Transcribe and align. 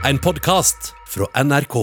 En 0.00 0.16
podkast 0.18 0.94
fra 1.12 1.26
NRK. 1.44 1.74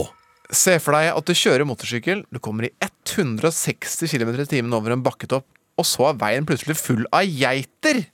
Se 0.49 0.73
for 0.81 0.97
deg 0.97 1.11
at 1.11 1.27
du 1.29 1.37
kjører 1.37 1.67
motorsykkel, 1.69 2.23
du 2.33 2.39
kommer 2.41 2.65
i 2.65 2.71
160 2.81 4.09
km 4.09 4.31
i 4.41 4.45
timen 4.49 4.73
over 4.73 4.95
en 4.95 5.03
bakketopp, 5.05 5.45
og 5.77 5.85
så 5.85 6.07
er 6.09 6.17
veien 6.23 6.47
plutselig 6.49 6.79
full 6.79 7.03
av 7.13 7.27
geiter! 7.29 8.07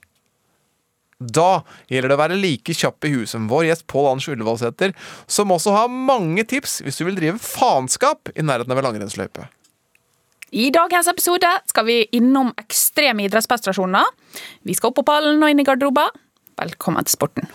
Da 1.23 1.61
gjelder 1.87 2.11
det 2.11 2.17
å 2.17 2.19
være 2.19 2.39
like 2.41 2.75
kjapp 2.75 3.07
i 3.07 3.13
huet 3.13 3.31
som 3.31 3.45
vår 3.47 3.69
gjest 3.69 3.85
Pål 3.87 4.09
Anders 4.09 4.27
Ullevålsæter, 4.33 4.91
som 5.23 5.55
også 5.55 5.77
har 5.77 5.93
mange 5.93 6.43
tips 6.51 6.81
hvis 6.83 6.99
du 6.99 7.05
vil 7.07 7.15
drive 7.21 7.39
faenskap 7.39 8.33
i 8.35 8.43
nærheten 8.43 8.75
av 8.75 8.81
en 8.81 8.87
langrennsløype. 8.89 9.47
I 10.51 10.67
dagens 10.75 11.07
episode 11.13 11.47
skal 11.71 11.87
vi 11.87 12.01
innom 12.19 12.51
ekstreme 12.59 13.23
idrettsprestasjoner. 13.29 14.11
Vi 14.67 14.75
skal 14.75 14.91
opp 14.91 14.99
på 14.99 15.07
pallen 15.07 15.39
og 15.39 15.55
inn 15.55 15.63
i 15.63 15.67
garderoben. 15.69 16.11
Velkommen 16.59 17.07
til 17.07 17.15
sporten. 17.15 17.47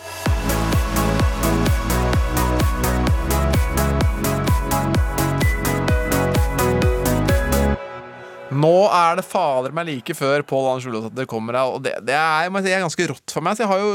Nå 8.48 8.70
er 8.88 9.18
det 9.18 9.26
fader 9.28 9.74
meg 9.76 9.84
like 9.90 10.14
før 10.16 10.40
Pål 10.48 10.66
Anders 10.70 10.86
Ullevålsæter 10.88 11.26
kommer 11.28 11.58
her, 11.58 11.72
og 11.74 11.82
det, 11.84 11.92
det 12.08 12.14
er, 12.16 12.48
si, 12.64 12.70
er 12.72 12.80
ganske 12.80 13.08
rått 13.10 13.34
for 13.34 13.44
meg. 13.44 13.58
Så 13.58 13.66
jeg 13.66 13.68
har 13.68 13.82
jo 13.82 13.90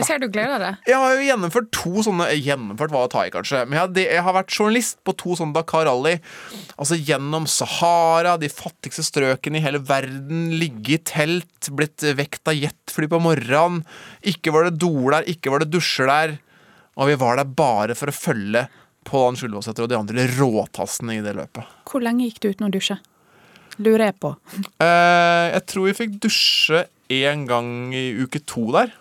Jeg 0.00 0.06
ser 0.08 0.22
du 0.22 0.26
gleder 0.32 0.58
deg. 0.62 0.80
Jeg 0.90 0.98
har 0.98 1.14
jo 1.14 1.28
gjennomført 1.28 1.70
to 1.76 2.02
sånne 2.02 2.26
Gjennomført 2.34 2.94
var 2.96 3.06
å 3.06 3.12
ta 3.12 3.22
i, 3.28 3.32
kanskje. 3.34 3.62
Men 3.70 3.78
jeg 3.78 4.08
jeg 4.16 4.24
har 4.26 4.34
vært 4.34 4.50
journalist 4.50 4.98
på 5.06 5.14
to 5.22 5.38
sånne 5.38 5.54
Dakar 5.54 5.86
Rally. 5.86 6.16
Altså 6.74 6.98
gjennom 6.98 7.46
Sahara, 7.50 8.34
de 8.42 8.50
fattigste 8.50 9.06
strøkene 9.06 9.60
i 9.60 9.64
hele 9.64 9.82
verden. 9.86 10.48
Ligge 10.58 10.98
i 10.98 11.02
telt, 11.06 11.70
blitt 11.70 12.02
vekt 12.18 12.50
av 12.50 12.58
jetfly 12.58 13.06
på 13.12 13.22
morgenen. 13.22 13.84
Ikke 14.26 14.54
var 14.54 14.66
det 14.66 14.80
doer 14.82 15.20
der, 15.20 15.30
ikke 15.30 15.54
var 15.54 15.62
det 15.62 15.70
dusjer 15.70 16.10
der. 16.10 16.38
Og 16.98 17.12
vi 17.12 17.20
var 17.22 17.38
der 17.38 17.46
bare 17.46 17.94
for 17.94 18.10
å 18.10 18.18
følge 18.18 18.66
Pål 19.06 19.28
Anders 19.30 19.46
Ullevålsæter 19.46 19.86
og 19.86 19.92
de 19.92 20.00
andre 20.00 20.30
råtassene 20.34 21.20
i 21.20 21.22
det 21.22 21.36
løpet. 21.38 21.76
Hvor 21.86 22.02
lenge 22.02 22.26
gikk 22.26 22.42
du 22.42 22.50
uten 22.50 22.66
å 22.66 22.74
dusje? 22.74 22.98
Lurer 23.82 24.08
jeg 24.08 24.16
på. 24.22 24.32
Eh, 24.80 25.46
jeg 25.52 25.64
tror 25.68 25.88
vi 25.88 25.96
fikk 25.98 26.14
dusje 26.24 26.86
én 27.12 27.44
gang 27.48 27.92
i 27.94 28.08
uke 28.24 28.40
to 28.48 28.68
der. 28.74 28.94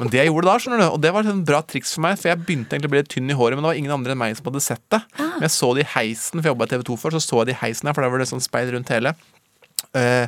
Men 0.00 0.08
det 0.10 0.22
jeg 0.22 0.32
gjorde 0.32 0.48
da, 0.48 0.54
skjønner 0.58 0.80
du, 0.80 0.86
og 0.96 1.02
det 1.04 1.12
var 1.14 1.28
et 1.28 1.42
bra 1.46 1.60
triks 1.68 1.92
for 1.94 2.02
meg, 2.06 2.16
for 2.18 2.32
jeg 2.32 2.40
begynte 2.40 2.74
egentlig 2.74 2.88
å 2.90 2.94
bli 2.94 3.02
litt 3.02 3.10
tynn 3.12 3.30
i 3.30 3.36
håret, 3.38 3.54
men 3.54 3.62
det 3.62 3.70
var 3.70 3.78
ingen 3.78 3.94
andre 3.94 4.16
enn 4.16 4.20
meg 4.22 4.34
som 4.38 4.48
hadde 4.48 4.62
sett 4.64 4.82
det. 4.90 4.98
Men 5.20 5.44
jeg 5.44 5.54
så 5.54 5.68
det 5.76 5.84
i 5.84 5.90
heisen, 5.92 6.40
for 6.40 6.48
jeg 6.48 6.54
jobba 6.56 6.66
i 6.66 6.72
TV 6.72 6.84
2 6.88 6.96
før, 6.98 7.14
så 7.14 7.22
så 7.22 7.38
jeg 7.42 7.50
det 7.50 7.54
i 7.54 7.60
heisen 7.60 7.90
her, 7.90 7.94
for 7.94 8.02
der 8.02 8.14
var 8.14 8.24
det 8.24 8.30
sånn 8.32 8.42
speil 8.42 8.72
rundt 8.72 8.90
hele. 8.90 9.12
Eh, 9.98 10.26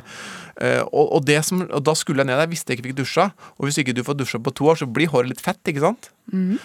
og, 0.55 1.05
og, 1.17 1.21
det 1.27 1.41
som, 1.43 1.63
og 1.65 1.81
da 1.83 1.95
skulle 1.97 2.23
jeg 2.23 2.29
ned 2.29 2.39
der, 2.39 2.49
visste 2.51 2.71
jeg 2.71 2.79
ikke 2.79 2.89
fikk 2.89 2.99
dusja. 3.01 3.29
Og 3.57 3.67
hvis 3.67 3.79
ikke 3.81 3.95
du 3.95 4.03
får 4.07 4.17
dusja 4.19 4.39
på 4.39 4.53
to 4.55 4.69
år, 4.71 4.79
så 4.79 4.87
blir 4.87 5.11
håret 5.11 5.33
litt 5.33 5.43
fett. 5.43 5.59
ikke 5.67 5.83
sant? 5.83 6.09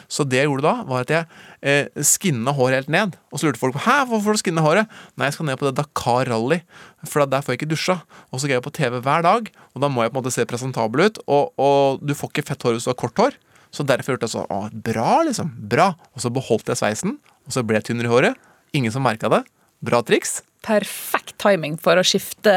Så 0.09 0.25
det 0.25 0.41
jeg 0.41 0.49
gjorde 0.49 0.65
da, 0.65 0.75
var 0.89 1.05
at 1.05 1.13
jeg 1.13 1.27
eh, 1.61 2.05
skinna 2.07 2.55
håret 2.57 2.81
helt 2.81 2.93
ned. 2.93 3.19
Og 3.31 3.41
så 3.41 3.49
lurte 3.49 3.61
folk 3.61 3.77
på 3.77 3.85
hæ, 3.85 3.97
hvorfor 4.09 4.31
får 4.31 4.39
du 4.39 4.43
skinne 4.45 4.65
håret. 4.65 4.95
Nei, 5.19 5.29
jeg 5.29 5.37
skal 5.37 5.51
ned 5.51 5.61
på 5.61 5.69
det 5.69 5.75
Dakar 5.81 6.31
Rally, 6.31 6.61
for 7.05 7.27
der 7.29 7.45
får 7.45 7.55
jeg 7.55 7.63
ikke 7.63 7.73
dusja. 7.75 8.01
Og 8.31 8.41
så 8.41 8.49
går 8.49 8.59
jeg 8.59 8.67
på 8.67 8.75
TV 8.79 8.99
hver 9.05 9.27
dag, 9.27 9.51
og 9.75 9.85
da 9.85 9.93
må 9.93 10.05
jeg 10.05 10.15
på 10.15 10.19
en 10.19 10.23
måte 10.23 10.35
se 10.35 10.47
presentabel 10.49 11.07
ut. 11.07 11.23
Og, 11.29 11.53
og 11.61 12.05
du 12.05 12.17
får 12.17 12.33
ikke 12.35 12.49
fett 12.53 12.67
hår 12.67 12.79
hvis 12.79 12.89
du 12.89 12.93
har 12.95 13.01
kort 13.03 13.25
hår. 13.25 13.39
Så 13.71 13.87
derfor 13.87 14.17
gjorde 14.17 14.27
jeg 14.27 14.35
sånn 14.35 14.51
Å, 14.51 14.63
bra, 14.87 15.11
liksom. 15.29 15.53
Bra. 15.71 15.93
Og 16.17 16.25
så 16.25 16.33
beholdt 16.35 16.73
jeg 16.73 16.81
sveisen, 16.81 17.19
og 17.47 17.55
så 17.55 17.63
ble 17.67 17.79
jeg 17.79 17.91
tynnere 17.91 18.11
i 18.11 18.15
håret. 18.15 18.47
Ingen 18.77 18.95
som 18.95 19.05
merka 19.07 19.31
det. 19.33 19.45
Bra 19.85 20.03
triks. 20.07 20.41
Perfekt 20.67 21.39
timing 21.41 21.79
for 21.81 21.97
å 21.97 22.05
skifte 22.05 22.53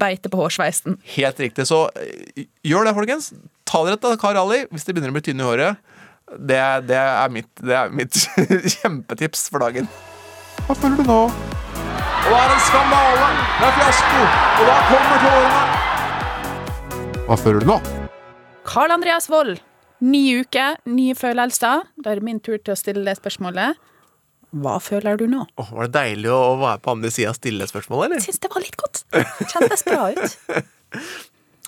beite 0.00 0.28
på 0.32 0.40
hårsveisen. 0.42 0.98
Helt 1.16 1.40
riktig. 1.40 1.64
Så 1.70 1.86
eh, 1.96 2.44
gjør 2.66 2.88
det, 2.88 2.96
folkens. 2.98 3.30
Ta 3.68 3.84
dere 3.86 3.96
et 3.96 4.04
Dakar 4.04 4.36
Rally 4.36 4.64
hvis 4.68 4.84
det 4.84 4.96
begynner 4.96 5.14
å 5.14 5.16
bli 5.16 5.24
tynne 5.24 5.46
i 5.46 5.48
håret. 5.48 5.80
Det, 6.30 6.60
det, 6.86 6.98
er 6.98 7.32
mitt, 7.32 7.50
det 7.58 7.74
er 7.74 7.90
mitt 7.94 8.14
kjempetips 8.76 9.48
for 9.50 9.64
dagen. 9.64 9.88
Hva 10.68 10.76
føler 10.78 11.00
du 11.00 11.08
nå? 11.08 11.22
Og 12.20 12.28
det 12.28 12.36
er 12.36 12.52
en 12.52 12.62
skandale! 12.66 13.30
Det 13.56 13.66
er 13.66 13.74
fiasko! 13.78 14.20
Og 14.60 14.68
da 14.68 14.76
kommer 14.90 15.24
tårene! 15.24 15.60
Hva 17.26 17.36
føler 17.40 17.64
du 17.64 17.70
nå? 17.70 17.78
Karl 18.68 18.92
Andreas 18.94 19.30
Wold. 19.32 19.62
Ny 20.00 20.20
uke, 20.44 20.66
nye 20.88 21.16
følelser. 21.16 21.86
Da 22.00 22.12
er 22.12 22.20
det 22.20 22.26
min 22.28 22.40
tur 22.44 22.58
til 22.60 22.74
å 22.74 22.78
stille 22.78 23.02
det 23.06 23.16
spørsmålet. 23.18 23.80
Hva 24.50 24.78
føler 24.82 25.18
du 25.20 25.26
nå? 25.30 25.44
Åh, 25.62 25.68
var 25.76 25.86
det 25.86 25.94
deilig 25.94 26.30
å 26.34 26.56
være 26.58 26.82
på 26.82 26.94
andre 26.96 27.12
sida 27.14 27.30
og 27.30 27.38
stille 27.38 27.68
spørsmål, 27.70 28.08
eller? 28.08 28.22
Syns 28.24 28.42
det 28.42 28.50
var 28.50 28.64
litt 28.64 28.78
godt. 28.80 29.04
Kjentes 29.52 29.86
bra 29.86 30.08
ut. 30.14 30.38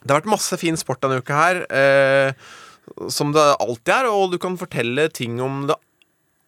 Det 0.02 0.10
har 0.10 0.18
vært 0.18 0.32
masse 0.32 0.56
fin 0.58 0.74
sport 0.74 0.98
denne 1.04 1.20
uka 1.22 1.36
her. 1.38 1.60
Eh, 1.70 2.32
som 3.06 3.30
det 3.30 3.42
alltid 3.62 3.92
er, 3.94 4.08
og 4.10 4.32
du 4.32 4.38
kan 4.42 4.56
fortelle 4.58 5.04
ting 5.14 5.36
om 5.38 5.60
det 5.68 5.76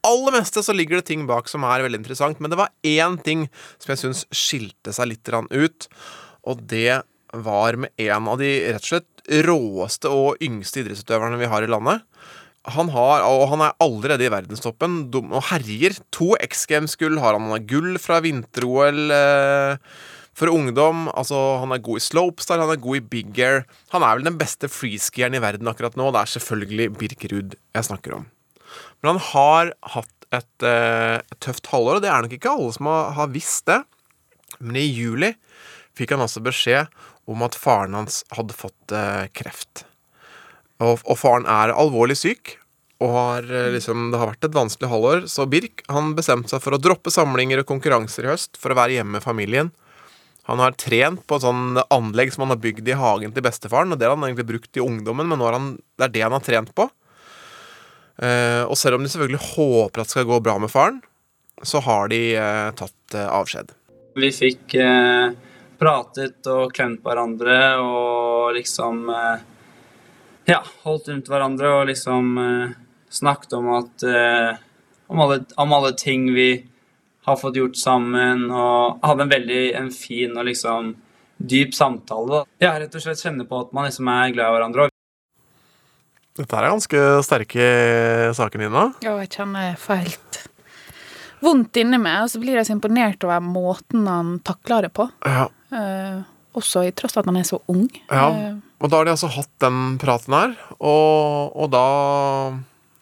aller 0.04 0.34
meste, 0.34 0.62
så 0.62 0.74
ligger 0.74 0.98
det 0.98 1.08
ting 1.12 1.22
bak 1.28 1.46
som 1.46 1.64
er 1.68 1.84
veldig 1.86 2.00
interessant. 2.02 2.42
Men 2.42 2.50
det 2.50 2.58
var 2.60 2.72
én 2.82 3.14
ting 3.22 3.46
som 3.78 3.94
jeg 3.94 4.02
syns 4.02 4.24
skilte 4.34 4.94
seg 4.96 5.12
litt 5.12 5.30
ut, 5.30 5.88
og 6.50 6.64
det 6.66 7.04
var 7.34 7.78
med 7.80 7.94
en 7.98 8.28
av 8.30 8.38
de 8.42 8.50
rett 8.72 8.82
og 8.82 8.90
slett 8.90 9.44
råeste 9.46 10.10
og 10.12 10.42
yngste 10.44 10.82
idrettsutøverne 10.82 11.38
vi 11.40 11.48
har 11.50 11.64
i 11.64 11.70
landet. 11.70 12.04
Han 12.72 12.88
har, 12.94 13.26
og 13.28 13.48
han 13.50 13.60
er 13.60 13.74
allerede 13.84 14.24
i 14.24 14.32
verdenstoppen 14.32 15.02
og 15.12 15.42
herjer. 15.50 15.98
To 16.16 16.32
X 16.40 16.64
Games-gull 16.70 17.18
har 17.20 17.36
han. 17.36 17.44
Han 17.44 17.58
har 17.58 17.66
gull 17.68 17.98
fra 18.00 18.22
vinter-OL. 18.24 19.02
Eh, 19.12 19.96
for 20.34 20.50
ungdom. 20.50 21.06
Altså, 21.14 21.38
han 21.62 21.72
er 21.74 21.82
god 21.84 22.00
i 22.00 22.04
slopestyle, 22.04 22.62
han 22.64 22.74
er 22.74 22.82
god 22.82 22.98
i 22.98 23.06
big 23.14 23.38
air. 23.38 23.64
Han 23.94 24.02
er 24.02 24.18
vel 24.18 24.26
den 24.26 24.38
beste 24.40 24.70
freeskieren 24.70 25.36
i 25.36 25.42
verden 25.42 25.70
akkurat 25.70 25.96
nå. 25.98 26.10
Det 26.10 26.22
er 26.22 26.32
selvfølgelig 26.34 26.88
Birkerud 26.98 27.54
jeg 27.54 27.88
snakker 27.88 28.18
om. 28.18 28.28
Men 29.02 29.14
han 29.14 29.22
har 29.30 29.72
hatt 29.94 30.28
et, 30.34 30.66
eh, 30.66 31.20
tøft 31.38 31.70
halvår, 31.70 32.00
og 32.00 32.02
det 32.02 32.10
er 32.10 32.22
nok 32.22 32.34
ikke 32.34 32.50
alle 32.50 32.72
som 32.74 32.86
har, 32.90 33.12
har 33.14 33.28
visst 33.30 33.66
det. 33.70 33.84
Men 34.58 34.76
i 34.80 34.88
juli 34.88 35.34
fikk 35.94 36.10
han 36.10 36.24
altså 36.24 36.42
beskjed 36.42 36.90
om 37.30 37.42
at 37.46 37.54
faren 37.54 37.94
hans 37.94 38.24
hadde 38.34 38.56
fått 38.56 38.92
eh, 38.92 39.28
kreft. 39.36 39.84
Og, 40.82 40.98
og 41.04 41.18
faren 41.18 41.46
er 41.50 41.74
alvorlig 41.74 42.16
syk. 42.18 42.56
Og 43.02 43.10
har, 43.10 43.46
eh, 43.46 43.70
liksom, 43.74 44.10
det 44.12 44.20
har 44.20 44.30
vært 44.32 44.46
et 44.48 44.56
vanskelig 44.56 44.90
halvår, 44.90 45.24
så 45.30 45.46
Birk 45.50 45.82
han 45.92 46.14
bestemte 46.16 46.52
seg 46.52 46.62
for 46.64 46.76
å 46.76 46.80
droppe 46.80 47.12
samlinger 47.12 47.62
og 47.62 47.68
konkurranser 47.68 48.26
i 48.26 48.32
høst 48.32 48.58
for 48.60 48.72
å 48.72 48.78
være 48.78 48.98
hjemme 48.98 49.18
med 49.18 49.24
familien. 49.24 49.72
Han 50.48 50.60
har 50.60 50.76
trent 50.76 51.22
på 51.24 51.38
et 51.38 51.44
sånn 51.44 51.78
anlegg 51.88 52.34
som 52.34 52.44
han 52.44 52.52
har 52.52 52.60
bygd 52.60 52.88
i 52.90 52.98
hagen 53.00 53.32
til 53.32 53.44
bestefaren. 53.44 53.94
Og 53.94 54.00
det 54.00 54.06
har 54.06 54.16
han 54.16 54.26
egentlig 54.26 54.50
brukt 54.50 54.76
i 54.76 54.84
ungdommen, 54.84 55.30
men 55.30 55.40
han, 55.40 55.70
det 55.96 56.08
er 56.08 56.14
det 56.16 56.24
han 56.26 56.36
har 56.36 56.44
trent 56.44 56.74
på. 56.76 56.88
Eh, 58.20 58.62
og 58.62 58.76
selv 58.78 58.98
om 58.98 59.06
de 59.06 59.10
selvfølgelig 59.10 59.54
håper 59.54 60.02
at 60.02 60.10
det 60.10 60.14
skal 60.14 60.28
gå 60.28 60.38
bra 60.44 60.58
med 60.60 60.70
faren, 60.70 61.00
så 61.64 61.80
har 61.86 62.12
de 62.12 62.20
eh, 62.36 62.68
tatt 62.76 63.16
eh, 63.16 63.24
avskjed. 63.24 63.72
Vi 64.20 64.30
fikk 64.36 64.76
eh, 64.78 65.32
pratet 65.80 66.52
og 66.52 66.74
klemt 66.76 67.00
hverandre 67.02 67.58
og 67.80 68.52
liksom 68.58 69.08
eh, 69.10 69.48
Ja, 70.48 70.60
holdt 70.84 71.08
rundt 71.08 71.28
hverandre 71.30 71.70
og 71.78 71.88
liksom 71.88 72.38
eh, 72.40 72.74
snakket 73.12 73.56
om 73.56 73.70
at 73.78 74.04
eh, 74.04 74.60
om, 75.08 75.20
alle, 75.24 75.40
om 75.60 75.72
alle 75.76 75.92
ting 75.96 76.26
vi 76.34 76.48
har 77.24 77.38
fått 77.40 77.56
gjort 77.56 77.78
sammen, 77.80 78.50
og 78.52 79.00
hadde 79.04 79.24
en 79.24 79.32
veldig 79.32 79.62
en 79.80 79.88
fin 79.94 80.34
og 80.36 80.44
liksom 80.44 80.90
dyp 81.40 81.72
samtale. 81.74 82.42
da. 82.42 82.42
Ja, 82.66 82.74
rett 82.82 82.94
og 82.94 83.00
slett 83.04 83.22
kjenne 83.24 83.46
på 83.48 83.62
at 83.64 83.72
man 83.72 83.88
liksom 83.88 84.10
er 84.12 84.34
glad 84.34 84.50
i 84.50 84.56
hverandre. 84.58 84.88
Dette 86.34 86.58
er 86.58 86.68
ganske 86.68 87.04
sterke 87.24 87.68
saker, 88.36 88.60
Nina. 88.60 88.88
Ja, 89.06 89.14
jeg 89.22 89.32
kjenner 89.38 89.78
feilt 89.80 90.42
vondt 91.44 91.76
inni 91.80 91.98
meg, 92.00 92.24
og 92.24 92.30
så 92.32 92.40
blir 92.42 92.56
jeg 92.58 92.68
så 92.68 92.76
imponert 92.76 93.24
over 93.26 93.42
måten 93.44 94.06
han 94.08 94.38
takler 94.46 94.88
det 94.88 94.94
på. 94.96 95.08
Ja, 95.24 95.48
Eh, 95.74 96.20
også 96.58 96.84
i 96.88 96.92
tross 96.96 97.16
av 97.16 97.24
at 97.24 97.30
han 97.32 97.40
er 97.40 97.48
så 97.48 97.60
ung. 97.72 97.88
ja. 98.10 98.28
Eh, 98.30 98.54
Og 98.84 98.90
da 98.90 98.98
har 99.00 99.06
de 99.06 99.12
altså 99.14 99.30
hatt 99.32 99.50
den 99.64 99.98
praten 100.02 100.34
her, 100.36 100.54
og, 100.78 101.54
og 101.56 101.70
da 101.72 101.84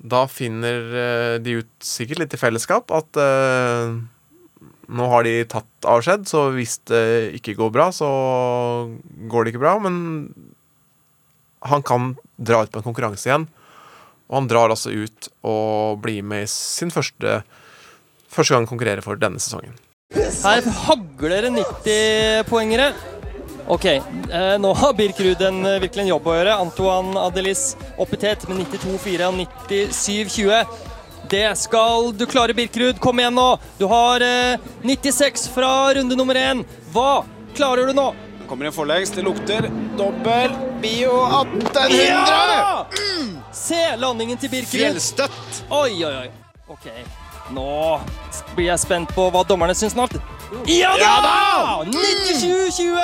Da 0.03 0.25
finner 0.27 0.89
eh, 0.99 1.37
de 1.43 1.61
ut, 1.63 1.71
sikkert 1.83 2.19
litt 2.19 2.35
i 2.35 2.39
fellesskap, 2.41 2.91
at 2.91 3.19
eh, 3.23 3.93
nå 4.93 5.09
har 5.13 5.23
de 5.27 5.35
tatt 5.47 5.87
avskjed, 5.87 6.27
så 6.27 6.49
hvis 6.57 6.81
det 6.91 7.05
ikke 7.39 7.55
går 7.59 7.71
bra, 7.73 7.87
så 7.95 8.09
går 9.31 9.45
det 9.47 9.53
ikke 9.55 9.63
bra. 9.63 9.77
Men 9.79 10.35
han 11.63 11.83
kan 11.87 12.17
dra 12.37 12.65
ut 12.65 12.73
på 12.75 12.83
en 12.83 12.87
konkurranse 12.89 13.29
igjen. 13.31 13.47
Og 14.29 14.41
han 14.41 14.49
drar 14.51 14.75
altså 14.75 14.91
ut 14.91 15.29
og 15.47 16.01
blir 16.03 16.23
med 16.27 16.45
i 16.49 16.51
sin 16.51 16.91
første 16.91 17.43
Første 18.33 18.55
gang 18.57 18.65
konkurrere 18.65 19.03
for 19.05 19.19
denne 19.21 19.37
sesongen. 19.45 19.75
Her 20.17 20.65
hagler 20.87 21.45
det 21.45 21.51
90-poengere. 21.53 22.87
Ok, 23.73 23.85
eh, 23.85 24.59
nå 24.61 24.75
har 24.75 24.93
Birk 24.93 25.21
Ruud 25.21 25.43
en, 25.43 25.67
eh, 25.67 25.79
virkelig 25.81 26.03
en 26.03 26.09
jobb 26.11 26.27
å 26.29 26.35
gjøre. 26.37 26.57
Antoine 26.61 27.17
Adelis 27.17 27.63
opp 27.97 28.13
i 28.13 28.19
tet 28.21 28.45
med 28.49 28.59
92-4 28.67 29.29
og 29.31 29.39
97-20. 29.39 30.67
Det 31.33 31.47
skal 31.57 32.11
du 32.13 32.27
klare, 32.29 32.53
Birk 32.53 32.77
Ruud. 32.77 33.01
Kom 33.01 33.23
igjen 33.23 33.33
nå. 33.33 33.47
Du 33.79 33.87
har 33.89 34.21
eh, 34.21 34.59
96 34.85 35.49
fra 35.55 35.95
runde 35.97 36.19
nummer 36.21 36.37
én. 36.37 36.61
Hva 36.93 37.25
klarer 37.57 37.89
du 37.89 37.97
nå? 37.97 38.11
Kommer 38.51 38.69
en 38.69 38.77
forlengs, 38.77 39.15
det 39.17 39.25
lukter 39.25 39.71
dobbel 39.97 40.53
bio 40.83 41.17
1800! 41.41 41.97
Ja! 42.13 42.85
Se 43.57 43.97
landingen 43.97 44.37
til 44.37 44.53
Birkerud. 44.53 44.83
Fjellstøtt. 44.83 45.65
Oi, 45.71 46.05
oi, 46.05 46.15
oi. 46.27 46.31
Ok, 46.69 46.91
nå 47.51 48.01
blir 48.55 48.71
jeg 48.71 48.83
spent 48.85 49.11
på 49.17 49.27
hva 49.33 49.43
dommerne 49.49 49.75
syns 49.77 49.97
snart. 49.97 50.15
Ja 50.69 50.93
da! 51.01 51.83
97-20! 51.89 52.95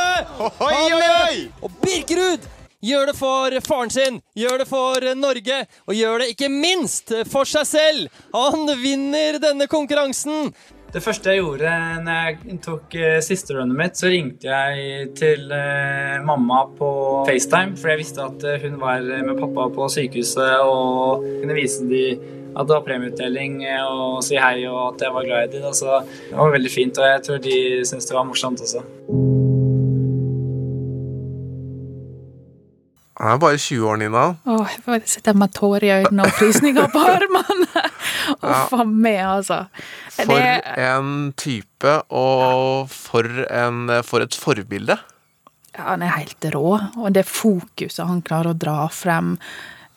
Oi, 0.68 0.72
oi, 0.92 1.10
oi! 1.10 1.42
Og 1.64 1.74
Birkerud 1.82 2.46
gjør 2.84 3.10
det 3.10 3.16
for 3.18 3.58
faren 3.66 3.90
sin, 3.90 4.18
gjør 4.38 4.62
det 4.62 4.68
for 4.70 5.06
Norge, 5.18 5.60
og 5.88 5.96
gjør 5.98 6.22
det 6.22 6.32
ikke 6.34 6.50
minst 6.52 7.14
for 7.30 7.48
seg 7.48 7.66
selv. 7.66 8.18
Han 8.36 8.68
vinner 8.82 9.40
denne 9.42 9.66
konkurransen. 9.70 10.52
Det 10.88 11.02
første 11.04 11.34
jeg 11.34 11.42
gjorde 11.42 11.70
når 12.00 12.14
jeg 12.16 12.58
tok 12.64 12.94
eh, 12.96 13.18
siste 13.20 13.52
runnet 13.52 13.76
mitt, 13.76 13.98
så 13.98 14.08
ringte 14.08 14.48
jeg 14.48 15.10
til 15.18 15.50
eh, 15.52 16.16
mamma 16.24 16.62
på 16.78 16.88
FaceTime, 17.28 17.76
for 17.76 17.92
jeg 17.92 18.00
visste 18.00 18.24
at 18.24 18.46
eh, 18.48 18.62
hun 18.64 18.78
var 18.80 19.04
med 19.04 19.36
pappa 19.36 19.66
på 19.74 19.90
sykehuset 19.92 20.64
og 20.64 21.26
kunne 21.42 21.58
vise 21.58 21.84
dem 21.90 22.24
at 22.58 22.66
det 22.66 22.74
var 22.74 22.82
premieutdeling 22.86 23.60
og 23.86 24.18
si 24.26 24.34
hei 24.40 24.64
og 24.66 24.80
at 24.94 25.04
jeg 25.06 25.14
var 25.14 25.26
glad 25.28 25.48
i 25.48 25.52
dem. 25.56 25.66
Altså, 25.70 26.00
det 26.30 26.34
var 26.38 26.50
veldig 26.56 26.72
fint, 26.74 26.98
og 26.98 27.06
jeg 27.12 27.22
tror 27.28 27.42
de 27.44 27.58
syntes 27.86 28.08
det 28.10 28.16
var 28.18 28.26
morsomt 28.26 28.64
også. 28.66 28.82
Han 33.18 33.32
er 33.34 33.38
bare 33.42 33.58
20 33.58 33.86
år, 33.90 33.96
Nina. 33.98 34.24
Åh, 34.46 34.66
jeg 34.76 34.82
bare 34.86 35.00
sitter 35.10 35.34
med 35.34 35.50
tårer 35.56 35.86
i 35.88 35.90
øynene 35.96 36.26
og 36.28 36.34
frysninger 36.38 36.86
på 36.92 37.00
armene. 37.16 37.82
Uff 38.38 38.74
a 38.78 38.84
meg, 38.86 39.18
altså. 39.26 39.64
For 40.20 40.30
Det, 40.38 40.60
en 40.84 41.32
type, 41.38 41.94
og 42.14 42.86
for, 42.94 43.26
en, 43.50 43.90
for 44.06 44.22
et 44.22 44.38
forbilde. 44.38 44.98
ja, 45.74 45.82
han 45.92 46.02
er 46.06 46.14
helt 46.14 46.46
rå, 46.54 46.76
og 46.98 47.10
det 47.14 47.26
fokuset 47.26 48.06
han 48.06 48.22
klarer 48.22 48.54
å 48.54 48.58
dra 48.58 48.76
frem 48.94 49.34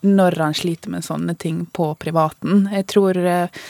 når 0.02 0.38
han 0.42 0.56
sliter 0.58 0.94
med 0.94 1.06
sånne 1.06 1.36
ting 1.40 1.66
på 1.74 1.92
privaten. 2.02 2.66
Jeg 2.74 2.88
tror 2.90 3.18
eh, 3.22 3.64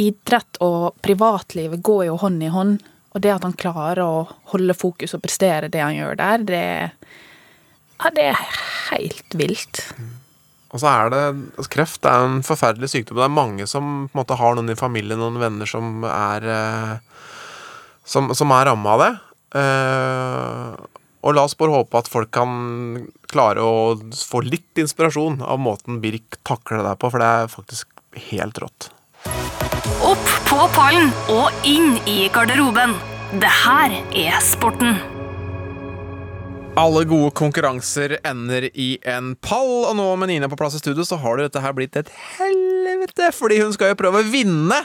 idrett 0.00 0.60
og 0.64 0.96
privatlivet 1.04 1.82
går 1.84 2.06
jo 2.08 2.16
hånd 2.22 2.42
i 2.42 2.52
hånd. 2.52 2.80
Og 3.10 3.22
det 3.24 3.32
at 3.34 3.44
han 3.46 3.56
klarer 3.58 4.04
å 4.04 4.22
holde 4.52 4.76
fokus 4.78 5.16
og 5.16 5.22
prestere 5.24 5.70
det 5.70 5.82
han 5.82 5.96
gjør 5.96 6.18
der, 6.20 6.44
det, 6.46 6.64
ja, 7.98 8.10
det 8.14 8.26
er 8.30 8.42
helt 8.92 9.34
vilt. 9.34 9.82
Og 10.70 10.78
så 10.78 10.92
er 10.92 11.10
det 11.10 11.66
Kreft 11.72 12.04
det 12.04 12.12
er 12.12 12.28
en 12.28 12.44
forferdelig 12.46 12.92
sykdom. 12.92 13.18
Det 13.18 13.26
er 13.26 13.34
mange 13.34 13.66
som 13.66 14.06
på 14.06 14.14
en 14.14 14.20
måte 14.22 14.38
har 14.38 14.54
noen 14.54 14.70
i 14.70 14.78
familien, 14.78 15.18
noen 15.18 15.40
venner 15.42 15.66
som 15.66 16.06
er 16.06 16.46
eh, 16.46 16.94
Som, 18.10 18.32
som 18.34 18.50
er 18.54 18.66
ramma 18.66 18.94
av 18.94 19.02
det. 19.02 19.10
Eh, 19.60 20.99
og 21.20 21.36
la 21.36 21.44
oss 21.44 21.56
bare 21.58 21.74
håpe 21.74 22.00
at 22.00 22.08
folk 22.10 22.30
kan 22.32 23.06
klare 23.30 23.64
å 23.64 23.94
få 24.16 24.42
litt 24.46 24.80
inspirasjon 24.80 25.40
av 25.44 25.60
måten 25.60 26.00
Birk 26.02 26.40
takler 26.48 26.80
det 26.80 26.88
der 26.88 27.00
på, 27.00 27.12
for 27.12 27.22
det 27.22 27.28
er 27.28 27.52
faktisk 27.52 27.88
helt 28.30 28.60
rått. 28.62 28.90
Opp 30.00 30.28
på 30.48 30.66
pallen 30.74 31.12
og 31.32 31.64
inn 31.68 31.98
i 32.08 32.24
garderoben. 32.32 32.96
Det 33.38 33.50
her 33.62 33.94
er 34.16 34.38
sporten. 34.42 34.96
Alle 36.80 37.02
gode 37.04 37.32
konkurranser 37.36 38.16
ender 38.24 38.68
i 38.78 38.94
en 39.06 39.34
pall, 39.42 39.84
og 39.90 39.96
nå 39.98 40.06
med 40.16 40.30
Nina 40.30 40.48
på 40.48 40.56
plass 40.56 40.78
i 40.78 40.80
studio, 40.80 41.04
så 41.04 41.18
har 41.20 41.36
det 41.36 41.48
dette 41.48 41.62
her 41.64 41.74
blitt 41.76 41.98
et 41.98 42.08
helvete, 42.38 43.28
fordi 43.36 43.58
hun 43.60 43.74
skal 43.74 43.92
jo 43.92 43.98
prøve 44.00 44.22
å 44.22 44.30
vinne 44.30 44.78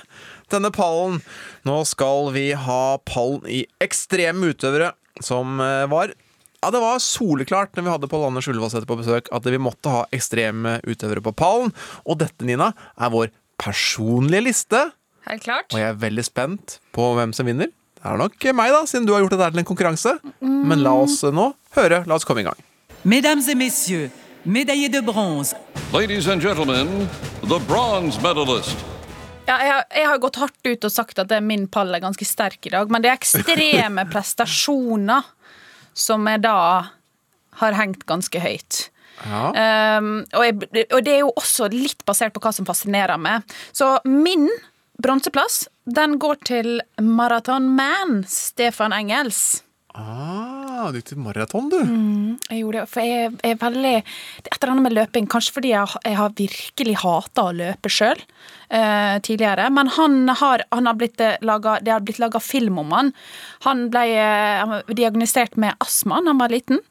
denne 0.51 0.73
pallen. 0.75 1.21
Nå 1.65 1.77
skal 1.87 2.33
vi 2.35 2.49
ha 2.57 2.97
pallen 3.07 3.45
i 3.47 3.63
ekstreme 3.85 4.51
utøvere, 4.51 4.91
som 5.23 5.61
eh, 5.63 5.85
var 5.91 6.11
ja, 6.65 6.71
Det 6.73 6.81
var 6.81 6.97
soleklart 7.03 7.77
når 7.77 7.85
vi 7.85 7.93
hadde 7.93 8.09
Pål 8.11 8.27
Anders 8.31 8.47
Ullevålsæter 8.51 8.89
på 8.89 8.97
besøk, 8.99 9.29
at 9.31 9.45
vi 9.47 9.61
måtte 9.61 9.93
ha 9.93 10.03
ekstreme 10.15 10.79
utøvere 10.89 11.21
på 11.23 11.31
pallen. 11.37 11.71
Og 12.09 12.17
dette, 12.19 12.41
Nina, 12.49 12.71
er 12.97 13.13
vår 13.13 13.29
personlige 13.61 14.43
liste. 14.49 14.81
Helt 15.29 15.45
klart. 15.45 15.71
Og 15.73 15.79
jeg 15.79 15.89
er 15.93 15.99
veldig 16.01 16.25
spent 16.27 16.79
på 16.93 17.11
hvem 17.17 17.31
som 17.33 17.47
vinner. 17.49 17.69
Det 17.95 18.11
er 18.11 18.19
nok 18.21 18.43
meg, 18.53 18.73
da, 18.75 18.83
siden 18.85 19.07
du 19.07 19.13
har 19.15 19.23
gjort 19.23 19.33
det 19.33 19.39
der 19.41 19.53
til 19.55 19.61
en 19.63 19.69
konkurranse. 19.71 20.11
Men 20.45 20.83
la 20.85 20.91
oss 21.05 21.21
nå 21.25 21.47
høre. 21.77 22.03
La 22.05 22.17
oss 22.19 22.25
komme 22.27 22.43
i 22.43 22.45
gang. 22.49 22.59
Mesdames 23.05 23.47
et 23.49 23.57
messieurs, 23.57 24.11
medaille 24.45 24.89
de 24.93 25.01
bronze, 25.05 25.55
Ladies 25.93 26.27
and 26.27 26.41
gentlemen, 26.41 27.07
the 27.47 27.59
bronze 27.69 28.19
medalist. 28.21 28.75
Ja, 29.47 29.57
jeg, 29.61 29.71
har- 29.73 29.85
jeg 29.95 30.07
har 30.09 30.17
gått 30.21 30.35
hardt 30.41 30.65
ut 30.65 30.85
og 30.85 30.91
sagt 30.91 31.19
at 31.21 31.29
min 31.45 31.67
pall 31.69 31.93
er 31.93 32.01
ganske 32.01 32.25
sterk 32.25 32.65
i 32.65 32.71
dag, 32.73 32.89
men 32.89 33.01
det 33.05 33.11
er 33.11 33.19
ekstreme 33.19 34.05
prestasjoner 34.13 35.21
som 35.95 36.27
jeg 36.29 36.43
da 36.45 36.59
har 37.61 37.77
hengt 37.79 38.03
ganske 38.09 38.41
høyt. 38.43 38.89
Ja. 39.23 39.97
Um, 39.97 40.25
og, 40.35 40.43
jeg, 40.43 40.87
og 40.91 41.03
det 41.05 41.13
er 41.13 41.21
jo 41.23 41.33
også 41.39 41.69
litt 41.71 42.03
basert 42.07 42.35
på 42.35 42.43
hva 42.43 42.51
som 42.55 42.67
fascinerer 42.67 43.19
meg. 43.21 43.45
Så 43.71 43.95
min 44.03 44.49
bronseplass, 45.01 45.65
den 45.85 46.17
går 46.19 46.41
til 46.47 46.73
Marathon-man 47.01 48.23
Stefan 48.29 48.95
Engels. 48.95 49.61
Ah, 49.95 50.89
du 50.91 50.97
gikk 50.99 51.13
til 51.13 51.19
maraton, 51.23 51.69
du. 51.71 51.77
Jeg 52.49 52.59
gjorde 52.59 52.81
det, 52.81 52.89
for 52.91 53.07
jeg 53.07 53.29
er 53.47 53.59
veldig 53.61 53.93
et 53.95 54.49
eller 54.57 54.73
annet 54.73 54.83
med 54.83 54.95
løping, 54.97 55.29
kanskje 55.31 55.55
fordi 55.55 55.71
jeg, 55.71 56.01
jeg 56.03 56.17
har 56.19 56.33
virkelig 56.35 56.95
hata 56.99 57.45
å 57.47 57.53
løpe 57.55 57.91
sjøl 57.91 58.19
eh, 58.75 59.19
tidligere. 59.23 59.69
Men 59.69 59.87
han 59.95 60.29
har, 60.29 60.63
han 60.71 60.89
har 60.89 60.97
blitt 60.99 61.21
eh, 61.21 61.37
laget, 61.41 61.85
det 61.85 61.93
har 61.93 62.03
blitt 62.05 62.19
laga 62.19 62.39
film 62.39 62.79
om 62.81 62.91
han. 62.95 63.13
Han 63.65 63.87
ble 63.93 64.03
eh, 64.19 64.75
diagnostisert 64.91 65.55
med 65.61 65.77
astma 65.83 66.19
da 66.21 66.33
han 66.33 66.41
var 66.41 66.53
liten. 66.53 66.81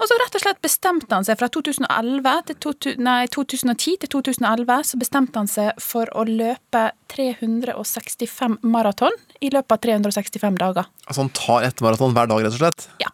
Og 0.00 0.08
så 0.08 0.16
rett 0.22 0.36
og 0.38 0.44
slett 0.44 0.62
bestemte 0.64 1.14
han 1.14 1.26
seg 1.28 1.38
fra 1.40 1.50
2011 1.52 2.42
til 2.48 2.58
to, 2.64 2.74
nei, 3.04 3.20
2010 3.32 4.00
til 4.04 4.12
2011 4.16 4.86
så 4.90 5.00
bestemte 5.00 5.42
han 5.42 5.50
seg 5.50 5.80
for 5.82 6.10
å 6.16 6.24
løpe 6.28 6.86
365 7.12 8.60
maraton 8.64 9.16
i 9.40 9.52
løpet 9.52 9.76
av 9.76 9.82
365 9.84 10.60
dager. 10.60 10.88
Altså, 11.06 11.20
han 11.22 11.34
tar 11.36 11.68
ett 11.68 11.84
maraton 11.84 12.16
hver 12.16 12.30
dag, 12.32 12.44
rett 12.46 12.56
og 12.56 12.62
slett. 12.62 12.88
Ja. 13.02 13.12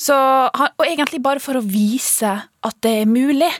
Så, 0.00 0.14
og 0.14 0.86
egentlig 0.86 1.20
bare 1.24 1.42
for 1.42 1.58
å 1.58 1.64
vise 1.64 2.38
at 2.46 2.78
det 2.84 2.94
er 3.02 3.10
mulig. 3.10 3.50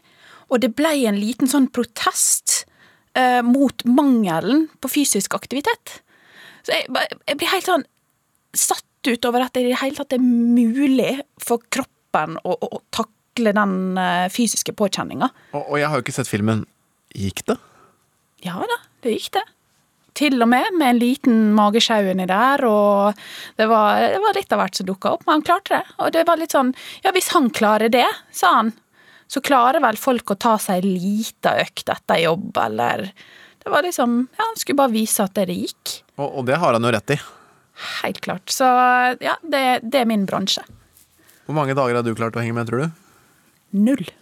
Og 0.48 0.62
det 0.62 0.72
ble 0.78 0.94
en 1.08 1.18
liten 1.20 1.50
sånn 1.50 1.68
protest 1.74 2.57
eh, 3.18 3.40
mot 3.46 3.84
mangelen 3.88 4.66
på 4.80 4.90
fysisk 4.92 5.34
aktivitet. 5.38 5.98
Så 6.66 6.74
jeg, 6.74 6.88
jeg 7.26 7.40
blir 7.40 7.52
helt 7.52 7.68
sånn 7.68 7.86
satt 8.56 8.84
ut 9.08 9.28
over 9.28 9.44
at 9.44 9.54
det 9.54 9.66
i 9.66 9.70
det 9.70 9.80
hele 9.82 9.98
tatt 9.98 10.16
er 10.16 10.22
mulig 10.22 11.18
for 11.42 11.62
kroppen 11.72 12.38
å, 12.42 12.56
å, 12.56 12.70
å 12.78 12.82
takle 12.94 13.54
den 13.56 13.76
eh, 14.00 14.26
fysiske 14.32 14.74
påkjenninga. 14.76 15.30
Og, 15.52 15.62
og 15.62 15.78
jeg 15.80 15.90
har 15.90 16.00
jo 16.00 16.06
ikke 16.06 16.16
sett 16.16 16.30
filmen. 16.30 16.64
Gikk 17.16 17.44
det? 17.48 17.56
Ja 18.44 18.58
da, 18.60 18.82
det 19.04 19.16
gikk 19.16 19.32
det. 19.38 19.44
Til 20.18 20.42
og 20.42 20.48
med 20.50 20.74
med 20.74 20.88
en 20.90 20.98
liten 20.98 21.36
magesjau 21.54 22.10
inni 22.10 22.26
der, 22.26 22.64
og 22.66 23.18
det 23.58 23.68
var, 23.70 24.00
det 24.02 24.18
var 24.22 24.34
litt 24.34 24.52
av 24.54 24.62
hvert 24.62 24.78
som 24.78 24.88
dukka 24.88 25.12
opp, 25.14 25.22
men 25.26 25.38
han 25.38 25.46
klarte 25.46 25.76
det. 25.76 25.96
Og 26.02 26.10
det 26.16 26.24
var 26.26 26.40
litt 26.40 26.54
sånn 26.56 26.74
Ja, 27.04 27.12
hvis 27.14 27.30
han 27.36 27.50
klarer 27.54 27.92
det, 27.92 28.06
sa 28.34 28.56
han, 28.56 28.72
så 29.28 29.42
klarer 29.44 29.82
vel 29.84 29.98
folk 30.00 30.32
å 30.32 30.38
ta 30.40 30.54
seg 30.60 30.80
ei 30.82 30.94
lita 30.96 31.54
økt 31.60 31.90
etter 31.92 32.22
jobb, 32.24 32.50
eller 32.64 33.10
Det 33.58 33.72
var 33.72 33.84
liksom 33.84 34.22
Ja, 34.38 34.44
han 34.46 34.56
skulle 34.56 34.80
bare 34.80 34.94
vise 34.94 35.24
at 35.26 35.36
det, 35.36 35.52
gikk. 35.52 35.98
Og, 36.16 36.40
og 36.40 36.46
det 36.48 36.56
har 36.56 36.72
han 36.72 36.84
jo 36.84 36.92
rett 36.94 37.12
i. 37.12 37.18
Helt 38.02 38.20
klart. 38.24 38.48
Så 38.50 38.66
ja, 39.22 39.36
det, 39.42 39.62
det 39.84 40.00
er 40.00 40.08
min 40.08 40.24
bransje. 40.26 40.64
Hvor 41.46 41.56
mange 41.56 41.76
dager 41.76 42.00
har 42.00 42.06
du 42.06 42.14
klart 42.16 42.36
å 42.36 42.42
henge 42.42 42.56
med, 42.56 42.68
tror 42.70 42.86
du? 42.86 43.04
Null. 43.76 44.06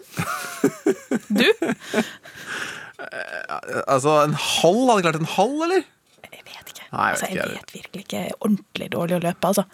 Du? 1.26 1.44
Altså, 3.86 4.12
en 4.25 4.34
halv? 4.40 4.82
Hadde 4.88 5.02
klart 5.04 5.18
en 5.20 5.28
halv, 5.36 5.56
eller? 5.66 5.82
Jeg 6.26 6.44
vet 6.46 6.70
ikke. 6.72 6.86
Nei, 6.90 7.08
jeg 7.10 7.16
vet 7.16 7.22
altså, 7.22 7.26
jeg 7.26 7.36
ikke, 7.36 7.48
vet 7.52 7.75
virkelig 7.75 8.04
ikke. 8.04 8.20
Jeg 8.22 8.32
er 8.32 8.38
ordentlig 8.40 8.88
dårlig 8.94 9.18
å 9.18 9.22
løpe, 9.26 9.50
altså. 9.50 9.66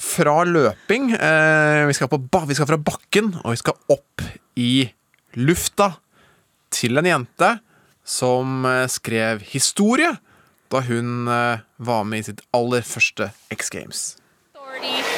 Fra 0.00 0.38
løping 0.48 1.10
eh, 1.12 1.82
vi, 1.88 1.94
skal 1.96 2.08
på, 2.08 2.18
ba- 2.32 2.46
vi 2.48 2.54
skal 2.56 2.68
fra 2.70 2.78
bakken, 2.80 3.34
og 3.44 3.52
vi 3.52 3.58
skal 3.60 3.76
opp 3.92 4.22
i 4.56 4.88
lufta 5.36 5.90
til 6.72 6.96
en 7.00 7.08
jente 7.10 7.50
som 8.06 8.64
eh, 8.66 8.86
skrev 8.90 9.42
historie 9.52 10.08
da 10.72 10.80
hun 10.86 11.28
eh, 11.28 11.60
var 11.84 12.04
med 12.08 12.22
i 12.24 12.28
sitt 12.30 12.40
aller 12.56 12.82
første 12.86 13.28
X 13.52 13.68
Games. 13.74 14.02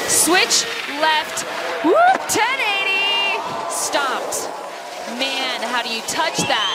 Switch 0.08 0.64
left. 0.98 1.44
Whoop, 1.84 2.26
1080. 2.26 3.38
Stopped. 3.70 4.48
Man, 5.18 5.62
how 5.70 5.82
do 5.82 5.90
you 5.92 6.02
touch 6.08 6.38
that? 6.48 6.74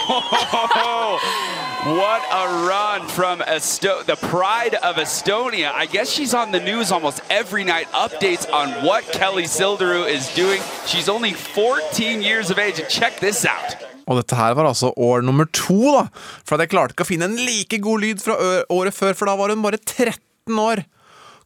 What 1.88 2.22
a 2.32 2.44
run 2.68 3.08
from 3.08 3.42
Esto- 3.42 4.04
the 4.04 4.16
pride 4.18 4.76
of 4.84 4.98
Estonia. 4.98 5.72
I 5.74 5.86
guess 5.86 6.10
she's 6.10 6.34
on 6.34 6.52
the 6.52 6.60
news 6.60 6.92
almost 6.92 7.22
every 7.30 7.64
night. 7.64 7.88
Updates 7.94 8.46
on 8.52 8.84
what 8.86 9.04
Kelly 9.14 9.44
Silderu 9.48 10.04
is 10.08 10.28
doing. 10.36 10.62
She's 10.86 11.08
only 11.08 11.32
14 11.34 12.22
years 12.22 12.50
of 12.52 12.58
age. 12.60 12.80
And 12.80 12.90
check 12.90 13.20
this 13.20 13.46
out. 13.46 13.78
Og 14.08 14.18
dette 14.20 14.36
her 14.36 14.54
var 14.56 14.66
altså 14.68 14.92
år 14.98 15.22
nummer 15.24 15.46
to, 15.46 15.78
da. 15.96 16.04
For 16.48 16.58
jeg 16.60 16.70
klarte 16.74 16.96
ikke 16.96 17.06
å 17.08 17.12
finne 17.14 17.28
en 17.30 17.36
like 17.40 17.80
god 17.84 18.04
lyd 18.04 18.22
fra 18.24 18.36
året 18.72 18.96
før, 18.96 19.14
for 19.16 19.26
da 19.32 19.36
var 19.40 19.50
hun 19.56 19.64
bare 19.64 19.78
13 19.80 20.60
år. 20.60 20.84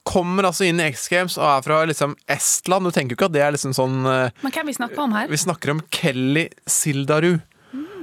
kommer 0.03 0.43
altså 0.49 0.65
inn 0.65 0.79
i 0.81 0.87
X 0.89 1.03
Games 1.13 1.35
og 1.37 1.45
er 1.45 1.61
fra 1.61 1.83
liksom 1.85 2.15
Estland. 2.27 2.85
Du 2.89 2.91
tenker 2.91 3.13
jo 3.13 3.19
ikke 3.19 3.27
at 3.29 3.33
det 3.35 3.41
er 3.45 3.51
liksom 3.53 3.73
sånn 3.77 3.99
Men 4.01 4.51
hvem 4.55 4.65
vi 4.65 4.73
snakker 4.73 4.97
om 5.03 5.11
her? 5.13 5.27
Vi 5.29 5.37
snakker 5.37 5.69
om 5.75 5.81
Kelly 5.93 6.47
Sildaru. 6.65 7.35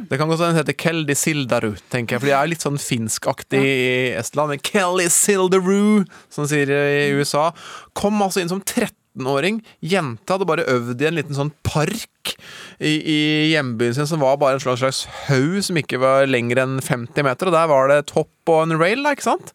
Det 0.08 0.16
kan 0.16 0.30
godt 0.30 0.40
hende 0.40 0.54
den 0.54 0.62
heter 0.62 0.76
Keldi 0.80 1.14
Sildaru, 1.18 1.74
tenker 1.92 2.16
jeg, 2.16 2.22
for 2.22 2.30
de 2.30 2.36
er 2.36 2.48
litt 2.48 2.64
sånn 2.64 2.80
finskaktig 2.80 3.60
i 3.60 3.80
Estland. 4.16 4.56
Kelly 4.64 5.08
Sildaru, 5.12 6.06
som 6.32 6.46
de 6.46 6.52
sier 6.54 6.72
i 6.72 7.10
USA, 7.18 7.50
kom 7.98 8.16
altså 8.24 8.40
inn 8.40 8.48
som 8.48 8.62
13-åring. 8.64 9.60
Jenta 9.84 10.38
hadde 10.38 10.48
bare 10.48 10.64
øvd 10.72 11.04
i 11.04 11.10
en 11.10 11.18
liten 11.18 11.36
sånn 11.36 11.52
park 11.66 12.32
i, 12.80 12.94
i 12.96 13.18
hjembyen 13.52 13.98
sin 13.98 14.08
som 14.08 14.24
var 14.24 14.40
bare 14.40 14.56
en 14.56 14.64
slags, 14.64 14.80
slags 14.80 15.04
haug 15.26 15.60
som 15.66 15.78
ikke 15.80 16.00
var 16.00 16.28
lenger 16.30 16.62
enn 16.64 16.80
50 16.80 17.28
meter, 17.28 17.50
og 17.50 17.58
der 17.58 17.70
var 17.70 17.92
det 17.92 18.00
topp 18.08 18.32
og 18.48 18.64
en 18.64 18.78
rail, 18.80 19.04
da, 19.04 19.12
ikke 19.12 19.28
sant? 19.28 19.52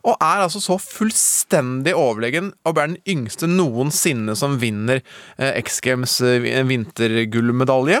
Og 0.00 0.16
er 0.16 0.46
altså 0.46 0.62
så 0.64 0.78
fullstendig 0.80 1.92
overlegen 1.92 2.54
og 2.64 2.72
er 2.78 2.94
den 2.94 3.00
yngste 3.04 3.50
noensinne 3.50 4.32
som 4.38 4.56
vinner 4.62 5.02
eh, 5.36 5.58
X 5.60 5.82
Games 5.84 6.16
eh, 6.24 6.62
vintergullmedalje. 6.64 8.00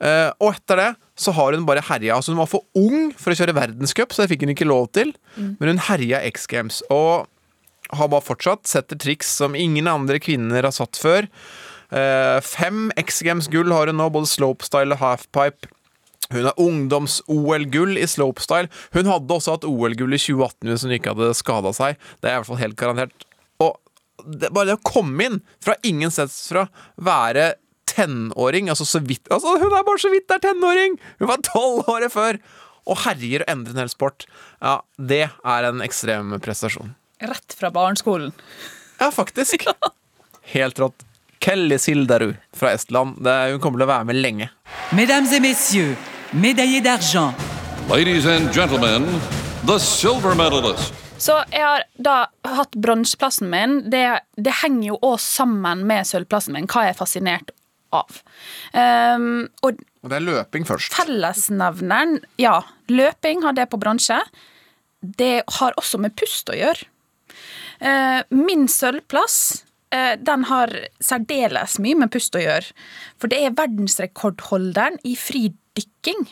Eh, 0.00 0.30
og 0.40 0.54
etter 0.54 0.80
det 0.80 0.92
så 1.18 1.34
har 1.36 1.54
hun 1.54 1.66
bare 1.68 1.84
herja. 1.86 2.16
Altså 2.16 2.32
hun 2.32 2.40
var 2.42 2.50
for 2.50 2.64
ung 2.78 3.12
for 3.18 3.32
å 3.32 3.38
kjøre 3.38 3.54
verdenscup, 3.56 4.12
så 4.12 4.24
det 4.24 4.32
fikk 4.32 4.46
hun 4.46 4.54
ikke 4.54 4.66
lov 4.68 4.88
til. 4.96 5.12
Men 5.60 5.74
hun 5.74 5.84
herja 5.86 6.22
X 6.26 6.48
Games. 6.50 6.80
Og 6.94 7.28
har 7.94 8.10
bare 8.10 8.24
fortsatt. 8.24 8.66
Setter 8.66 8.98
triks 8.98 9.30
som 9.38 9.54
ingen 9.58 9.88
andre 9.90 10.18
kvinner 10.22 10.66
har 10.66 10.74
satt 10.74 10.98
før. 10.98 11.28
Eh, 11.94 12.40
fem 12.42 12.88
X 12.98 13.22
Games-gull 13.26 13.72
har 13.74 13.90
hun 13.90 14.00
nå, 14.00 14.08
både 14.10 14.30
slopestyle 14.30 14.96
og 14.96 15.02
halfpipe. 15.04 15.70
Hun 16.32 16.48
har 16.48 16.58
ungdoms-OL-gull 16.60 17.98
i 18.00 18.06
slopestyle. 18.08 18.70
Hun 18.96 19.10
hadde 19.10 19.36
også 19.36 19.58
hatt 19.58 19.66
OL-gull 19.68 20.16
i 20.16 20.20
2018 20.20 20.70
hvis 20.70 20.86
hun 20.86 20.94
ikke 20.96 21.12
hadde 21.12 21.34
skada 21.36 21.74
seg. 21.76 22.00
Det 22.18 22.30
er 22.30 22.38
i 22.38 22.40
hvert 22.40 22.50
fall 22.50 22.62
helt 22.62 22.78
garantert. 22.80 23.26
Og 23.62 23.76
det, 24.24 24.48
bare 24.48 24.72
det 24.72 24.78
å 24.78 24.86
komme 24.88 25.28
inn 25.28 25.42
fra 25.62 25.76
ingen 25.86 26.12
steds 26.14 26.46
fra, 26.48 26.66
være 26.96 27.52
tenåring 27.90 28.70
altså 28.72 28.86
så 28.88 29.00
vidt, 29.04 29.26
altså 29.32 29.56
Hun 29.60 29.72
er 29.72 29.86
bare 29.86 30.00
så 30.02 30.10
vidt 30.12 30.30
er 30.34 30.42
tenåring! 30.42 30.98
Hun 31.20 31.30
var 31.30 31.42
tolv 31.46 31.88
året 31.90 32.12
før! 32.12 32.38
Og 32.84 33.00
herjer 33.06 33.44
og 33.46 33.48
endrer 33.48 33.72
en 33.72 33.80
hel 33.80 33.88
sport. 33.88 34.26
Ja, 34.60 34.78
det 35.00 35.22
er 35.30 35.68
en 35.70 35.80
ekstrem 35.84 36.34
prestasjon. 36.44 36.92
Rett 37.24 37.56
fra 37.56 37.70
barneskolen. 37.72 38.34
Ja, 39.00 39.08
faktisk. 39.08 39.64
Helt 40.54 40.80
rått. 40.82 41.06
Kelly 41.44 41.78
Sildaru 41.80 42.34
fra 42.56 42.74
Estland. 42.76 43.16
Det, 43.24 43.32
hun 43.54 43.62
kommer 43.64 43.80
til 43.80 43.86
å 43.86 43.92
være 43.92 44.08
med 44.10 44.20
lenge. 44.20 44.50
Mesdames 44.92 45.32
et 45.32 45.44
messieurs, 45.44 45.96
médaillé 46.32 46.82
d'argent. 46.84 47.32
Ladies 47.88 48.28
and 48.28 48.52
gentlemen, 48.52 49.08
the 49.64 49.78
silver 49.80 50.36
medalist. 50.36 50.92
Så 51.16 51.36
jeg 51.52 51.64
har 51.64 51.84
da 51.96 52.26
hatt 52.58 52.76
bronseplassen 52.76 53.48
min. 53.48 53.78
Det, 53.88 54.04
det 54.36 54.60
henger 54.60 54.90
jo 54.90 55.02
òg 55.08 55.20
sammen 55.24 55.86
med 55.88 56.08
sølvplassen 56.08 56.56
min, 56.56 56.68
hva 56.68 56.88
jeg 56.88 56.96
er 56.96 56.98
fascinert 57.00 57.54
av. 57.94 58.22
Um, 58.72 59.46
og 59.62 59.82
Og 60.04 60.10
det 60.12 60.18
er 60.18 60.26
løping 60.26 60.66
først. 60.68 60.94
fellesnevneren 60.96 62.18
Ja, 62.40 62.60
løping 62.88 63.44
har 63.44 63.56
det 63.56 63.70
på 63.72 63.80
bransje. 63.80 64.18
Det 65.00 65.44
har 65.58 65.76
også 65.80 66.00
med 66.00 66.16
pust 66.16 66.50
å 66.50 66.56
gjøre. 66.58 66.90
Uh, 67.80 68.22
min 68.30 68.68
sølvplass 68.70 69.64
uh, 69.94 70.14
den 70.20 70.46
har 70.50 70.72
særdeles 71.02 71.78
mye 71.82 71.98
med 72.04 72.12
pust 72.14 72.36
å 72.36 72.42
gjøre. 72.42 72.74
For 73.20 73.32
det 73.32 73.42
er 73.42 73.56
verdensrekordholderen 73.56 75.00
i 75.04 75.16
fridykking. 75.18 76.28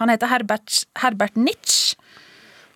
Han 0.00 0.10
heter 0.10 0.30
Herbert, 0.32 0.82
Herbert 0.98 1.38
Nitsch, 1.38 1.94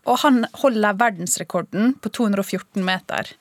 og 0.09 0.23
han 0.23 0.45
holder 0.63 0.97
verdensrekorden 1.01 1.97
på 2.01 2.13
214 2.15 2.85
meter. 2.87 3.35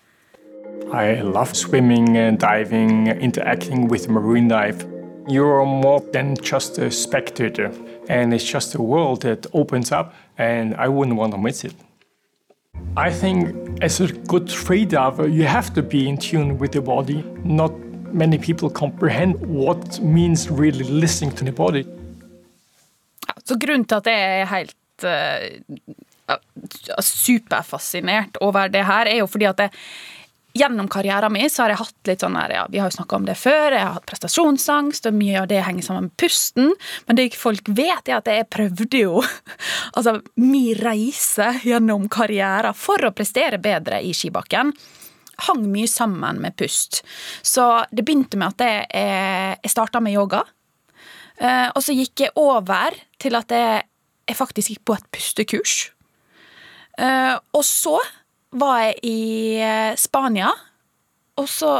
I 0.94 1.22
love 1.22 1.56
swimming 1.56 2.16
and 2.18 2.40
diving, 2.40 3.08
interacting 3.08 3.88
with 3.88 4.08
marine 4.10 4.48
life. 4.48 4.86
You're 5.28 5.66
more 5.66 6.00
than 6.14 6.36
just 6.42 6.78
a 6.78 6.90
spectator, 6.90 7.72
and 8.08 8.34
it's 8.34 8.46
just 8.46 8.76
a 8.76 8.82
world 8.82 9.22
that 9.24 9.46
opens 9.54 9.92
up, 9.92 10.14
and 10.38 10.74
I 10.76 10.88
wouldn't 10.88 11.18
want 11.18 11.34
to 11.34 11.38
miss 11.38 11.66
it. 11.66 11.76
I 12.96 13.12
think 13.12 13.84
as 13.84 14.00
a 14.00 14.08
good 14.08 14.50
free 14.52 14.86
diver, 14.86 15.28
you 15.28 15.44
have 15.44 15.74
to 15.74 15.84
be 15.84 16.08
in 16.08 16.18
tune 16.18 16.58
with 16.58 16.74
your 16.74 16.84
body. 16.84 17.24
Not 17.44 17.72
many 18.14 18.38
people 18.38 18.70
comprehend 18.70 19.36
what 19.46 20.00
means 20.00 20.50
really 20.50 20.84
listening 20.84 21.36
to 21.36 21.44
the 21.46 21.52
body. 21.52 21.84
Så 23.46 23.56
grunnen 23.60 23.86
til 23.86 23.96
at 23.96 24.08
jeg 24.08 24.42
er 24.42 24.46
helt 24.46 24.76
ja, 25.04 26.36
superfascinert 27.02 28.38
over 28.42 28.68
det 28.68 28.80
er 28.80 29.70
gjennom 30.58 30.90
karrieren 30.92 31.34
min 31.34 31.50
så 31.52 31.64
har 31.64 31.74
jeg 31.74 31.82
hatt 31.82 32.10
litt 32.10 32.24
sånn 32.24 32.38
her, 32.40 32.54
ja, 32.56 32.66
Vi 32.72 32.82
har 32.82 32.90
jo 32.90 32.98
snakka 32.98 33.20
om 33.20 33.26
det 33.28 33.38
før, 33.40 33.72
jeg 33.76 33.84
har 33.84 33.96
hatt 33.96 34.08
prestasjonsangst, 34.10 35.10
og 35.10 35.18
mye 35.18 35.42
av 35.42 35.48
det 35.52 35.62
henger 35.66 35.86
sammen 35.86 36.10
med 36.10 36.18
pusten. 36.20 36.74
Men 37.08 37.20
det 37.20 37.30
folk 37.38 37.70
vet, 37.70 38.10
er 38.10 38.20
at 38.20 38.30
jeg 38.32 38.50
prøvde 38.54 39.04
jo 39.04 39.22
altså 39.98 40.18
min 40.42 40.76
reise 40.82 41.54
gjennom 41.64 42.10
karrieren 42.12 42.78
for 42.78 43.06
å 43.06 43.14
prestere 43.16 43.62
bedre 43.62 44.02
i 44.04 44.14
skibakken. 44.18 44.74
Hang 45.48 45.66
mye 45.70 45.88
sammen 45.90 46.42
med 46.42 46.58
pust. 46.58 47.04
Så 47.46 47.66
det 47.92 48.06
begynte 48.06 48.40
med 48.42 48.56
at 48.56 48.66
jeg, 48.66 48.88
jeg 49.62 49.74
starta 49.74 50.02
med 50.02 50.18
yoga. 50.18 50.42
Eh, 51.38 51.68
og 51.70 51.84
så 51.86 51.94
gikk 51.94 52.26
jeg 52.26 52.34
over 52.42 52.96
til 53.22 53.38
at 53.38 53.54
jeg, 53.54 53.84
jeg 54.26 54.38
faktisk 54.40 54.74
gikk 54.74 54.86
på 54.90 54.98
et 54.98 55.12
pustekurs. 55.14 55.76
Eh, 56.98 57.36
og 57.54 57.66
så 57.66 58.00
var 58.60 58.82
jeg 58.86 58.98
i 59.08 59.20
eh, 59.64 59.94
Spania, 60.00 60.52
og 61.38 61.48
så 61.52 61.78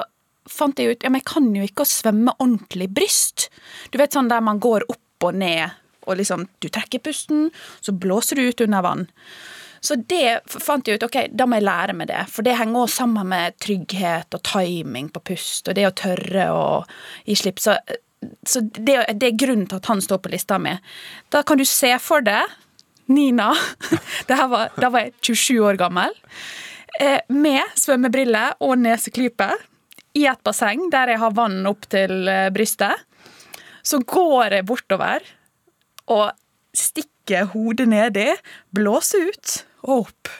fant 0.48 0.80
jeg 0.80 0.96
ut 0.96 1.04
ja, 1.04 1.12
men 1.12 1.22
jeg 1.22 1.30
kan 1.30 1.50
jo 1.56 1.66
ikke 1.66 1.84
å 1.84 1.90
svømme 1.90 2.36
ordentlig 2.38 2.90
bryst. 2.96 3.50
Du 3.92 4.00
vet 4.00 4.16
sånn 4.16 4.32
der 4.32 4.44
man 4.44 4.62
går 4.64 4.88
opp 4.92 5.28
og 5.28 5.38
ned, 5.42 5.76
og 6.08 6.20
liksom 6.20 6.48
du 6.64 6.70
trekker 6.72 7.04
pusten, 7.04 7.50
så 7.82 7.92
blåser 7.92 8.40
du 8.40 8.48
ut 8.48 8.64
under 8.68 8.86
vann. 8.86 9.08
Så 9.84 9.96
det 10.10 10.40
fant 10.50 10.88
jeg 10.88 10.98
ut, 10.98 11.06
ok, 11.06 11.18
da 11.38 11.46
må 11.46 11.60
jeg 11.60 11.68
lære 11.68 11.96
meg 11.98 12.10
det. 12.10 12.24
For 12.32 12.46
det 12.46 12.58
henger 12.58 12.86
også 12.86 13.04
sammen 13.04 13.30
med 13.32 13.58
trygghet 13.62 14.34
og 14.34 14.44
timing 14.48 15.12
på 15.14 15.24
pust, 15.32 15.68
og 15.68 15.78
det 15.78 15.88
å 15.88 15.96
tørre 15.96 16.48
å 16.54 16.68
gi 17.28 17.38
slipp. 17.38 17.62
Så, 17.62 17.78
så 18.48 18.64
det, 18.66 18.98
det 19.20 19.30
er 19.30 19.38
grunnen 19.38 19.68
til 19.70 19.80
at 19.80 19.92
han 19.92 20.02
står 20.04 20.24
på 20.24 20.34
lista 20.34 20.58
mi. 20.62 20.74
Da 21.34 21.44
kan 21.48 21.62
du 21.62 21.66
se 21.68 21.94
for 22.04 22.26
deg 22.26 22.56
Nina, 23.14 23.52
det 24.28 24.38
her 24.38 24.50
var, 24.52 24.74
da 24.76 24.92
var 24.94 25.08
jeg 25.08 25.16
27 25.32 25.64
år 25.70 25.80
gammel, 25.80 26.16
eh, 27.00 27.20
med 27.30 27.64
svømmebriller 27.80 28.58
og 28.64 28.78
neseklype 28.82 29.52
i 30.18 30.26
et 30.30 30.42
basseng 30.46 30.90
der 30.94 31.14
jeg 31.14 31.22
har 31.22 31.36
vann 31.38 31.62
opp 31.70 31.88
til 31.92 32.28
eh, 32.32 32.50
brystet. 32.54 33.06
Så 33.88 34.02
går 34.04 34.58
jeg 34.58 34.68
bortover 34.68 35.24
og 36.12 36.32
stikker 36.76 37.52
hodet 37.54 37.88
nedi, 37.92 38.28
blåser 38.76 39.30
ut 39.32 39.54
og 39.88 40.08
opp. 40.08 40.34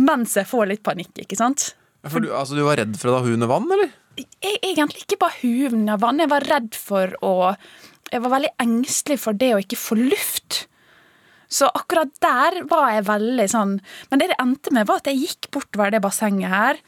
Mens 0.00 0.36
jeg 0.36 0.48
får 0.48 0.68
litt 0.70 0.84
panikk, 0.84 1.14
ikke 1.24 1.38
sant? 1.38 1.72
For 2.08 2.22
du, 2.22 2.32
altså, 2.34 2.56
du 2.58 2.64
var 2.66 2.80
redd 2.80 2.96
for 2.98 3.12
å 3.12 3.18
ha 3.20 3.26
huet 3.26 3.48
vann, 3.48 3.68
eller? 3.70 3.92
Jeg, 4.18 4.58
egentlig 4.60 5.06
ikke 5.06 5.20
bare 5.22 5.38
huet 5.40 6.02
vann. 6.02 6.20
Jeg 6.20 6.32
var 6.32 6.48
redd 6.50 6.76
for 6.76 7.14
å 7.24 7.34
Jeg 8.12 8.20
var 8.20 8.32
veldig 8.34 8.52
engstelig 8.60 9.16
for 9.22 9.38
det 9.38 9.54
å 9.54 9.60
ikke 9.62 9.78
få 9.80 9.96
luft. 9.96 10.66
Så 11.52 11.68
akkurat 11.68 12.12
der 12.24 12.62
var 12.70 12.86
jeg 12.94 13.04
veldig 13.04 13.44
sånn 13.52 13.74
Men 14.08 14.22
det 14.22 14.30
det 14.32 14.38
endte 14.40 14.72
med, 14.72 14.86
var 14.88 15.02
at 15.02 15.10
jeg 15.10 15.20
gikk 15.20 15.50
bortover 15.52 15.92
det 15.92 16.00
bassenget 16.04 16.52
her. 16.52 16.80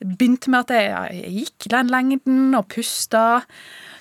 Begynte 0.00 0.52
med 0.52 0.68
at 0.68 0.74
jeg, 0.76 1.22
jeg 1.22 1.32
gikk 1.38 1.70
den 1.72 1.92
lengden 1.92 2.58
og 2.58 2.68
pusta. 2.72 3.24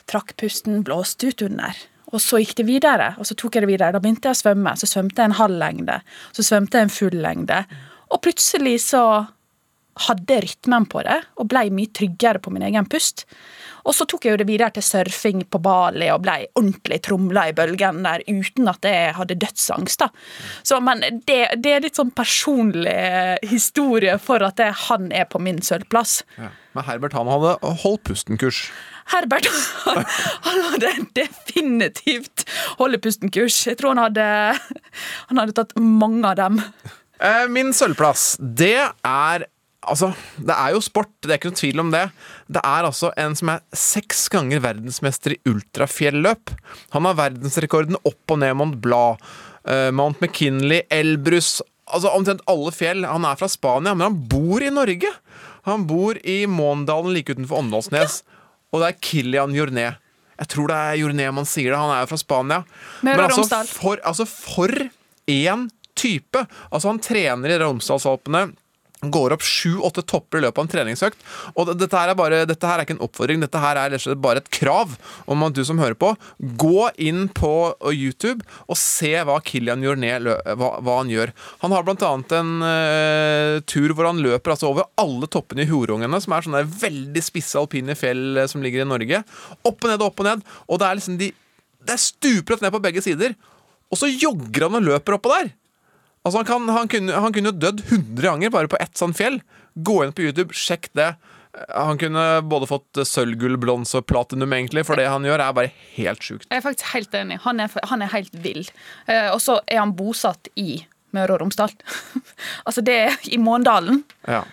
Trakk 0.09 0.35
pusten, 0.41 0.83
blåste 0.83 1.31
ut 1.31 1.45
under. 1.47 1.79
Og 2.09 2.21
så 2.23 2.41
gikk 2.41 2.55
det 2.57 2.65
videre, 2.65 3.11
og 3.21 3.27
så 3.29 3.35
tok 3.37 3.55
jeg 3.55 3.63
det 3.63 3.69
videre. 3.69 3.93
Da 3.93 4.01
begynte 4.01 4.31
jeg 4.31 4.37
å 4.37 4.41
svømme. 4.41 4.73
Så 4.81 4.89
svømte 4.89 5.21
jeg 5.21 5.29
en 5.29 5.39
halv 5.39 5.59
lengde. 5.61 5.99
Så 6.33 6.45
svømte 6.47 6.79
jeg 6.79 6.87
en 6.87 6.95
full 6.95 7.19
lengde. 7.21 7.59
Og 8.09 8.21
plutselig 8.25 8.79
så 8.87 9.03
hadde 10.07 10.41
rytmen 10.45 10.85
på 10.89 11.01
det, 11.07 11.17
og 11.39 11.49
blei 11.51 11.67
mye 11.73 11.91
tryggere 11.95 12.39
på 12.43 12.53
min 12.55 12.63
egen 12.69 12.87
pust. 12.89 13.25
Og 13.87 13.95
så 13.95 14.05
tok 14.09 14.25
jeg 14.27 14.33
jo 14.35 14.39
det 14.41 14.47
videre 14.49 14.73
til 14.75 14.83
surfing 14.85 15.45
på 15.49 15.59
Bali 15.63 16.09
og 16.13 16.21
blei 16.25 16.43
ordentlig 16.59 16.99
tromla 17.07 17.45
i 17.49 17.53
bølgen 17.57 18.01
der 18.05 18.21
uten 18.27 18.67
at 18.69 18.85
jeg 18.85 19.15
hadde 19.17 19.37
dødsangst. 19.39 20.03
da. 20.03 20.09
Så, 20.67 20.79
men 20.83 21.01
det, 21.25 21.39
det 21.63 21.73
er 21.73 21.83
litt 21.85 21.97
sånn 21.99 22.11
personlig 22.13 23.39
historie 23.49 24.17
for 24.21 24.43
at 24.45 24.59
det, 24.59 24.69
han 24.89 25.09
er 25.15 25.25
på 25.31 25.41
min 25.41 25.61
sølvplass. 25.65 26.19
Ja. 26.37 26.51
Men 26.77 26.85
Herbert 26.85 27.15
han 27.17 27.31
hadde 27.31 27.55
holdt 27.81 28.03
pusten-kurs. 28.11 28.59
Herbert 29.09 29.47
han, 29.87 30.03
han 30.45 30.59
hadde 30.67 30.91
definitivt 31.17 32.45
holde 32.81 32.99
pusten-kurs. 33.01 33.63
Jeg 33.71 33.79
tror 33.79 33.95
han 33.95 34.03
hadde, 34.09 34.27
han 35.31 35.41
hadde 35.41 35.55
tatt 35.57 35.73
mange 35.81 36.27
av 36.29 36.37
dem. 36.39 36.59
Eh, 37.19 37.47
Min 37.51 37.73
sølvplass, 37.75 38.35
det 38.39 38.75
er 38.85 39.47
Altså, 39.89 40.11
det 40.37 40.55
er 40.55 40.75
jo 40.75 40.81
sport, 40.85 41.11
det 41.25 41.33
er 41.33 41.39
ikke 41.39 41.51
noen 41.51 41.59
tvil 41.59 41.83
om 41.83 41.91
det. 41.93 42.05
Det 42.47 42.61
er 42.61 42.87
altså 42.87 43.11
en 43.19 43.35
som 43.37 43.51
er 43.55 43.63
seks 43.75 44.27
ganger 44.33 44.61
verdensmester 44.63 45.35
i 45.35 45.39
ultrafjelløp. 45.49 46.53
Han 46.95 47.07
har 47.09 47.17
verdensrekorden 47.19 47.99
opp 48.03 48.35
og 48.35 48.41
ned 48.43 48.55
Mont 48.59 48.79
Blad, 48.83 49.23
eh, 49.65 49.89
Mount 49.95 50.21
McKinley, 50.21 50.85
Elbrus 50.89 51.59
Altså 51.89 52.11
omtrent 52.13 52.43
alle 52.45 52.69
fjell. 52.69 53.01
Han 53.01 53.23
er 53.25 53.37
fra 53.39 53.47
Spania, 53.49 53.95
men 53.97 54.05
han 54.05 54.17
bor 54.29 54.61
i 54.61 54.69
Norge. 54.69 55.09
Han 55.65 55.87
bor 55.89 56.19
i 56.21 56.43
Måndalen 56.45 57.15
like 57.15 57.33
utenfor 57.33 57.63
Åndalsnes, 57.63 58.19
og 58.69 58.83
det 58.83 58.91
er 58.91 58.99
Kilian 59.01 59.55
Jorné. 59.57 59.87
Jeg 60.39 60.51
tror 60.53 60.69
det 60.71 60.77
er 60.77 60.99
Jorné 61.01 61.31
man 61.35 61.49
sier 61.49 61.73
det. 61.73 61.79
Han 61.81 61.91
er 61.95 62.03
jo 62.03 62.11
fra 62.13 62.21
Spania. 62.21 62.59
Men 63.01 63.23
altså, 63.25 63.63
for, 63.73 63.99
altså, 64.05 64.27
for 64.29 64.71
en 65.33 65.65
type! 65.99 66.45
Altså, 66.69 66.87
han 66.87 67.01
trener 67.03 67.55
i 67.55 67.59
Romsdalsalpene. 67.59 68.45
Går 68.99 69.31
opp 69.31 69.43
sju-åtte 69.45 70.03
topper 70.03 70.41
i 70.41 70.43
løpet 70.43 70.59
av 70.59 70.65
en 70.65 70.71
treningsøkt. 70.73 71.21
Og 71.55 71.69
dette 71.71 71.95
her, 71.95 72.11
er 72.11 72.17
bare, 72.19 72.41
dette 72.49 72.67
her 72.67 72.81
er 72.81 72.83
ikke 72.83 72.97
en 72.97 73.05
oppfordring, 73.05 73.39
dette 73.39 73.61
her 73.63 73.79
er 73.79 73.95
bare 74.19 74.43
et 74.43 74.49
krav 74.51 74.97
om 75.29 75.45
at 75.47 75.55
du 75.55 75.61
som 75.63 75.79
hører 75.79 75.95
på, 75.95 76.11
gå 76.59 76.89
inn 76.99 77.29
på 77.31 77.53
YouTube 77.93 78.43
og 78.67 78.75
se 78.79 79.13
hva 79.23 79.37
Kilian 79.45 79.85
Jornet 79.85 80.27
hva, 80.59 80.73
hva 80.83 80.97
han 80.99 81.13
gjør. 81.13 81.31
Han 81.63 81.75
har 81.75 81.87
annet 81.89 82.35
en 82.35 82.51
uh, 82.63 83.61
tur 83.69 83.93
hvor 83.95 84.09
han 84.09 84.19
løper 84.23 84.53
altså 84.53 84.73
over 84.73 84.89
alle 84.99 85.29
toppene 85.31 85.63
i 85.63 85.69
Horungene, 85.69 86.19
som 86.19 86.35
er 86.35 86.47
sånne 86.47 86.65
veldig 86.67 87.23
spisse 87.23 87.59
alpine 87.59 87.95
fjell 87.97 88.41
eh, 88.41 88.49
som 88.51 88.63
ligger 88.63 88.83
i 88.83 88.89
Norge. 88.89 89.23
Opp 89.63 89.79
og 89.79 89.87
ned 89.89 90.01
og 90.01 90.09
opp 90.11 90.23
og 90.23 90.27
ned. 90.27 90.43
Og 90.67 90.81
det 90.81 90.89
er 90.89 90.99
liksom 90.99 91.19
de 91.21 91.31
Det 91.79 91.95
er 91.95 92.03
stupbratt 92.03 92.61
ned 92.61 92.73
på 92.75 92.83
begge 92.83 93.01
sider. 93.01 93.37
Og 93.89 93.97
så 93.97 94.09
jogger 94.11 94.67
han 94.67 94.81
og 94.81 94.87
løper 94.89 95.15
oppå 95.15 95.31
der. 95.31 95.53
Altså 96.23 96.41
han, 96.41 96.47
kan, 96.49 96.69
han, 96.75 96.89
kunne, 96.91 97.15
han 97.25 97.33
kunne 97.35 97.55
dødd 97.55 97.83
100 97.87 98.25
ganger 98.25 98.53
bare 98.53 98.71
på 98.71 98.79
ett 98.81 98.97
sånt 98.99 99.17
fjell. 99.17 99.39
Gå 99.73 100.01
inn 100.03 100.15
på 100.15 100.25
YouTube, 100.27 100.55
sjekk 100.55 100.89
det. 100.97 101.13
Han 101.73 101.97
kunne 101.97 102.41
både 102.45 102.67
fått 102.69 102.99
sølvgull, 103.07 103.57
blonse 103.59 103.97
og 103.97 104.05
platinum, 104.07 104.53
egentlig, 104.53 104.83
for 104.87 104.99
det 104.99 105.07
han 105.09 105.25
gjør, 105.25 105.41
er 105.41 105.55
bare 105.57 105.73
helt 105.95 106.23
sjukt. 106.23 106.45
Jeg 106.49 106.61
er 106.61 106.65
faktisk 106.65 106.91
helt 106.93 107.15
enig. 107.17 107.39
Han 107.47 107.63
er, 107.63 107.73
han 107.89 108.05
er 108.05 108.11
helt 108.13 108.35
vill. 108.43 108.67
Eh, 109.09 109.31
og 109.33 109.41
så 109.43 109.57
er 109.65 109.81
han 109.81 109.95
bosatt 109.97 110.51
i 110.59 110.83
Møre 111.15 111.35
og 111.35 111.41
Romsdal. 111.43 111.73
altså, 112.67 112.85
det 112.85 112.97
er 113.07 113.17
i 113.33 113.39
Måndalen. 113.41 114.03
Ja. 114.29 114.43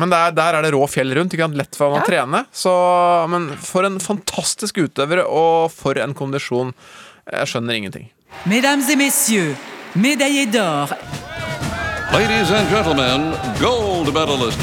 Men 0.00 0.14
der, 0.14 0.32
der 0.32 0.56
er 0.56 0.64
det 0.64 0.72
rå 0.72 0.80
fjell 0.88 1.12
rundt. 1.16 1.34
Ikke 1.36 1.44
sant? 1.44 1.58
Lett 1.60 1.76
for 1.76 1.92
han 1.92 2.00
å 2.00 2.08
trene. 2.08 2.44
Så, 2.56 2.72
men 3.28 3.50
for 3.60 3.84
en 3.84 4.00
fantastisk 4.00 4.80
utøver, 4.80 5.26
og 5.26 5.68
for 5.74 6.00
en 6.00 6.16
kondisjon. 6.16 6.72
Jeg 7.28 7.52
skjønner 7.52 7.76
ingenting. 7.76 8.08
Mesdames 8.48 8.88
et 8.88 8.98
messieurs, 8.98 9.58
médaillé 9.94 10.46
d'or, 10.46 10.88
Ladies 12.12 12.50
and 12.50 12.68
gentlemen, 12.68 13.38
gold 13.60 14.12
medalist. 14.12 14.58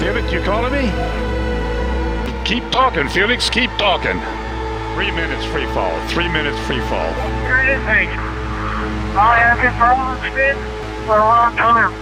Felix, 0.00 0.32
you 0.32 0.42
calling 0.42 0.72
me? 0.72 0.90
Keep 2.44 2.68
talking, 2.72 3.08
Felix. 3.08 3.48
Keep 3.48 3.70
talking. 3.78 4.20
Three 4.94 5.12
minutes 5.12 5.44
free 5.46 5.66
fall. 5.66 5.94
Three 6.08 6.28
minutes 6.28 6.58
free 6.66 6.80
fall. 6.88 7.12
I 9.16 9.38
have 9.38 9.60
been 9.62 9.72
for 9.78 9.94
for 11.06 11.16
a 11.16 11.24
long 11.24 11.56
time. 11.56 11.92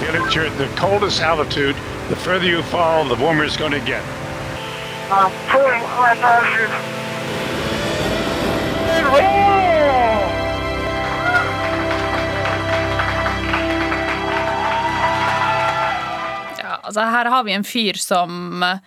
Felix, 0.00 0.34
you're 0.34 0.46
at 0.46 0.58
the 0.58 0.66
coldest 0.76 1.20
altitude. 1.20 1.76
The 2.08 2.16
further 2.16 2.46
you 2.46 2.62
fall, 2.64 3.04
the 3.04 3.14
warmer 3.14 3.44
it's 3.44 3.56
going 3.56 3.72
to 3.72 3.80
get. 3.80 4.02
I'm 5.08 5.30
pulling 5.50 5.82
my 5.82 6.14
altså 16.96 17.12
Her 17.12 17.30
har 17.32 17.44
vi 17.44 17.52
en 17.52 17.66
fyr 17.66 17.98
som 18.00 18.62
eh, 18.64 18.78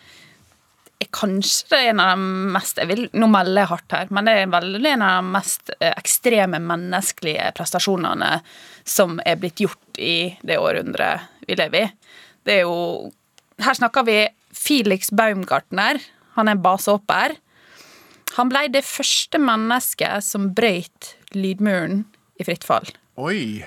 er 1.00 1.10
kanskje 1.16 1.78
en 1.90 2.02
av 2.04 2.16
de 2.18 2.54
mest 2.56 2.80
jeg 2.82 2.90
vil, 2.90 3.06
Nå 3.14 3.30
melder 3.32 3.64
jeg 3.64 3.72
hardt 3.72 3.96
her, 3.96 4.10
men 4.14 4.28
det 4.28 4.36
er 4.36 4.52
veldig 4.52 4.94
en 4.96 5.06
av 5.06 5.20
de 5.20 5.34
mest 5.38 5.72
eh, 5.78 5.94
ekstreme 5.94 6.60
menneskelige 6.64 7.52
prestasjonene 7.58 8.40
som 8.84 9.20
er 9.26 9.40
blitt 9.40 9.62
gjort 9.62 10.02
i 10.02 10.34
det 10.42 10.58
århundret 10.60 11.30
vi 11.46 11.58
lever 11.60 11.86
i. 11.86 11.92
Det 12.46 12.60
er 12.60 12.66
jo 12.66 13.12
Her 13.60 13.76
snakker 13.76 14.06
vi 14.08 14.18
Felix 14.56 15.12
Baumgartner. 15.12 16.00
Han 16.38 16.48
er 16.48 16.60
basehopper. 16.64 17.36
Han 18.38 18.50
ble 18.50 18.70
det 18.72 18.86
første 18.88 19.40
mennesket 19.42 20.24
som 20.24 20.54
brøyt 20.56 21.14
lydmuren 21.36 22.06
i 22.40 22.48
fritt 22.48 22.64
fall. 22.64 22.88
Oi. 23.20 23.66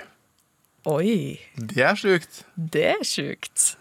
Oi. 0.89 1.39
Det 1.55 1.85
er 1.85 1.99
sjukt. 2.01 2.43
Det 2.57 2.87
er 2.97 3.05
sjukt. 3.07 3.75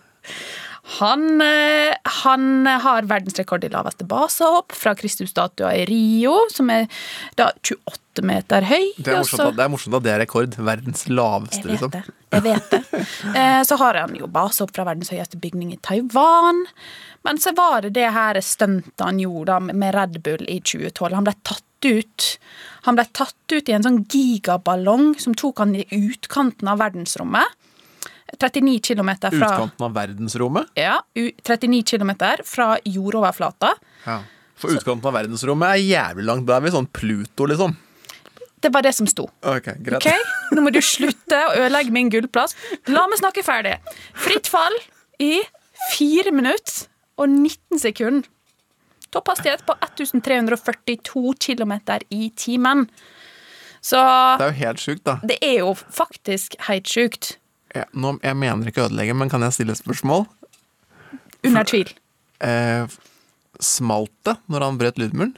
Han, 0.99 1.41
eh, 1.41 1.93
han 2.23 2.65
har 2.65 3.05
verdensrekord 3.07 3.63
i 3.63 3.69
laveste 3.71 4.05
basehopp 4.09 4.73
fra 4.75 4.95
Kristusstatua 4.97 5.75
i 5.77 5.85
Rio, 5.85 6.33
som 6.51 6.69
er 6.73 6.87
da 7.39 7.51
28 7.61 8.25
meter 8.27 8.65
høy. 8.67 8.89
Det 8.97 9.13
er, 9.13 9.21
morsomt, 9.21 9.55
det 9.55 9.63
er 9.63 9.71
morsomt 9.71 9.97
at 9.99 10.07
det 10.07 10.13
er 10.15 10.19
rekord. 10.25 10.57
Verdens 10.57 11.05
laveste, 11.07 11.61
Jeg 11.63 11.75
liksom. 11.77 11.93
det. 11.93 12.03
Jeg 12.33 12.45
vet 12.47 12.73
det. 12.73 12.81
Eh, 13.37 13.61
Så 13.63 13.77
har 13.79 14.01
han 14.01 14.15
jo 14.17 14.27
basehopp 14.27 14.73
fra 14.75 14.83
verdens 14.89 15.13
høyeste 15.13 15.39
bygning 15.39 15.71
i 15.75 15.79
Taiwan. 15.85 16.65
Men 17.23 17.37
så 17.39 17.53
var 17.55 17.85
det 17.85 17.93
det 17.95 18.09
her 18.11 18.41
stuntet 18.41 19.05
han 19.05 19.21
gjorde 19.21 19.59
med 19.69 19.93
Red 19.95 20.19
Bull 20.25 20.43
i 20.49 20.59
2012. 20.59 21.13
Han 21.13 21.29
ble 21.29 21.37
tatt 21.47 21.63
ut. 21.85 22.27
Han 22.89 22.97
ble 22.97 23.05
tatt 23.13 23.53
ut 23.53 23.69
i 23.69 23.77
en 23.77 23.85
sånn 23.85 24.03
gigaballong 24.09 25.13
som 25.21 25.37
tok 25.37 25.61
han 25.63 25.75
i 25.77 25.85
utkanten 25.93 26.67
av 26.67 26.81
verdensrommet. 26.81 27.57
39 28.39 28.79
km 28.81 29.09
fra 29.19 29.31
Utkanten 29.49 29.85
av 29.85 29.93
verdensrommet. 29.95 30.71
ja, 30.75 31.01
39 31.15 31.83
km 31.83 32.11
fra 32.45 32.77
jordoverflata. 32.85 33.73
Ja. 34.05 34.19
For 34.55 34.69
utkanten 34.75 35.07
av 35.09 35.13
verdensrommet 35.17 35.73
er 35.75 35.81
jævlig 35.81 36.25
langt. 36.25 36.45
Da 36.47 36.57
er 36.57 36.61
vi 36.67 36.71
sånn 36.73 36.87
Pluto, 36.93 37.45
liksom. 37.49 37.75
Det 38.61 38.69
var 38.69 38.83
det 38.85 38.93
som 38.93 39.07
sto. 39.09 39.25
Ok, 39.41 39.71
greit. 39.81 40.05
Ok, 40.05 40.35
Nå 40.53 40.61
må 40.61 40.69
du 40.71 40.77
slutte 40.85 41.37
å 41.47 41.55
ødelegge 41.57 41.91
min 41.95 42.11
gullplass. 42.13 42.53
La 42.93 43.07
meg 43.09 43.17
snakke 43.17 43.41
ferdig. 43.43 43.79
Fritt 44.13 44.45
fall 44.51 44.75
i 45.17 45.39
4 45.95 46.29
minutter 46.31 46.85
og 47.17 47.27
19 47.33 47.81
sekunder. 47.81 48.29
Topphastighet 49.11 49.65
på 49.67 49.73
1342 49.81 51.33
km 51.41 51.73
i 52.13 52.29
timen. 52.37 52.85
Så 53.81 53.97
Det 54.37 54.45
er 54.45 54.51
jo 54.53 54.59
helt 54.61 54.79
sjukt, 54.79 55.03
da. 55.03 55.17
det 55.25 55.37
er 55.41 55.57
jo 55.65 55.73
faktisk 55.73 56.55
helt 56.69 56.85
sjukt. 56.87 57.37
Jeg, 57.71 57.87
nå, 57.95 58.17
jeg 58.23 58.37
mener 58.37 58.71
ikke 58.71 58.83
å 58.83 58.89
ødelegge, 58.89 59.15
men 59.17 59.31
kan 59.31 59.43
jeg 59.45 59.55
stille 59.55 59.75
et 59.75 59.79
spørsmål? 59.79 60.25
Under 61.47 61.67
tvil. 61.67 61.93
Eh, 62.43 62.99
smalt 63.61 64.13
det 64.27 64.35
når 64.51 64.67
han 64.67 64.79
brøt 64.81 64.99
lydmuren? 65.01 65.37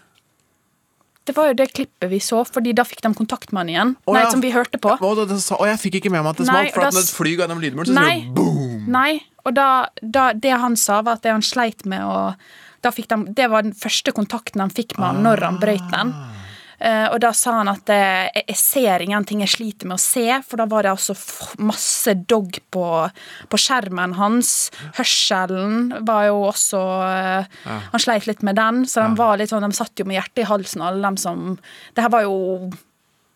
Det 1.24 1.36
var 1.38 1.52
jo 1.52 1.56
det 1.56 1.70
klippet 1.72 2.10
vi 2.12 2.20
så, 2.20 2.42
fordi 2.44 2.74
da 2.76 2.84
fikk 2.84 3.06
de 3.06 3.14
kontakt 3.16 3.54
med 3.56 3.62
han 3.62 3.70
igjen. 3.72 3.94
Nei, 4.12 4.24
ja. 4.26 4.32
som 4.34 4.42
vi 4.44 4.52
hørte 4.52 4.80
på. 4.82 4.92
Og, 4.98 5.22
det, 5.30 5.38
å, 5.56 5.62
jeg 5.70 5.80
fikk 5.80 6.02
ikke 6.02 6.12
med 6.12 6.26
meg 6.26 6.34
at 6.34 6.42
det 6.42 6.50
smalt. 6.50 6.74
For 6.74 6.84
og 6.84 6.90
da 6.90 6.98
når 6.98 7.06
et 7.06 7.14
fly 7.16 7.36
går 7.38 7.46
gjennom 7.46 7.64
lydmuren, 7.64 7.88
så 7.88 7.96
Nei. 7.96 8.10
sier 8.10 8.26
det 8.26 8.36
boom! 8.36 8.84
Nei, 8.92 9.14
og 9.48 9.56
da, 9.56 9.70
da, 10.02 10.26
det 10.36 10.58
han 10.60 10.76
sa 10.80 11.00
var 11.06 11.20
at 11.20 11.24
det 11.24 11.32
han 11.32 11.46
sleit 11.46 11.86
med 11.88 12.04
å 12.04 12.34
de, 12.84 12.92
Det 13.32 13.48
var 13.48 13.64
den 13.64 13.72
første 13.72 14.12
kontakten 14.12 14.60
han 14.60 14.74
fikk 14.74 14.98
med 14.98 15.08
han 15.08 15.24
når 15.24 15.46
han 15.48 15.60
brøyt 15.62 15.88
den. 15.94 16.12
Eh, 16.80 17.06
og 17.10 17.20
da 17.24 17.32
sa 17.38 17.58
han 17.60 17.72
at 17.72 17.90
eh, 17.94 18.30
jeg, 18.44 18.58
ser 18.60 19.04
ingenting 19.06 19.44
jeg 19.44 19.54
sliter 19.54 19.90
med 19.90 20.00
å 20.00 20.04
se, 20.04 20.26
for 20.48 20.62
da 20.62 20.68
var 20.70 20.86
det 20.86 20.94
altså 20.94 21.16
masse 21.64 22.16
dog 22.30 22.58
på, 22.74 22.88
på 23.50 23.60
skjermen 23.62 24.16
hans. 24.20 24.72
Hørselen 24.98 25.94
var 26.08 26.30
jo 26.32 26.42
også 26.50 26.82
eh, 27.10 27.52
Ja. 27.64 27.78
Han 27.94 28.02
sleit 28.02 28.26
litt 28.28 28.42
med 28.46 28.58
den, 28.58 28.84
så 28.90 29.04
de 29.06 29.20
var 29.20 29.38
litt 29.40 29.52
sånn, 29.52 29.64
de 29.66 29.78
satt 29.78 30.00
jo 30.00 30.06
med 30.10 30.18
hjertet 30.18 30.44
i 30.44 30.50
halsen, 30.50 30.84
alle 30.84 31.04
dem 31.04 31.18
som 31.20 31.56
Det 31.96 32.04
her 32.04 32.12
var 32.14 32.26
jo 32.26 32.72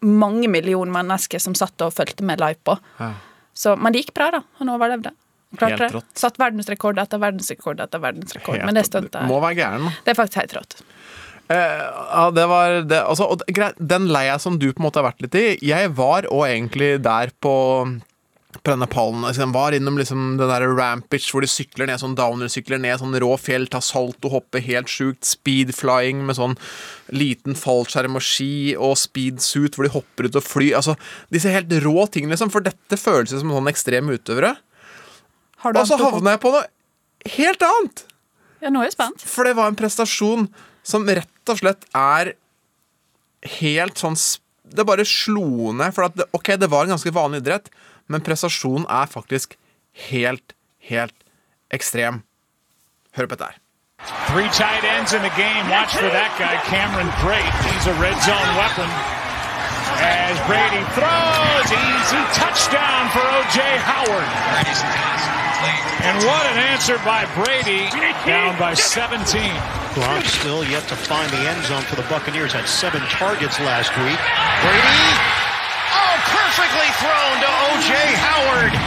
mange 0.06 0.50
millioner 0.52 0.94
mennesker 0.94 1.42
som 1.42 1.56
satt 1.58 1.82
og 1.86 1.96
fulgte 1.96 2.26
med 2.28 2.42
live 2.42 2.60
på. 2.68 2.76
Ja. 3.00 3.14
Så, 3.58 3.74
men 3.80 3.94
det 3.94 4.04
gikk 4.04 4.14
bra, 4.18 4.30
da. 4.36 4.44
Han 4.60 4.70
overlevde. 4.74 5.14
Klarte 5.58 5.88
det. 5.88 6.02
Satt 6.18 6.38
verdensrekord 6.42 7.00
etter 7.02 7.22
verdensrekord 7.22 7.80
etter 7.82 8.02
verdensrekord. 8.04 8.60
Helt 8.60 8.68
Men 8.68 8.78
det 8.78 8.84
stuntet 8.90 9.30
Må 9.30 9.40
være 9.42 9.58
gæren, 9.62 9.88
da. 9.88 9.94
Det 10.04 10.14
er 10.14 10.20
faktisk 10.20 10.42
helt 10.42 10.56
rått. 10.60 10.82
Eh, 11.48 11.84
ja, 12.12 12.26
det 12.36 12.44
var 12.52 12.82
det, 12.84 13.00
altså, 13.08 13.30
og 13.32 13.44
Den 13.80 14.10
leia 14.12 14.36
som 14.40 14.58
du 14.60 14.68
på 14.74 14.82
en 14.82 14.88
måte 14.90 15.00
har 15.00 15.08
vært 15.08 15.22
litt 15.24 15.38
i 15.40 15.46
Jeg 15.64 15.94
var 15.96 16.28
òg 16.28 16.44
egentlig 16.50 16.98
der 17.06 17.32
på 17.40 17.54
på 18.64 18.72
denne 18.72 18.88
pallen. 18.90 19.24
Altså, 19.26 19.44
Den 19.44 19.54
var 19.54 19.76
innom 19.76 19.98
liksom 20.00 20.38
den 20.40 20.50
der 20.50 20.66
rampage 20.78 21.30
hvor 21.32 21.44
de 21.44 21.50
sykler 21.52 21.90
ned 21.90 22.02
sånn 22.02 22.16
downer-sykler 22.18 22.80
ned 22.82 23.02
sånn 23.02 23.16
rå 23.22 23.30
fjell, 23.40 23.68
tar 23.70 23.84
salto, 23.86 24.32
hopper 24.34 24.64
helt 24.64 24.92
sjukt, 24.92 25.28
speedflying 25.28 26.24
med 26.26 26.40
sånn 26.40 26.56
liten 27.14 27.58
fallskjerm 27.60 28.18
og 28.18 28.26
ski 28.26 28.74
og 28.74 28.98
speedsuit 29.00 29.78
hvor 29.78 29.88
de 29.88 29.94
hopper 29.94 30.30
ut 30.30 30.40
og 30.40 30.46
flyr. 30.46 30.78
Altså, 30.80 30.98
disse 31.34 31.54
helt 31.54 31.72
rå 31.86 32.08
tingene, 32.12 32.34
liksom. 32.36 32.52
For 32.54 32.66
dette 32.66 33.00
føles 33.00 33.36
som 33.36 33.54
sånn 33.54 33.72
ekstreme 33.72 34.18
utøvere. 34.18 34.56
Har 35.64 35.74
du 35.74 35.82
Og 35.82 35.90
så 35.90 36.00
havna 36.02 36.36
jeg 36.36 36.44
på 36.44 36.54
noe 36.54 36.68
helt 37.38 37.66
annet! 37.66 38.06
Ja, 38.64 38.72
nå 38.74 38.82
er 38.82 38.90
jeg 38.90 38.98
spent. 38.98 39.22
For 39.28 39.46
det 39.46 39.58
var 39.58 39.70
en 39.70 39.78
prestasjon 39.78 40.48
som 40.88 41.06
rett 41.06 41.30
og 41.54 41.62
slett 41.62 41.88
er 41.96 42.34
helt 43.60 44.00
sånn 44.00 44.18
Det 44.68 44.84
bare 44.84 45.06
slo 45.08 45.72
ned. 45.72 45.94
For 45.96 46.10
det, 46.12 46.26
ok, 46.36 46.58
det 46.60 46.68
var 46.68 46.84
en 46.84 46.96
ganske 46.98 47.14
vanlig 47.16 47.40
idrett, 47.40 47.70
men 48.12 48.24
prestasjonen 48.24 48.84
er 48.92 49.08
faktisk 49.08 49.56
helt, 50.12 50.52
helt 50.90 51.16
ekstrem. 51.72 52.24
Hør 53.16 53.30
på 53.32 53.38
dette 53.38 53.54
her. 53.54 53.62
Three 54.28 54.50
tight 54.52 54.84
ends 54.84 55.14
in 55.14 55.24
the 55.24 55.34
game. 55.40 55.64
Watch 55.72 55.96
for 55.96 56.12
that 56.12 56.36
guy, 56.38 56.60
Cameron 56.68 57.10
Brate. 57.24 57.56
He's 57.72 57.88
a 57.88 57.96
red 57.98 58.20
zone 58.22 58.52
weapon. 58.60 58.92
As 60.04 60.38
Brady 60.46 60.84
throws, 60.94 61.68
easy 61.72 62.22
touchdown 62.36 63.10
for 63.10 63.24
O.J. 63.24 63.60
Howard. 63.82 64.30
And 66.06 66.18
what 66.28 66.46
an 66.52 66.60
answer 66.60 66.98
by 67.08 67.26
Brady, 67.34 67.90
down 68.28 68.60
by 68.60 68.76
17. 68.76 69.42
Gronk 69.98 70.30
still 70.30 70.62
yet 70.62 70.86
to 70.94 70.96
find 70.96 71.26
the 71.34 71.42
end 71.50 71.58
zone 71.66 71.82
for 71.90 71.98
the 71.98 72.06
Buccaneers. 72.06 72.54
Had 72.54 72.70
seven 72.70 73.02
targets 73.10 73.58
last 73.58 73.90
week. 74.06 74.22
Brady, 74.62 75.10
oh, 75.90 76.16
perfectly 76.38 76.90
thrown 77.02 77.34
to 77.42 77.50
O.J. 77.66 77.98
Howard. 78.22 78.78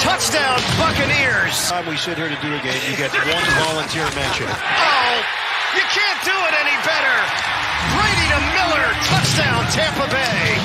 Touchdown, 0.00 0.56
Buccaneers. 0.80 1.52
Time 1.68 1.84
we 1.84 2.00
sit 2.00 2.16
here 2.16 2.32
to 2.32 2.40
do 2.40 2.48
a 2.56 2.60
game, 2.64 2.80
you 2.88 2.96
get 2.96 3.12
one 3.12 3.46
volunteer 3.68 4.08
mention. 4.16 4.48
Oh, 4.48 5.16
you 5.76 5.84
can't 5.92 6.20
do 6.24 6.32
it 6.48 6.54
any 6.56 6.76
better. 6.88 7.16
Brady 7.92 8.26
to 8.32 8.40
Miller, 8.56 8.88
touchdown, 9.12 9.60
Tampa 9.76 10.08
Bay. 10.08 10.56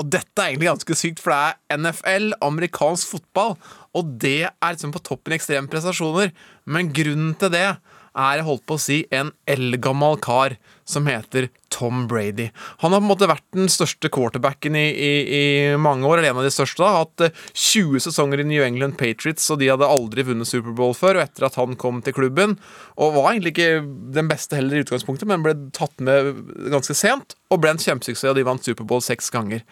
Og 0.00 0.08
dette 0.12 0.32
er 0.40 0.54
egentlig 0.54 0.70
ganske 0.70 0.96
sykt, 0.96 1.20
for 1.20 1.32
det 1.32 1.60
er 1.68 1.76
NFL, 1.76 2.32
amerikansk 2.44 3.12
fotball, 3.16 3.56
og 3.92 4.16
det 4.20 4.48
er 4.48 4.72
liksom 4.72 4.96
på 4.96 5.04
toppen 5.04 5.36
i 5.36 5.36
ekstreme 5.36 5.68
prestasjoner. 5.68 6.32
Men 6.64 6.88
grunnen 6.96 7.36
til 7.36 7.52
det 7.52 7.68
er, 8.16 8.44
holdt 8.46 8.64
på 8.66 8.78
å 8.78 8.82
si, 8.82 9.02
en 9.14 9.32
eldgammel 9.50 10.18
kar 10.24 10.56
som 10.86 11.08
heter 11.10 11.48
Tom 11.74 12.04
Brady. 12.08 12.50
Han 12.78 12.92
har 12.92 13.00
på 13.00 13.04
en 13.04 13.10
måte 13.10 13.28
vært 13.28 13.44
den 13.56 13.68
største 13.70 14.08
quarterbacken 14.12 14.76
i, 14.78 14.84
i, 14.86 15.10
i 15.38 15.42
mange 15.82 16.06
år, 16.06 16.20
eller 16.20 16.30
en 16.30 16.40
av 16.40 16.46
de 16.46 16.52
største. 16.54 16.78
da, 16.82 17.02
Hatt 17.02 17.24
eh, 17.26 17.40
20 17.52 18.04
sesonger 18.06 18.40
i 18.40 18.46
New 18.46 18.62
England 18.62 18.94
Patriots, 19.00 19.48
og 19.50 19.58
de 19.60 19.72
hadde 19.72 19.88
aldri 19.90 20.24
vunnet 20.28 20.48
Superbowl 20.48 20.94
før. 20.96 21.18
Og 21.18 21.26
etter 21.26 21.48
at 21.48 21.58
han 21.58 21.74
kom 21.80 21.98
til 22.06 22.14
klubben, 22.16 22.54
og 22.94 23.16
var 23.18 23.32
egentlig 23.32 23.56
ikke 23.56 23.82
den 24.14 24.30
beste 24.30 24.60
heller 24.60 24.78
i 24.78 24.86
utgangspunktet, 24.86 25.28
men 25.30 25.42
ble 25.44 25.56
tatt 25.76 25.98
med 26.06 26.32
ganske 26.72 26.94
sent, 26.96 27.34
og 27.50 27.64
ble 27.64 27.74
en 27.74 27.82
kjempesuksess, 27.82 28.30
og 28.30 28.38
de 28.38 28.46
vant 28.46 28.70
Superbowl 28.70 29.02
seks 29.04 29.32
ganger. 29.34 29.66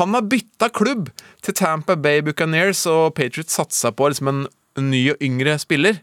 Han 0.00 0.18
har 0.18 0.26
bytta 0.26 0.72
klubb 0.74 1.12
til 1.46 1.56
Tampa 1.56 1.94
Bay 1.94 2.26
Buccaneers, 2.26 2.82
og 2.90 3.14
Patriots 3.16 3.54
satsa 3.56 3.94
på 3.94 4.10
liksom 4.10 4.34
en 4.34 4.44
ny 4.90 5.06
og 5.14 5.22
yngre 5.24 5.56
spiller. 5.62 6.02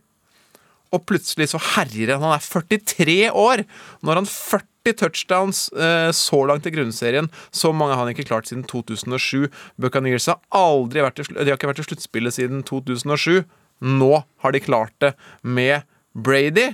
Og 0.93 1.05
plutselig 1.09 1.49
så 1.53 1.61
herjer 1.73 2.13
han. 2.15 2.25
Han 2.25 2.35
er 2.35 2.45
43 2.45 3.17
år. 3.31 3.65
Nå 4.01 4.13
har 4.13 4.21
han 4.21 4.29
40 4.29 4.97
touchdowns 4.99 5.65
eh, 5.73 6.11
så 6.13 6.43
langt 6.49 6.67
i 6.69 6.73
grunnserien. 6.75 7.29
Så 7.55 7.71
mange 7.73 7.95
har 7.95 8.03
han 8.03 8.13
ikke 8.13 8.27
klart 8.29 8.49
siden 8.49 8.65
2007. 8.69 9.49
Buccaneers 9.81 10.29
har 10.29 10.41
aldri 10.53 11.03
vært 11.05 11.23
i, 11.23 11.27
de 11.33 11.49
har 11.49 11.57
ikke 11.57 11.71
vært 11.71 11.83
i 11.83 11.87
sluttspillet 11.87 12.37
siden 12.37 12.63
2007. 12.67 13.43
Nå 13.83 14.13
har 14.43 14.55
de 14.55 14.63
klart 14.63 14.95
det 15.03 15.15
med 15.41 15.87
Brady. 16.13 16.73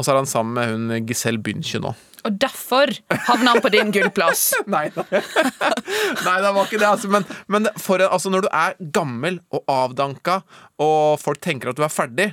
Og 0.00 0.06
så 0.06 0.14
er 0.14 0.22
han 0.22 0.28
sammen 0.28 0.56
med 0.56 0.70
hun 0.72 1.08
Giselle 1.08 1.40
Bündchen 1.44 1.84
nå. 1.84 1.92
Og 2.24 2.36
derfor 2.40 2.90
havna 3.28 3.54
han 3.54 3.62
på 3.64 3.70
din 3.72 3.92
gullplass. 3.92 4.50
Nei 4.74 4.86
da. 4.94 5.04
Nei, 6.26 6.36
det 6.40 6.52
var 6.56 6.64
ikke 6.64 6.80
det. 6.80 6.88
Altså, 6.88 7.10
men 7.12 7.26
men 7.52 7.68
for, 7.80 8.00
altså, 8.04 8.32
når 8.32 8.46
du 8.46 8.50
er 8.52 8.76
gammel 8.96 9.40
og 9.52 9.64
avdanka, 9.68 10.40
og 10.80 11.20
folk 11.20 11.40
tenker 11.44 11.72
at 11.72 11.80
du 11.80 11.84
er 11.84 11.92
ferdig, 11.92 12.30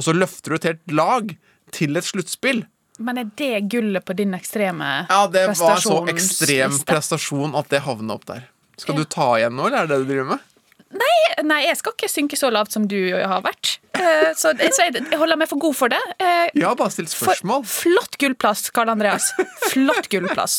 og 0.00 0.06
så 0.06 0.14
løfter 0.16 0.54
du 0.54 0.56
et 0.56 0.68
helt 0.70 0.94
lag 0.96 1.34
til 1.76 2.00
et 2.00 2.06
sluttspill 2.08 2.64
Men 3.04 3.20
er 3.20 3.28
det 3.36 3.66
gullet 3.72 4.04
på 4.08 4.16
din 4.16 4.32
ekstreme 4.36 4.88
prestasjon? 5.06 5.12
Ja, 5.12 5.26
det 5.34 5.44
var 5.52 5.82
så 5.84 5.98
ekstrem 6.12 6.78
prestasjon 6.88 7.54
at 7.60 7.68
det 7.72 7.84
havna 7.84 8.16
opp 8.16 8.24
der. 8.28 8.46
Skal 8.80 8.96
du 8.96 9.04
ta 9.04 9.34
igjen 9.38 9.54
nå, 9.56 9.68
eller 9.68 9.84
er 9.84 9.88
det 9.90 9.98
det 10.00 10.06
du 10.06 10.10
driver 10.14 10.32
med? 10.34 10.46
Nei, 10.90 11.44
nei, 11.46 11.60
jeg 11.68 11.78
skal 11.78 11.94
ikke 11.94 12.08
synke 12.10 12.36
så 12.40 12.48
lavt 12.50 12.74
som 12.74 12.88
du 12.90 12.96
har 13.14 13.44
vært. 13.44 13.76
Eh, 13.94 14.32
Så, 14.34 14.50
så 14.58 14.88
jeg, 14.88 14.96
jeg 14.98 15.20
holder 15.20 15.38
meg 15.38 15.48
for 15.52 15.60
god 15.62 15.76
for 15.78 15.92
det. 15.92 16.00
Ja, 16.18 16.48
Jeg 16.50 16.66
har 16.66 16.76
bare 16.80 16.90
stilt 16.96 17.12
spørsmål. 17.12 17.62
Flott 17.70 18.18
gullplass, 18.18 18.64
Karl 18.74 18.90
Andreas. 18.96 19.30
Flott 19.70 20.10
gullplass. 20.10 20.58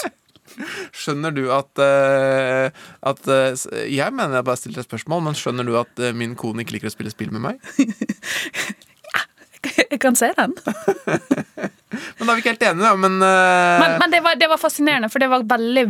Skjønner 0.96 1.36
du 1.36 1.46
at, 1.54 1.80
uh, 1.80 2.72
at 3.12 3.28
eh, 3.32 3.54
Jeg 3.92 4.12
mener 4.16 4.40
jeg 4.40 4.48
bare 4.50 4.60
stilte 4.60 4.82
et 4.84 4.88
spørsmål, 4.90 5.22
men 5.30 5.38
skjønner 5.38 5.68
du 5.68 5.76
at 5.80 6.02
eh, 6.04 6.16
min 6.16 6.34
kone 6.40 6.64
ikke 6.66 6.78
liker 6.78 6.92
å 6.92 6.96
spille 6.96 7.14
spill 7.14 7.32
med 7.36 7.46
meg? 7.46 7.70
Jeg 9.62 10.00
kan 10.02 10.16
se 10.18 10.32
den. 10.38 10.56
Men 12.18 12.28
da 12.28 12.32
er 12.32 12.38
vi 12.38 12.42
ikke 12.42 12.54
helt 12.54 12.64
enige, 12.66 12.86
da. 12.86 12.92
Men, 12.98 13.18
uh... 13.20 13.82
Men, 13.82 13.98
men 14.00 14.14
det, 14.14 14.22
var, 14.24 14.38
det 14.40 14.48
var 14.48 14.60
fascinerende, 14.62 15.10
for 15.12 15.22
det 15.22 15.28
var 15.32 15.44
veldig 15.44 15.84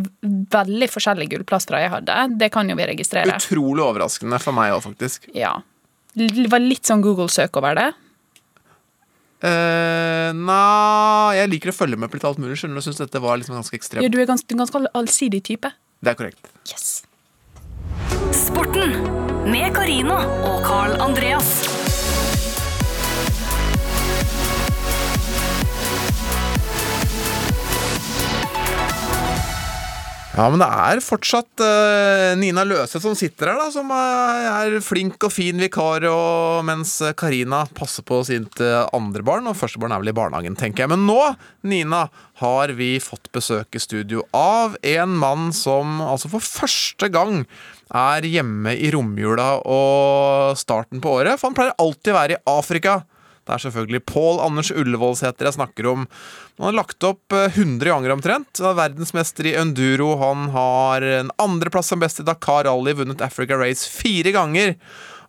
veldig 0.52 0.88
forskjellige 0.90 1.36
gullplastere 1.36 1.84
jeg 1.84 1.92
hadde. 1.94 2.16
Det 2.42 2.50
kan 2.54 2.70
jo 2.70 2.78
vi 2.80 2.88
registrere. 2.90 3.38
utrolig 3.38 3.84
overraskende 3.86 4.40
for 4.42 4.58
meg 4.58 4.74
òg, 4.76 4.82
faktisk. 4.88 5.30
Ja. 5.38 5.60
Det 6.18 6.48
var 6.52 6.64
litt 6.64 6.90
sånn 6.90 7.04
Google-søk 7.06 7.62
over 7.62 7.78
det. 7.78 7.92
Uh, 9.42 10.30
Nei, 10.38 11.38
jeg 11.40 11.50
liker 11.56 11.72
å 11.72 11.76
følge 11.76 11.98
med 11.98 12.12
på 12.12 12.20
litt 12.20 12.28
alt 12.30 12.42
mulig. 12.42 12.60
Skjønner 12.62 12.82
du, 12.82 12.86
Syns 12.86 13.02
dette 13.02 13.22
var 13.24 13.40
liksom 13.42 13.58
ganske 13.58 13.78
ekstremt. 13.78 14.06
Ja, 14.06 14.12
du 14.12 14.20
er 14.22 14.30
ganske, 14.30 14.46
du 14.50 14.58
er 14.58 14.64
ganske 14.66 14.84
allsidig 14.98 15.42
type. 15.48 15.72
Det 16.02 16.14
er 16.14 16.18
korrekt. 16.20 16.52
Yes. 16.70 17.04
Sporten 18.36 18.98
med 19.50 19.74
Karina 19.76 20.22
og 20.46 20.66
Carl 20.66 20.98
Andreas. 21.02 21.71
Ja, 30.32 30.46
men 30.48 30.62
det 30.62 30.68
er 30.72 31.02
fortsatt 31.04 31.60
uh, 31.60 32.32
Nina 32.40 32.64
Løse 32.64 33.02
som 33.04 33.18
sitter 33.20 33.50
her, 33.52 33.58
da, 33.60 33.66
som 33.74 33.90
eh, 33.92 34.46
er 34.48 34.78
flink 34.80 35.20
og 35.28 35.34
fin 35.36 35.60
vikar, 35.60 36.06
og 36.08 36.64
mens 36.64 36.94
Karina 37.20 37.66
passer 37.76 38.06
på 38.08 38.22
sitt 38.24 38.62
eh, 38.64 38.86
andre 38.96 39.26
barn, 39.28 39.50
og 39.52 39.58
første 39.60 39.82
barn 39.82 39.92
er 39.92 40.00
vel 40.00 40.14
i 40.14 40.16
barnehagen, 40.16 40.56
tenker 40.56 40.86
jeg. 40.86 40.94
Men 40.94 41.04
nå, 41.04 41.20
Nina, 41.68 42.06
har 42.40 42.72
vi 42.80 42.94
fått 43.04 43.28
besøk 43.36 43.76
i 43.76 43.84
studio 43.84 44.24
av 44.32 44.80
en 44.88 45.20
mann 45.20 45.52
som 45.52 46.00
altså 46.00 46.32
for 46.32 46.48
første 46.48 47.12
gang 47.12 47.44
er 47.92 48.24
hjemme 48.24 48.72
i 48.80 48.88
romjula 48.96 49.58
og 49.68 50.56
starten 50.58 51.04
på 51.04 51.18
året, 51.20 51.42
for 51.42 51.50
han 51.50 51.60
pleier 51.60 51.76
alltid 51.76 52.16
å 52.16 52.20
være 52.22 52.40
i 52.40 52.44
Afrika. 52.56 53.02
Det 53.48 53.56
er 53.56 53.64
selvfølgelig 53.64 54.04
Pål 54.06 54.42
Anders 54.46 54.70
Ullevålseter 54.74 55.48
jeg 55.50 55.58
snakker 55.58 55.88
om. 55.92 56.04
Han 56.60 56.68
har 56.70 56.78
lagt 56.78 57.08
opp 57.08 57.34
eh, 57.36 57.48
100 57.50 57.90
ganger 57.90 58.14
omtrent. 58.16 58.62
Han 58.62 58.72
er 58.74 58.82
verdensmester 58.84 59.50
i 59.50 59.56
enduro. 59.60 60.14
Han 60.22 60.52
har 60.54 61.06
en 61.22 61.32
andreplass 61.42 61.90
som 61.92 62.04
best 62.04 62.22
i 62.22 62.28
Dakar 62.28 62.68
Rally, 62.70 62.94
vunnet 63.02 63.24
Africa 63.26 63.58
Race 63.60 63.90
fire 63.90 64.34
ganger. 64.36 64.76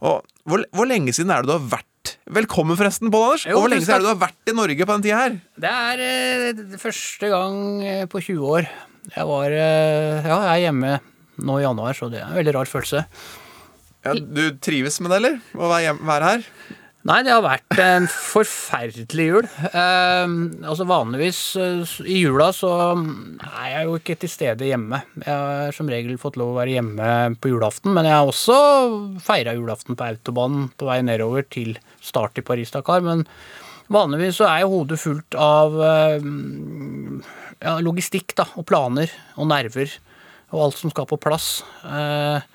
Og 0.03 0.21
hvor, 0.49 0.65
hvor 0.75 0.89
lenge 0.91 1.15
siden 1.15 1.33
er 1.33 1.43
det 1.43 1.53
du 1.53 1.57
har 1.57 1.73
vært 1.79 1.89
Velkommen, 2.33 2.75
forresten, 2.79 3.11
Pål 3.15 3.25
Anders. 3.29 3.45
Jo, 3.47 3.57
og 3.57 3.65
hvor 3.65 3.71
lenge 3.71 3.85
siden 3.85 3.95
er 3.95 4.03
det 4.03 4.09
du 4.09 4.13
har 4.13 4.23
vært 4.25 4.51
i 4.51 4.55
Norge 4.57 4.87
på 4.89 4.95
den 4.97 5.05
tida 5.05 5.21
her? 5.21 5.37
Det 5.63 5.71
er 5.71 6.03
eh, 6.07 6.63
første 6.83 7.31
gang 7.31 7.57
eh, 7.87 8.03
på 8.11 8.23
20 8.23 8.49
år. 8.57 8.69
Jeg 9.13 9.29
var 9.29 9.55
eh, 9.55 10.27
Ja, 10.27 10.39
jeg 10.49 10.53
er 10.53 10.63
hjemme 10.65 10.97
nå 11.43 11.59
i 11.61 11.65
januar, 11.65 11.97
så 11.99 12.11
det 12.13 12.21
er 12.21 12.29
en 12.29 12.39
veldig 12.39 12.55
rar 12.59 12.71
følelse. 12.71 13.05
Ja, 14.03 14.15
du 14.19 14.43
trives 14.63 14.99
med 15.03 15.13
det, 15.15 15.19
eller? 15.21 15.37
Å 15.55 15.69
være, 15.71 15.83
hjem, 15.87 16.01
være 16.09 16.31
her? 16.33 16.47
Nei, 17.03 17.17
det 17.27 17.33
har 17.35 17.43
vært 17.43 17.81
en 17.83 18.05
forferdelig 18.07 19.25
jul. 19.27 19.47
Eh, 19.75 20.35
altså 20.71 20.85
Vanligvis 20.87 21.41
eh, 21.59 21.95
i 22.07 22.21
jula 22.21 22.53
så 22.55 22.71
er 22.95 23.73
jeg 23.73 23.89
jo 23.89 23.97
ikke 23.99 24.17
til 24.23 24.31
stede 24.31 24.69
hjemme. 24.69 25.01
Jeg 25.19 25.33
har 25.33 25.75
som 25.75 25.91
regel 25.91 26.15
fått 26.23 26.39
lov 26.39 26.53
å 26.53 26.61
være 26.61 26.77
hjemme 26.77 27.09
på 27.43 27.51
julaften, 27.51 27.91
men 27.97 28.07
jeg 28.07 28.15
har 28.15 28.31
også 28.31 28.59
feira 29.25 29.57
julaften 29.59 29.99
på 29.99 30.07
autobanen 30.13 30.69
på 30.79 30.87
vei 30.87 31.01
nedover 31.03 31.49
til 31.51 31.75
start 31.99 32.39
i 32.39 32.47
Paris-Dakar. 32.47 33.03
Men 33.03 33.27
vanligvis 33.91 34.39
så 34.39 34.47
er 34.53 34.63
jo 34.63 34.71
hodet 34.77 35.01
fullt 35.03 35.41
av 35.43 35.75
eh, 35.89 36.31
ja, 37.67 37.77
logistikk 37.83 38.37
da, 38.39 38.47
og 38.55 38.69
planer 38.71 39.11
og 39.35 39.51
nerver 39.51 39.91
og 40.53 40.69
alt 40.69 40.79
som 40.79 40.95
skal 40.95 41.11
på 41.11 41.19
plass. 41.19 41.65
Eh, 41.83 42.47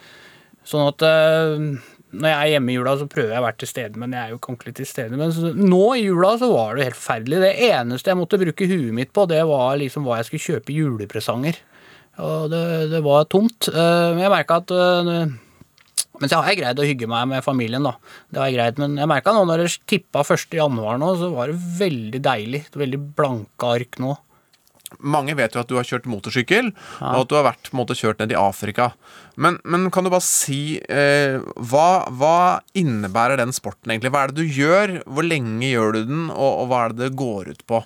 sånn 0.68 0.88
at 0.88 1.04
eh, 1.04 1.70
når 2.16 2.30
jeg 2.32 2.38
er 2.40 2.52
hjemme 2.54 2.72
i 2.72 2.76
jula, 2.78 2.94
så 3.00 3.08
prøver 3.12 3.34
jeg 3.34 3.42
å 3.42 3.46
være 3.46 3.60
til 3.62 3.70
stede, 3.70 4.00
men 4.00 4.14
jeg 4.16 4.22
er 4.22 4.30
jo 4.32 4.38
ikke 4.40 4.52
ordentlig 4.54 4.76
til 4.78 4.88
stede. 4.88 5.18
Men 5.20 5.34
så, 5.36 5.50
nå 5.56 5.82
i 5.98 6.06
jula 6.06 6.30
så 6.40 6.48
var 6.54 6.78
det 6.78 6.86
helt 6.88 7.00
forferdelig. 7.00 7.42
Det 7.44 7.50
eneste 7.68 8.14
jeg 8.14 8.20
måtte 8.20 8.40
bruke 8.40 8.70
huet 8.70 8.94
mitt 8.96 9.12
på, 9.16 9.26
det 9.28 9.42
var 9.50 9.76
liksom 9.82 10.08
hva 10.08 10.22
jeg 10.22 10.30
skulle 10.30 10.46
kjøpe 10.46 10.76
julepresanger. 10.78 11.60
Og 12.24 12.48
det, 12.54 12.62
det 12.94 13.02
var 13.06 13.28
tomt. 13.30 13.68
Eh, 13.70 14.08
Men 14.16 14.24
jeg 14.24 14.34
merka 14.34 14.56
at 14.64 14.72
eh, 14.74 15.28
Men 16.18 16.32
så 16.32 16.40
har 16.40 16.50
jeg 16.50 16.64
greid 16.64 16.80
å 16.82 16.88
hygge 16.88 17.10
meg 17.12 17.28
med 17.30 17.46
familien, 17.46 17.86
da. 17.86 17.92
Det 18.32 18.42
har 18.42 18.50
jeg 18.50 18.58
greid. 18.58 18.80
Men 18.82 18.96
jeg 18.98 19.12
merka 19.12 19.36
nå 19.36 19.44
når 19.46 19.66
det 19.66 19.74
tippa 19.92 20.24
1. 20.26 20.48
januar 20.58 20.98
nå, 20.98 21.12
så 21.20 21.30
var 21.36 21.52
det 21.52 21.60
veldig 21.78 22.24
deilig. 22.26 22.64
Veldig 22.74 23.02
blanke 23.20 23.74
ark 23.76 24.00
nå. 24.02 24.16
Mange 25.04 25.36
vet 25.36 25.56
jo 25.56 25.60
at 25.62 25.68
du 25.68 25.76
har 25.76 25.88
kjørt 25.88 26.08
motorsykkel, 26.08 26.70
og 27.04 27.18
at 27.20 27.30
du 27.30 27.36
har 27.36 27.46
vært 27.50 27.68
på 27.68 27.76
en 27.76 27.82
måte 27.82 27.98
kjørt 27.98 28.22
ned 28.22 28.32
i 28.32 28.40
Afrika. 28.40 28.94
Men, 29.36 29.60
men 29.68 29.90
kan 29.94 30.08
du 30.08 30.12
bare 30.14 30.24
si 30.24 30.80
eh, 30.80 31.44
hva, 31.70 31.90
hva 32.08 32.38
innebærer 32.78 33.42
den 33.42 33.52
sporten 33.56 33.92
egentlig? 33.92 34.14
Hva 34.16 34.24
er 34.24 34.34
det 34.34 34.46
du 34.46 34.58
gjør? 34.58 34.96
Hvor 35.04 35.28
lenge 35.28 35.68
gjør 35.68 35.98
du 35.98 36.02
den, 36.08 36.26
og, 36.32 36.64
og 36.64 36.72
hva 36.72 36.86
er 36.86 36.96
det 36.96 37.04
det 37.04 37.20
går 37.20 37.52
ut 37.52 37.66
på? 37.68 37.82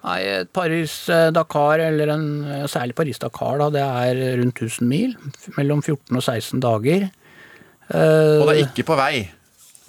Nei, 0.00 0.20
Paris-Dakar, 0.56 1.82
eller 1.90 2.14
en, 2.14 2.28
særlig 2.70 2.96
Paris-Dakar, 2.96 3.58
da, 3.60 3.68
det 3.74 3.82
er 3.84 4.38
rundt 4.40 4.62
1000 4.62 4.88
mil. 4.88 5.18
Mellom 5.58 5.82
14 5.82 6.14
og 6.14 6.22
16 6.22 6.62
dager. 6.62 7.10
Og 7.90 8.46
det 8.46 8.54
er 8.54 8.64
ikke 8.68 8.86
på 8.86 8.96
vei? 8.96 9.26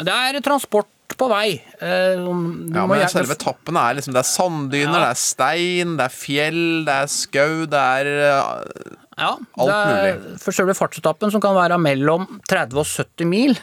Det 0.01 0.09
er 0.09 0.41
transport 0.43 0.89
på 1.19 1.27
vei. 1.31 1.61
Eh, 1.81 2.15
Ja, 2.19 2.85
men 2.87 2.99
gjerne- 2.99 3.09
selve 3.09 3.35
tappene 3.39 3.79
er 3.89 3.95
liksom 3.97 4.13
Det 4.13 4.21
er 4.21 4.29
sanddyner, 4.29 4.99
det 4.99 5.09
er 5.11 5.19
stein, 5.19 5.97
det 5.97 6.05
er 6.05 6.15
fjell, 6.15 6.85
det 6.85 6.95
er 6.95 7.07
skau, 7.07 7.65
det 7.65 7.81
er 7.81 8.09
uh, 8.41 8.63
Ja, 9.17 9.31
alt 9.57 9.67
det 9.67 9.75
er, 9.75 10.17
mulig. 10.17 10.39
For 10.41 10.51
selve 10.51 10.73
fartsetappen, 10.77 11.31
som 11.31 11.41
kan 11.41 11.55
være 11.55 11.77
mellom 11.79 12.27
30 12.47 12.79
og 12.79 12.85
70 12.85 13.25
mil, 13.27 13.53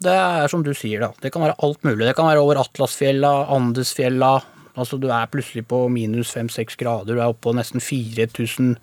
det 0.00 0.12
er 0.14 0.46
som 0.48 0.62
du 0.62 0.72
sier, 0.74 1.00
da. 1.00 1.12
Det 1.20 1.32
kan 1.32 1.42
være 1.42 1.56
alt 1.58 1.82
mulig. 1.82 2.06
Det 2.06 2.14
kan 2.14 2.28
være 2.28 2.38
over 2.44 2.60
Atlasfjella, 2.62 3.48
Andesfjella. 3.50 4.36
Altså 4.78 4.98
du 5.00 5.08
er 5.10 5.26
plutselig 5.26 5.66
på 5.66 5.88
minus 5.90 6.30
5-6 6.36 6.76
grader, 6.78 7.14
du 7.16 7.20
er 7.20 7.26
oppe 7.32 7.48
på 7.48 7.54
nesten 7.56 7.82
4000 7.82 8.76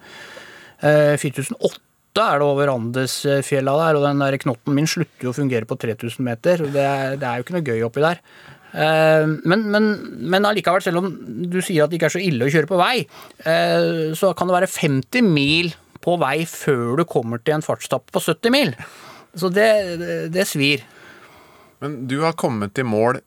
eh, 0.83 1.15
4008 1.15 1.79
er 2.23 2.39
det 2.39 2.47
over 2.47 2.71
Andesfjella 2.71 3.73
der, 3.82 3.97
og 3.99 4.06
den 4.08 4.21
der 4.23 4.38
knotten 4.41 4.75
min 4.78 4.88
slutter 4.88 5.28
jo 5.28 5.34
å 5.34 5.38
fungere 5.38 5.67
på 5.67 5.78
3000 5.82 6.23
meter. 6.23 6.63
Det 6.71 6.84
er, 6.84 7.15
det 7.19 7.28
er 7.28 7.39
jo 7.39 7.45
ikke 7.45 7.56
noe 7.58 7.65
gøy 7.67 7.84
oppi 7.88 8.04
der. 8.06 8.21
Eh, 8.75 9.25
Men, 9.47 9.65
men, 9.71 9.89
men 10.19 10.47
allikevel, 10.47 10.84
selv 10.84 11.01
om 11.01 11.10
du 11.51 11.62
sier 11.62 11.84
at 11.86 11.91
det 11.91 11.99
ikke 11.99 12.10
er 12.12 12.15
så 12.17 12.23
ille 12.23 12.47
å 12.47 12.51
kjøre 12.51 12.71
på 12.71 12.80
vei, 12.80 13.06
eh, 13.47 14.13
så 14.15 14.34
kan 14.38 14.47
det 14.51 14.58
være 14.58 14.71
50 14.71 15.28
mil 15.28 15.71
på 16.06 16.17
vei 16.21 16.45
før 16.49 16.99
du 17.01 17.06
kommer 17.10 17.41
til 17.41 17.56
en 17.58 17.65
fartstapp 17.65 18.12
på 18.13 18.21
70 18.21 18.54
mil. 18.54 18.75
Så 19.36 19.49
det, 19.51 19.69
det, 19.99 20.17
det 20.36 20.45
svir. 20.47 20.84
Men 21.84 22.06
du 22.08 22.21
har 22.23 22.38
kommet 22.39 22.78
i 22.80 22.86
mål 22.88 23.19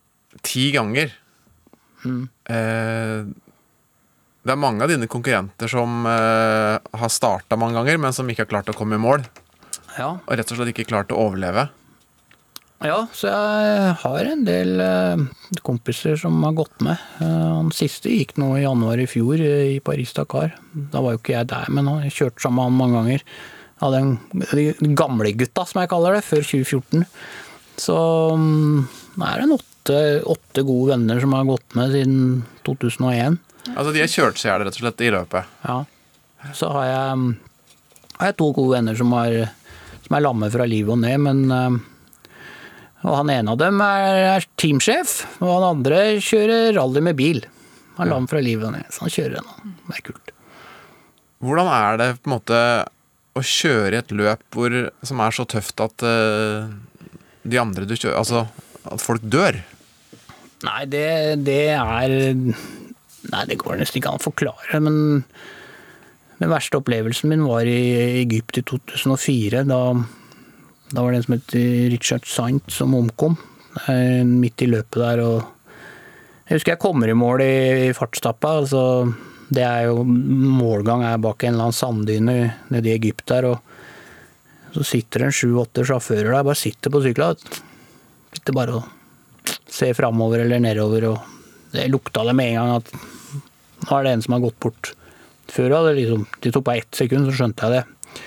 ti 0.46 0.70
ganger. 0.77 1.11
Mm. 2.05 2.22
Eh, 2.48 3.24
det 4.46 4.55
er 4.55 4.61
mange 4.61 4.85
av 4.85 4.92
dine 4.92 5.09
konkurrenter 5.11 5.70
som 5.70 6.07
uh, 6.07 6.79
har 6.79 7.11
starta 7.12 7.59
mange 7.59 7.77
ganger, 7.81 7.98
men 8.01 8.14
som 8.16 8.29
ikke 8.31 8.46
har 8.46 8.53
klart 8.53 8.70
å 8.72 8.77
komme 8.77 8.96
i 8.96 9.03
mål. 9.03 9.27
Ja. 9.98 10.14
Og 10.22 10.38
rett 10.38 10.53
og 10.55 10.61
slett 10.61 10.72
ikke 10.72 10.88
klart 10.88 11.12
å 11.12 11.18
overleve. 11.27 11.68
Ja, 12.87 13.01
så 13.11 13.27
jeg 13.27 13.94
har 14.05 14.29
en 14.31 14.44
del 14.46 14.79
uh, 14.79 15.24
kompiser 15.66 16.14
som 16.20 16.38
har 16.46 16.55
gått 16.61 16.85
med. 16.87 17.01
Uh, 17.18 17.59
Han 17.59 17.72
siste 17.74 18.12
gikk 18.12 18.37
nå 18.38 18.53
i 18.55 18.62
januar 18.62 19.03
i 19.03 19.09
fjor 19.11 19.42
i 19.42 19.81
Paris-Dakar. 19.85 20.55
Da 20.94 21.03
var 21.03 21.16
jo 21.16 21.22
ikke 21.22 21.35
jeg 21.35 21.51
der, 21.51 21.66
men 21.74 21.90
jeg 22.05 22.14
kjørte 22.20 22.46
sammen 22.46 22.62
med 22.62 22.68
han 22.68 22.79
mange 22.79 23.01
ganger. 23.03 23.27
Av 23.83 23.94
den, 23.94 24.14
de 24.55 24.94
gamle 24.98 25.35
gutta, 25.38 25.66
som 25.66 25.83
jeg 25.83 25.90
kaller 25.90 26.16
det, 26.16 26.22
før 26.27 26.46
2014. 26.46 27.05
Så 27.79 27.98
um, 28.35 28.87
nå 29.18 29.27
er 29.27 29.42
det 29.42 29.48
en 29.48 29.59
åtte, 29.59 29.98
åtte 30.38 30.64
gode 30.66 30.94
venner 30.94 31.20
som 31.22 31.35
har 31.35 31.46
gått 31.51 31.79
med 31.79 31.94
siden 31.94 32.22
2001. 32.66 33.38
Altså, 33.74 33.92
de 33.94 34.02
har 34.02 34.11
kjørt 34.11 34.40
seg 34.40 34.48
i 34.48 34.52
hjel, 34.52 34.64
rett 34.66 34.78
og 34.78 34.85
slett, 34.85 35.04
i 35.04 35.12
løpet. 35.14 35.52
Ja. 35.66 35.78
Så 36.57 36.70
har 36.72 36.87
jeg, 36.87 37.37
har 38.18 38.31
jeg 38.31 38.38
to 38.38 38.50
gode 38.57 38.76
venner 38.76 38.98
som, 38.98 39.12
har, 39.18 39.37
som 40.07 40.16
er 40.18 40.24
lamme 40.24 40.50
fra 40.54 40.66
livet 40.70 40.94
og 40.94 41.00
ned, 41.02 41.18
men 41.26 41.44
eh, 41.54 41.78
Og 43.07 43.14
han 43.14 43.31
ene 43.31 43.54
av 43.54 43.61
dem 43.61 43.81
er, 43.85 44.46
teamsjef, 44.59 45.20
og 45.38 45.52
han 45.52 45.68
andre 45.76 46.00
kjører 46.24 46.72
rally 46.74 47.02
med 47.04 47.18
bil. 47.18 47.44
Han 47.98 48.07
er 48.07 48.12
lam 48.12 48.26
fra 48.31 48.42
livet 48.42 48.66
og 48.66 48.74
ned, 48.74 48.87
så 48.94 49.04
han 49.04 49.14
kjører 49.14 49.40
ennå. 49.40 49.72
Det 49.87 49.98
er 49.98 50.07
kult. 50.11 50.33
Hvordan 51.42 51.70
er 51.70 51.98
det 52.00 52.09
på 52.18 52.31
en 52.31 52.35
måte 52.35 52.61
å 53.38 53.42
kjøre 53.44 53.94
i 53.94 53.98
et 54.00 54.14
løp 54.18 54.42
hvor, 54.54 54.74
som 55.07 55.22
er 55.22 55.35
så 55.35 55.46
tøft 55.46 55.83
at 55.85 56.02
uh, 56.02 56.70
de 57.46 57.61
andre 57.61 57.87
du 57.87 57.94
kjører 57.94 58.18
Altså 58.18 58.46
at 58.88 59.02
folk 59.04 59.22
dør? 59.22 59.61
Nei, 60.66 60.83
det, 60.90 61.07
det 61.46 61.61
er 61.70 62.14
Nei, 63.32 63.44
det 63.48 63.58
går 63.60 63.80
nesten 63.80 64.00
ikke 64.00 64.12
an 64.12 64.20
å 64.20 64.24
forklare, 64.24 64.80
men 64.80 64.98
den 66.38 66.52
verste 66.52 66.78
opplevelsen 66.78 67.32
min 67.32 67.44
var 67.48 67.66
i 67.68 68.22
Egypt 68.22 68.60
i 68.60 68.64
2004. 68.64 69.64
Da, 69.68 69.80
da 70.92 71.02
var 71.02 71.12
det 71.12 71.20
en 71.20 71.26
som 71.26 71.36
het 71.36 71.54
Richard 71.92 72.28
Sant 72.30 72.70
som 72.72 72.94
omkom 72.94 73.34
eh, 73.88 74.22
midt 74.24 74.62
i 74.62 74.70
løpet 74.70 75.00
der. 75.02 75.24
og 75.24 76.46
Jeg 76.46 76.60
husker 76.60 76.76
jeg 76.76 76.82
kommer 76.84 77.10
i 77.10 77.18
mål 77.18 77.42
i 77.44 77.90
fartstappa. 77.96 78.54
altså 78.62 78.84
det 79.48 79.64
er 79.64 79.88
jo 79.88 80.04
Målgang 80.04 81.06
er 81.08 81.20
bak 81.24 81.42
en 81.44 81.54
eller 81.54 81.68
annen 81.68 81.76
sanddyne 81.76 82.36
nede 82.68 82.90
i 82.90 82.94
Egypt 82.94 83.26
der. 83.32 83.48
og 83.48 84.74
Så 84.76 84.84
sitter 84.84 85.24
det 85.24 85.30
en 85.30 85.38
sju-åtte 85.40 85.84
sjåfører 85.88 86.32
der, 86.32 86.46
bare 86.46 86.62
sitter 86.62 86.92
på 86.92 87.02
sykla. 87.02 87.32
Sitter 88.36 88.56
bare 88.56 88.78
og 88.78 89.52
ser 89.66 89.96
framover 89.96 90.44
eller 90.44 90.60
nedover. 90.62 91.10
og 91.10 91.72
Det 91.72 91.88
lukta 91.90 92.24
det 92.24 92.36
med 92.36 92.52
en 92.52 92.60
gang 92.60 92.76
at 92.78 93.17
nå 93.88 93.96
er 93.98 94.05
det 94.05 94.12
en 94.16 94.22
som 94.24 94.35
har 94.37 94.42
gått 94.44 94.59
bort. 94.61 94.92
Før 95.48 95.72
hadde 95.79 95.94
liksom, 95.96 96.27
det 96.44 96.53
tok 96.53 96.64
bare 96.66 96.83
ett 96.85 96.98
sekund, 96.98 97.29
så 97.31 97.37
skjønte 97.38 97.68
jeg 97.68 97.79
det. 97.79 98.24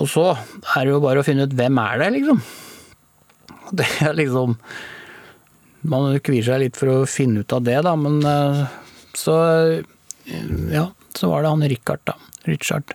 Og 0.00 0.08
så 0.12 0.24
er 0.32 0.84
det 0.84 0.92
jo 0.94 1.00
bare 1.04 1.20
å 1.20 1.26
finne 1.26 1.44
ut 1.48 1.56
hvem 1.56 1.78
er 1.80 2.00
det, 2.02 2.08
liksom. 2.18 2.40
Det 3.76 3.86
er 4.06 4.12
liksom 4.14 4.52
Man 5.90 6.18
kvier 6.22 6.44
seg 6.46 6.60
litt 6.62 6.76
for 6.78 6.90
å 6.92 7.08
finne 7.10 7.42
ut 7.42 7.52
av 7.56 7.64
det, 7.66 7.76
da, 7.86 7.92
men 7.98 8.20
eh, 8.26 8.60
så 9.16 9.34
Ja, 10.72 10.84
så 11.16 11.30
var 11.30 11.42
det 11.44 11.50
han 11.52 11.64
Richard, 11.70 12.02
da. 12.08 12.14
Richard. 12.46 12.94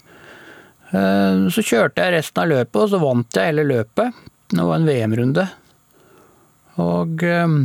Eh, 0.91 1.47
Så 1.53 1.63
kjørte 1.63 2.03
jeg 2.03 2.15
resten 2.17 2.43
av 2.43 2.51
løpet, 2.51 2.77
og 2.81 2.89
så 2.91 2.99
vant 3.03 3.37
jeg 3.37 3.51
hele 3.51 3.67
løpet. 3.67 4.17
Det 4.51 4.65
var 4.67 4.75
en 4.79 4.87
VM-runde. 4.89 5.45
Og 6.83 7.23
eh, 7.27 7.55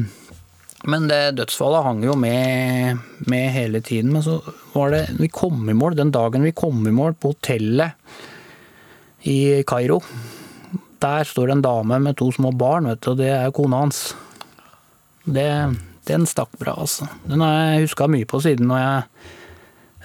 Men 0.86 1.08
det 1.10 1.36
dødsfallet 1.40 1.86
hang 1.86 2.04
jo 2.06 2.14
med, 2.18 3.00
med 3.26 3.46
hele 3.54 3.80
tiden. 3.82 4.12
Men 4.14 4.22
så 4.22 4.38
var 4.72 4.94
det 4.94 5.02
Vi 5.18 5.28
kom 5.28 5.66
i 5.70 5.74
mål 5.74 5.98
den 5.98 6.12
dagen 6.14 6.46
vi 6.46 6.54
kom 6.54 6.86
i 6.86 6.94
mål 6.94 7.16
på 7.18 7.34
hotellet 7.34 7.90
i 9.26 9.62
Kairo. 9.66 10.00
Der 11.02 11.26
står 11.26 11.50
en 11.52 11.64
dame 11.64 11.98
med 12.00 12.16
to 12.16 12.30
små 12.32 12.52
barn, 12.56 12.86
vet 12.86 13.02
du, 13.02 13.10
og 13.12 13.18
det 13.18 13.32
er 13.34 13.50
kona 13.54 13.82
hans. 13.82 14.14
Det, 15.26 15.48
den 16.06 16.26
stakk 16.30 16.54
bra, 16.60 16.76
altså. 16.86 17.08
Den 17.26 17.42
har 17.42 17.56
jeg 17.56 17.88
huska 17.88 18.06
mye 18.06 18.28
på 18.30 18.38
siden 18.44 18.70
Og 18.70 18.78
jeg 18.78 19.02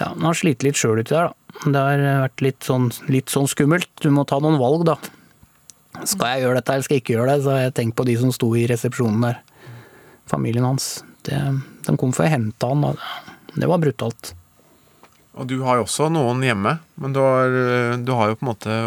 ja, 0.01 0.07
den 0.15 0.25
har 0.25 0.37
slitt 0.37 0.65
litt 0.65 0.79
sjøl 0.79 1.03
uti 1.03 1.13
der, 1.13 1.29
da. 1.29 1.37
Det 1.61 1.81
har 1.85 2.03
vært 2.23 2.41
litt 2.41 2.65
sånn, 2.65 2.87
litt 3.11 3.29
sånn 3.29 3.49
skummelt. 3.49 3.91
Du 4.01 4.09
må 4.13 4.25
ta 4.25 4.39
noen 4.41 4.57
valg, 4.57 4.87
da. 4.87 4.97
Skal 6.07 6.31
jeg 6.31 6.45
gjøre 6.45 6.57
dette, 6.57 6.73
eller 6.73 6.87
skal 6.87 6.97
jeg 6.97 7.03
ikke 7.03 7.15
gjøre 7.19 7.35
det? 7.35 7.43
Så 7.45 7.53
har 7.53 7.63
jeg 7.67 7.75
tenkt 7.77 7.97
på 7.99 8.05
de 8.07 8.15
som 8.17 8.31
sto 8.33 8.49
i 8.57 8.63
resepsjonen 8.71 9.27
der. 9.27 9.41
Familien 10.31 10.65
hans. 10.65 11.03
Det, 11.27 11.37
de 11.85 11.97
kom 11.99 12.13
for 12.15 12.25
å 12.25 12.31
hente 12.31 12.71
han. 12.71 12.85
og 12.87 13.55
Det 13.55 13.69
var 13.69 13.81
brutalt. 13.83 14.33
Og 15.37 15.47
du 15.47 15.61
har 15.63 15.79
jo 15.79 15.85
også 15.85 16.09
noen 16.11 16.43
hjemme, 16.43 16.77
men 16.99 17.15
du 17.15 17.21
har, 17.23 17.55
du 18.03 18.11
har 18.17 18.31
jo 18.31 18.37
på 18.39 18.45
en 18.45 18.51
måte 18.51 18.77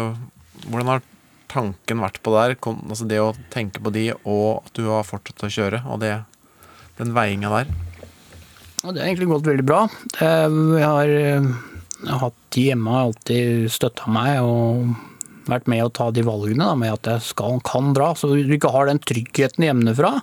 Hvordan 0.65 0.89
har 0.89 1.03
tanken 1.51 2.01
vært 2.01 2.21
på 2.25 2.33
det 2.33 2.43
her? 2.43 2.55
Altså 2.89 3.07
det 3.09 3.19
å 3.21 3.33
tenke 3.53 3.81
på 3.83 3.91
de, 3.93 4.09
og 4.25 4.65
at 4.65 4.77
du 4.77 4.87
har 4.89 5.05
fortsatt 5.07 5.45
å 5.45 5.51
kjøre, 5.51 5.81
og 5.85 6.01
det, 6.01 6.13
den 6.99 7.13
veiinga 7.15 7.51
der. 7.53 7.73
Og 8.85 8.93
det 8.93 9.01
har 9.01 9.09
egentlig 9.09 9.29
gått 9.31 9.49
veldig 9.49 9.65
bra. 9.65 9.81
Jeg 10.19 10.81
har, 10.83 11.09
eh, 11.09 11.49
jeg 12.01 12.11
har 12.11 12.23
hatt 12.27 12.41
de 12.55 12.65
hjemme, 12.69 12.91
har 12.91 13.07
alltid 13.07 13.71
støtta 13.73 14.11
meg 14.13 14.41
og 14.45 14.95
vært 15.49 15.69
med 15.69 15.85
å 15.85 15.93
ta 15.93 16.09
de 16.13 16.25
valgene 16.25 16.65
da, 16.65 16.75
med 16.77 16.93
at 16.93 17.09
jeg 17.09 17.25
skal, 17.31 17.59
kan 17.65 17.93
dra. 17.97 18.11
Så 18.17 18.33
du 18.33 18.53
ikke 18.57 18.73
har 18.73 18.89
den 18.89 19.01
tryggheten 19.01 19.65
hjemmefra, 19.65 20.19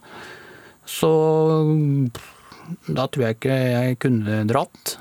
så 0.88 1.12
da 2.88 3.07
tror 3.07 3.27
jeg 3.27 3.38
ikke 3.38 3.57
jeg 3.57 3.99
kunne 4.03 4.42
dratt. 4.51 4.97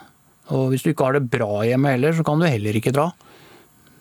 Og 0.52 0.72
hvis 0.72 0.84
du 0.84 0.92
ikke 0.92 1.08
har 1.08 1.18
det 1.18 1.30
bra 1.32 1.62
hjemme 1.68 1.94
heller, 1.94 2.16
så 2.16 2.26
kan 2.28 2.42
du 2.42 2.48
heller 2.48 2.78
ikke 2.78 2.94
dra. 2.96 3.10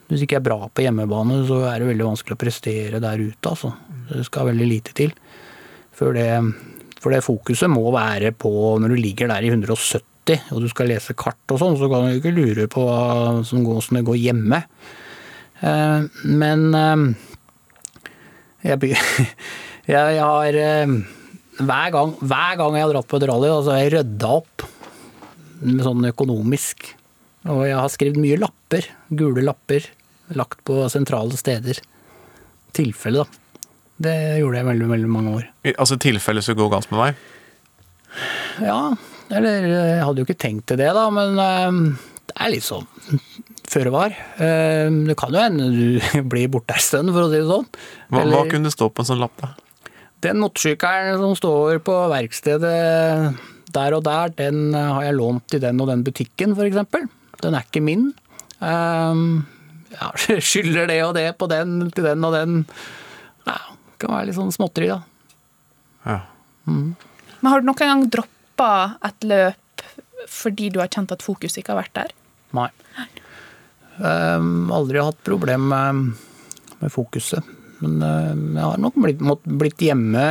Hvis 0.09 0.23
du 0.23 0.27
ikke 0.27 0.41
er 0.41 0.49
bra 0.49 0.67
på 0.67 0.83
hjemmebane, 0.83 1.45
så 1.47 1.63
er 1.71 1.79
det 1.79 1.93
veldig 1.93 2.09
vanskelig 2.09 2.35
å 2.35 2.41
prestere 2.41 3.03
der 3.03 3.23
ute. 3.23 3.53
Altså. 3.53 3.71
Det 4.11 4.25
skal 4.27 4.51
veldig 4.51 4.67
lite 4.67 4.95
til. 4.99 5.15
For 5.95 6.17
det, 6.17 6.31
for 6.99 7.15
det 7.15 7.23
fokuset 7.23 7.71
må 7.71 7.85
være 7.95 8.33
på 8.35 8.51
når 8.83 8.95
du 8.95 8.99
ligger 8.99 9.31
der 9.31 9.47
i 9.47 9.53
170 9.53 10.11
og 10.31 10.61
du 10.63 10.69
skal 10.71 10.91
lese 10.91 11.17
kart 11.19 11.51
og 11.51 11.59
sånn, 11.59 11.77
så 11.79 11.89
kan 11.91 12.07
du 12.07 12.19
ikke 12.19 12.35
lure 12.35 12.67
på 12.71 12.85
åssen 12.87 13.97
det 13.97 14.05
går 14.07 14.19
hjemme. 14.21 14.61
Eh, 15.61 16.05
Men 16.25 16.67
eh, 16.77 17.03
jeg, 18.69 18.95
jeg 19.95 20.21
har 20.21 20.61
eh, 20.61 20.95
hver 21.61 21.91
gang, 21.95 22.15
hver 22.21 22.57
gang 22.61 22.77
jeg 22.79 22.85
har 22.87 22.93
dratt 22.95 23.09
på 23.11 23.19
et 23.21 23.27
rally, 23.31 23.51
så 23.65 23.75
har 23.75 23.83
jeg 23.85 23.93
rydda 23.99 24.31
opp 24.41 24.65
med 25.61 25.83
sånn 25.85 26.09
økonomisk. 26.11 26.89
Og 27.51 27.63
jeg 27.69 27.77
har 27.79 27.93
skrevet 27.93 28.21
mye 28.21 28.39
lapper, 28.41 28.87
gule 29.17 29.45
lapper, 29.45 29.87
lagt 30.37 30.61
på 30.69 30.83
sentrale 30.93 31.37
steder. 31.41 31.81
Tilfelle, 32.77 33.25
da. 33.25 33.65
Det 34.01 34.15
gjorde 34.41 34.61
jeg 34.61 34.69
veldig, 34.71 34.89
veldig 34.95 35.11
mange 35.13 35.35
år. 35.37 35.47
Altså 35.75 35.99
tilfelle 36.01 36.41
skulle 36.45 36.63
går 36.63 36.73
galt 36.79 36.93
med 36.93 37.03
deg. 37.05 37.25
Ja, 38.65 38.81
eller 39.31 39.67
jeg 39.69 40.05
hadde 40.07 40.23
jo 40.23 40.27
ikke 40.29 40.41
tenkt 40.41 40.67
til 40.71 40.81
det, 40.81 40.89
da, 40.97 41.05
men 41.15 41.37
eh, 41.39 41.81
det 42.31 42.37
er 42.41 42.53
litt 42.55 42.67
sånn 42.67 42.87
føre 43.71 43.93
var. 43.95 44.15
Eh, 44.43 44.89
Det 45.07 45.15
kan 45.21 45.35
jo 45.35 45.43
hende 45.45 45.69
du 45.71 46.23
blir 46.33 46.49
borte 46.51 46.75
ei 46.75 46.83
stund, 46.83 47.13
for 47.15 47.27
å 47.27 47.31
si 47.31 47.39
det 47.39 47.47
sånn. 47.51 47.69
Hva, 48.11 48.25
hva 48.33 48.45
kunne 48.51 48.67
det 48.71 48.75
stå 48.75 48.89
på 48.91 49.05
en 49.05 49.11
sånn 49.13 49.23
lapp, 49.23 49.37
da? 49.43 49.53
Den 50.25 50.41
motorsykkelen 50.43 51.21
som 51.21 51.37
står 51.39 51.81
på 51.85 51.95
verkstedet 52.13 52.75
der 53.71 53.95
og 53.97 54.05
der, 54.05 54.33
den 54.37 54.75
har 54.75 55.05
jeg 55.07 55.17
lånt 55.17 55.55
i 55.55 55.61
den 55.63 55.81
og 55.81 55.89
den 55.91 56.03
butikken, 56.07 56.57
f.eks. 56.57 57.07
Den 57.41 57.57
er 57.57 57.65
ikke 57.65 57.83
min. 57.85 58.11
Um, 58.61 59.47
ja, 59.95 60.11
skylder 60.51 60.91
det 60.91 60.99
og 61.07 61.15
det 61.17 61.29
på 61.41 61.49
den 61.51 61.91
til 61.95 62.09
den 62.11 62.27
og 62.27 62.35
den. 62.37 62.59
Ja, 63.47 63.57
det 63.71 63.97
kan 64.03 64.15
være 64.17 64.29
litt 64.29 64.39
sånn 64.39 64.53
småtteri, 64.55 64.91
da. 64.91 65.01
Ja. 66.05 66.19
Mm. 66.69 66.93
Men 67.41 67.51
har 67.53 67.63
du 67.63 67.71
noen 67.71 67.81
gang 67.81 68.07
droppa 68.13 68.73
et 69.09 69.29
løp 69.29 69.87
fordi 70.31 70.69
du 70.69 70.83
har 70.83 70.91
kjent 70.93 71.13
at 71.15 71.25
fokuset 71.25 71.63
ikke 71.63 71.73
har 71.73 71.81
vært 71.81 71.97
der? 71.97 72.11
Nei. 72.57 72.69
Um, 74.01 74.69
aldri 74.75 75.01
hatt 75.01 75.19
problem 75.25 75.71
med, 75.73 76.03
med 76.81 76.93
fokuset. 76.93 77.47
Men 77.81 77.97
um, 78.05 78.43
jeg 78.59 78.65
har 78.67 78.81
nok 78.83 78.97
blitt, 79.01 79.23
blitt 79.61 79.85
hjemme 79.85 80.25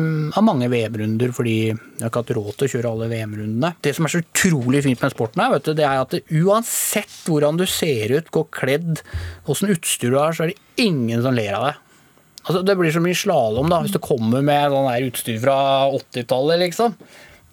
um, 0.00 0.06
av 0.32 0.44
mange 0.46 0.70
VM-runder 0.72 1.34
fordi 1.36 1.56
jeg 1.68 2.00
har 2.00 2.10
ikke 2.10 2.22
hatt 2.22 2.34
råd 2.38 2.50
til 2.56 2.66
å 2.66 2.72
kjøre 2.74 2.92
alle 2.94 3.08
VM-rundene. 3.12 3.72
Det 3.84 3.92
som 3.96 4.08
er 4.08 4.14
så 4.14 4.22
utrolig 4.24 4.84
fint 4.86 5.04
med 5.04 5.12
sporten, 5.12 5.44
her, 5.44 5.60
du, 5.60 5.72
det 5.76 5.84
er 5.84 6.00
at 6.00 6.16
det, 6.16 6.22
uansett 6.40 7.18
hvordan 7.28 7.60
du 7.60 7.66
ser 7.68 8.16
ut, 8.16 8.32
går 8.34 8.48
kledd, 8.56 9.04
åssen 9.50 9.72
utstyr 9.74 10.14
du 10.14 10.20
har, 10.20 10.36
så 10.36 10.46
er 10.46 10.54
det 10.54 10.86
ingen 10.86 11.20
som 11.24 11.36
ler 11.36 11.58
av 11.58 11.68
deg. 11.68 11.82
Altså, 12.44 12.64
det 12.64 12.74
blir 12.76 12.92
så 12.92 13.00
mye 13.00 13.16
slalåm, 13.16 13.72
hvis 13.84 13.94
du 13.94 14.00
kommer 14.04 14.44
med 14.44 14.72
sånn 14.72 15.06
utstyr 15.08 15.38
fra 15.40 15.56
80-tallet, 15.96 16.60
liksom. 16.66 16.96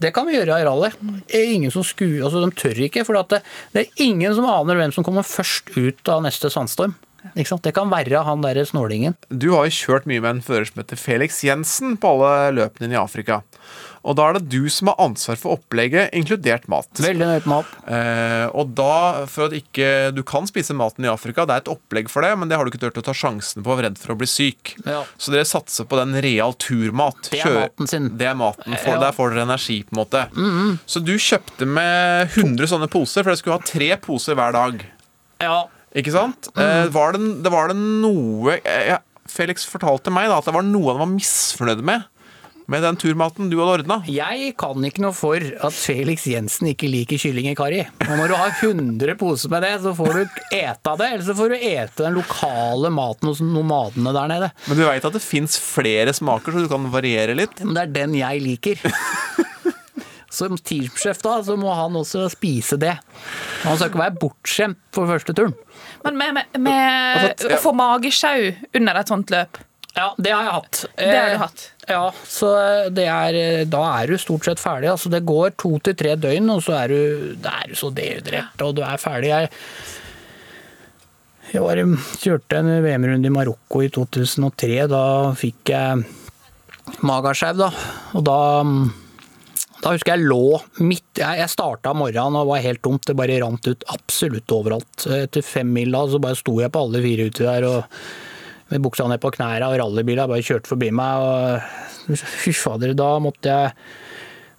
Det 0.01 0.09
kan 0.15 0.25
vi 0.25 0.33
gjøre 0.33 0.57
i 0.57 0.65
rally. 0.65 0.89
Ingen 1.37 1.71
som 1.71 1.85
sku, 1.85 2.23
altså, 2.23 2.41
de 2.41 2.49
tør 2.57 2.79
ikke, 2.87 3.05
for 3.07 3.19
det, 3.19 3.43
det 3.75 3.83
er 3.83 4.03
ingen 4.07 4.33
som 4.35 4.47
aner 4.49 4.79
hvem 4.79 4.93
som 4.95 5.05
kommer 5.05 5.27
først 5.27 5.71
ut 5.77 6.11
av 6.11 6.23
neste 6.25 6.49
sandstorm. 6.51 6.95
Ikke 7.35 7.51
sant? 7.53 7.63
Det 7.63 7.73
kan 7.77 7.91
være 7.91 8.23
han 8.25 8.41
derre 8.43 8.65
snålingen. 8.65 9.15
Du 9.29 9.51
har 9.53 9.67
jo 9.69 9.77
kjørt 9.77 10.07
mye 10.09 10.21
med 10.23 10.37
en 10.37 10.43
fører 10.45 10.65
som 10.69 10.81
heter 10.81 10.99
Felix 10.99 11.43
Jensen 11.45 11.97
på 12.01 12.15
alle 12.15 12.51
løpene 12.57 12.87
dine 12.87 12.97
i 12.97 13.01
Afrika. 13.01 13.41
Og 14.01 14.15
da 14.17 14.25
er 14.31 14.37
det 14.39 14.47
du 14.49 14.65
som 14.73 14.89
har 14.89 14.97
ansvar 15.03 15.37
for 15.37 15.59
opplegget, 15.59 16.09
inkludert 16.17 16.63
mat. 16.71 16.89
Veldig 16.97 17.27
nøye 17.29 17.43
mat. 17.49 17.73
Eh, 17.85 18.47
og 18.57 18.71
da, 18.77 19.27
for 19.29 19.45
at 19.45 19.53
ikke 19.53 20.09
du 20.17 20.23
kan 20.25 20.47
spise 20.49 20.73
maten 20.73 21.05
i 21.05 21.11
Afrika, 21.11 21.45
det 21.45 21.53
er 21.53 21.61
et 21.61 21.69
opplegg 21.69 22.09
for 22.09 22.25
det, 22.25 22.31
men 22.41 22.49
det 22.49 22.57
har 22.57 22.65
du 22.65 22.71
ikke 22.73 22.81
turt 22.81 22.97
å 22.97 23.03
ta 23.05 23.13
sjansen 23.13 23.61
på, 23.65 23.75
redd 23.77 23.99
for 24.01 24.15
å 24.15 24.17
bli 24.17 24.29
syk. 24.29 24.73
Ja. 24.87 25.03
Så 25.21 25.33
dere 25.35 25.45
satser 25.45 25.85
på 25.85 25.99
den 26.01 26.17
real 26.25 26.57
turmat. 26.57 27.29
Det 27.29 27.43
er 27.45 27.59
maten 27.59 27.91
sin. 27.93 28.09
Det 28.17 28.31
er 28.31 28.39
maten. 28.39 28.73
For, 28.73 28.95
Ja. 28.95 29.03
Der 29.05 29.13
får 29.15 29.35
dere 29.35 29.45
energi, 29.45 29.83
på 29.85 29.93
en 29.93 30.01
måte. 30.01 30.23
Mhm. 30.33 30.79
Så 30.89 31.03
du 31.05 31.13
kjøpte 31.21 31.67
med 31.69 32.33
100 32.33 32.67
sånne 32.73 32.89
poser, 32.89 33.21
for 33.21 33.29
dere 33.31 33.37
skulle 33.37 33.59
ha 33.61 33.69
tre 33.69 33.91
poser 34.01 34.35
hver 34.35 34.57
dag. 34.57 34.81
Ja. 35.45 35.61
Ikke 35.97 36.13
sant? 36.13 36.47
Mm. 36.55 36.91
var, 36.95 37.17
det, 37.17 37.31
det 37.43 37.51
var 37.51 37.71
det 37.71 37.75
noe 37.75 38.55
ja, 38.63 39.01
Felix 39.27 39.65
fortalte 39.67 40.13
meg 40.13 40.29
da 40.31 40.37
at 40.39 40.47
det 40.47 40.55
var 40.55 40.63
noe 40.63 40.93
han 40.93 41.01
var 41.03 41.11
misfornøyd 41.11 41.83
med 41.87 42.07
med 42.71 42.83
den 42.85 42.97
turmaten 42.99 43.49
du 43.51 43.57
hadde 43.59 43.81
ordna. 43.81 43.97
Jeg 44.07 44.53
kan 44.59 44.85
ikke 44.87 45.03
noe 45.03 45.15
for 45.15 45.41
at 45.41 45.75
Felix 45.75 46.23
Jensen 46.29 46.69
ikke 46.71 46.89
liker 46.91 47.19
kylling 47.19 47.49
i 47.51 47.55
karri. 47.57 47.81
Nå 48.05 48.17
må 48.19 48.27
du 48.29 48.35
ha 48.37 48.47
100 48.53 49.17
poser 49.19 49.51
med 49.51 49.65
det, 49.65 49.73
så 49.83 49.93
får 49.97 50.11
du 50.15 50.39
ete 50.55 50.93
av 50.93 51.01
det. 51.01 51.09
Eller 51.09 51.25
så 51.27 51.35
får 51.37 51.51
du 51.51 51.57
ete 51.57 52.05
den 52.05 52.15
lokale 52.15 52.93
maten 52.93 53.31
hos 53.31 53.43
nomadene 53.43 54.15
der 54.15 54.31
nede. 54.31 54.51
Men 54.69 54.79
du 54.79 54.85
veit 54.87 55.07
at 55.09 55.17
det 55.17 55.23
fins 55.25 55.57
flere 55.61 56.15
smaker, 56.15 56.55
så 56.55 56.63
du 56.63 56.71
kan 56.71 56.87
variere 56.93 57.35
litt? 57.37 57.59
Men 57.65 57.75
det 57.75 57.83
er 57.83 57.95
den 58.01 58.19
jeg 58.21 58.45
liker. 58.45 58.85
Som 60.31 60.55
teamsjef 60.55 61.19
da, 61.25 61.41
så 61.43 61.57
må 61.59 61.73
han 61.75 61.97
også 61.99 62.29
spise 62.31 62.79
det. 62.79 62.93
Han 63.65 63.75
skal 63.75 63.91
ikke 63.91 64.05
være 64.05 64.19
bortskjemt 64.21 64.79
for 64.95 65.11
første 65.11 65.35
turen. 65.35 65.57
Men 66.03 66.17
med, 66.17 66.33
med, 66.33 66.55
med 66.59 67.27
Altså, 67.27 67.51
ja. 67.51 67.57
å 67.57 67.61
få 67.61 67.73
magesjau 67.77 68.47
under 68.79 69.01
et 69.01 69.11
sånt 69.11 69.33
løp 69.33 69.59
Ja, 69.95 70.07
det 70.17 70.31
har 70.31 70.45
jeg 70.47 70.55
hatt. 70.55 70.81
Det 70.95 71.17
har 71.17 71.33
du 71.33 71.39
hatt. 71.41 71.63
Ja, 71.91 72.03
så 72.23 72.51
det 72.95 73.07
er, 73.11 73.39
da 73.67 73.81
er 73.99 74.13
du 74.13 74.21
stort 74.21 74.47
sett 74.47 74.61
ferdig. 74.61 74.87
Altså, 74.93 75.11
det 75.11 75.19
går 75.27 75.51
to 75.59 75.73
til 75.83 75.97
tre 75.99 76.13
døgn, 76.15 76.47
og 76.53 76.61
så 76.63 76.77
er 76.79 76.93
du, 76.93 77.01
er 77.43 77.65
du 77.67 77.75
så 77.75 77.89
dehydrert, 77.91 78.63
og 78.63 78.77
du 78.77 78.85
er 78.87 79.01
ferdig. 79.01 79.33
Jeg, 79.33 79.49
jeg 81.51 81.65
var, 81.65 81.83
kjørte 82.23 82.61
en 82.61 82.71
VM-runde 82.85 83.27
i 83.27 83.35
Marokko 83.35 83.83
i 83.83 83.91
2003. 83.91 84.71
Da 84.93 85.03
fikk 85.35 85.73
jeg 85.73 86.05
magasjau, 87.03 87.51
da. 87.59 87.69
Og 88.15 88.23
da 88.27 88.39
da 89.81 89.93
husker 89.95 90.13
jeg 90.13 90.29
lå 90.29 90.59
midt 90.85 91.21
Jeg, 91.21 91.39
jeg 91.41 91.51
starta 91.51 91.93
morgenen 91.97 92.37
og 92.39 92.51
var 92.51 92.61
helt 92.63 92.83
tomt. 92.85 93.07
Det 93.07 93.15
bare 93.17 93.39
rant 93.41 93.65
ut 93.67 93.85
absolutt 93.93 94.53
overalt. 94.53 95.07
Etter 95.09 95.45
fem 95.45 95.71
mil 95.73 95.93
da, 95.93 96.03
så 96.09 96.21
bare 96.21 96.37
sto 96.37 96.59
jeg 96.61 96.73
på 96.73 96.83
alle 96.85 97.01
fire 97.03 97.29
uti 97.31 97.47
der 97.47 97.67
og 97.69 98.03
med 98.71 98.85
buksa 98.85 99.07
ned 99.09 99.19
på 99.19 99.33
knærne 99.35 99.67
og 99.67 99.79
rallybiler 99.81 100.29
bare 100.31 100.45
kjørte 100.45 100.69
forbi 100.71 100.91
meg. 100.95 101.25
og 101.25 102.15
Fy 102.43 102.53
fader, 102.55 102.95
da 102.97 103.11
måtte 103.21 103.51
jeg 103.51 103.75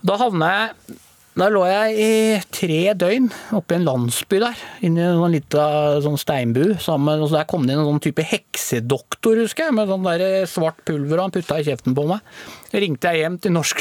Da 0.06 0.18
havna 0.18 0.50
jeg 0.52 0.98
Da 1.32 1.46
lå 1.48 1.62
jeg 1.64 1.94
i 1.96 2.08
tre 2.52 2.78
døgn 3.00 3.30
oppe 3.56 3.72
i 3.72 3.78
en 3.78 3.86
landsby 3.86 4.36
der, 4.42 4.58
inni 4.84 5.00
en 5.00 5.22
liten 5.32 6.02
sånn 6.04 6.18
steinbu. 6.20 6.74
Sammen, 6.84 7.22
og 7.24 7.30
så 7.30 7.38
Der 7.38 7.46
kom 7.48 7.64
det 7.64 7.72
inn 7.72 7.80
en 7.80 7.88
sånn 7.88 8.02
type 8.04 8.26
heksedoktor, 8.28 9.40
husker 9.40 9.64
jeg, 9.70 9.74
med 9.78 9.88
sånn 9.88 10.04
der 10.04 10.44
svart 10.50 10.82
pulver, 10.84 11.16
og 11.16 11.30
han 11.30 11.32
putta 11.38 11.56
i 11.56 11.64
kjeften 11.70 11.96
på 11.96 12.04
meg. 12.10 12.20
Så 12.68 12.82
ringte 12.84 13.08
jeg 13.14 13.22
hjem 13.24 13.38
til 13.40 13.54
Norsk 13.56 13.80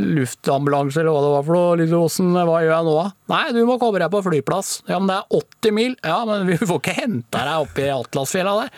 Luftambulanse 0.00 1.02
eller 1.02 1.12
hva 1.12 1.20
det 1.26 1.34
var 1.34 1.44
for 1.50 1.58
noe. 1.58 1.76
Liksom, 1.82 2.06
«Åssen- 2.08 2.32
hva 2.40 2.62
gjør 2.64 2.72
jeg 2.72 2.88
nå, 2.88 2.94
da? 3.02 3.12
Nei, 3.34 3.44
du 3.52 3.60
må 3.68 3.76
komme 3.82 4.00
deg 4.00 4.10
på 4.16 4.24
flyplass. 4.24 4.72
Ja, 4.88 4.98
men 4.98 5.12
det 5.12 5.18
er 5.20 5.42
80 5.42 5.76
mil. 5.76 5.96
Ja, 6.02 6.22
men 6.28 6.46
vi 6.48 6.56
får 6.56 6.80
ikke 6.80 6.96
henta 7.02 7.44
deg 7.50 7.66
oppe 7.68 7.84
i 7.84 7.92
Atlasfjella 7.92 8.56
der. 8.62 8.72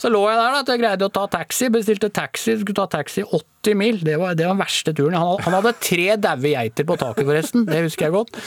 Så 0.00 0.08
lå 0.08 0.22
jeg 0.24 0.38
der, 0.38 0.54
da, 0.54 0.60
at 0.62 0.70
jeg 0.72 0.80
greide 0.80 1.06
å 1.06 1.12
ta 1.12 1.26
taxi. 1.28 1.68
Bestilte 1.72 2.08
taxi, 2.16 2.54
skulle 2.56 2.78
ta 2.78 2.86
taxi 2.88 3.24
80 3.26 3.76
mil. 3.76 4.00
Det 4.06 4.16
var, 4.20 4.32
det 4.38 4.46
var 4.48 4.56
den 4.56 4.62
verste 4.62 4.94
turen. 4.96 5.18
Han, 5.20 5.36
han 5.44 5.56
hadde 5.58 5.74
tre 5.84 6.06
daue 6.16 6.54
geiter 6.54 6.88
på 6.88 6.96
taket, 7.00 7.26
forresten. 7.28 7.66
Det 7.68 7.82
husker 7.84 8.08
jeg 8.08 8.16
godt. 8.16 8.40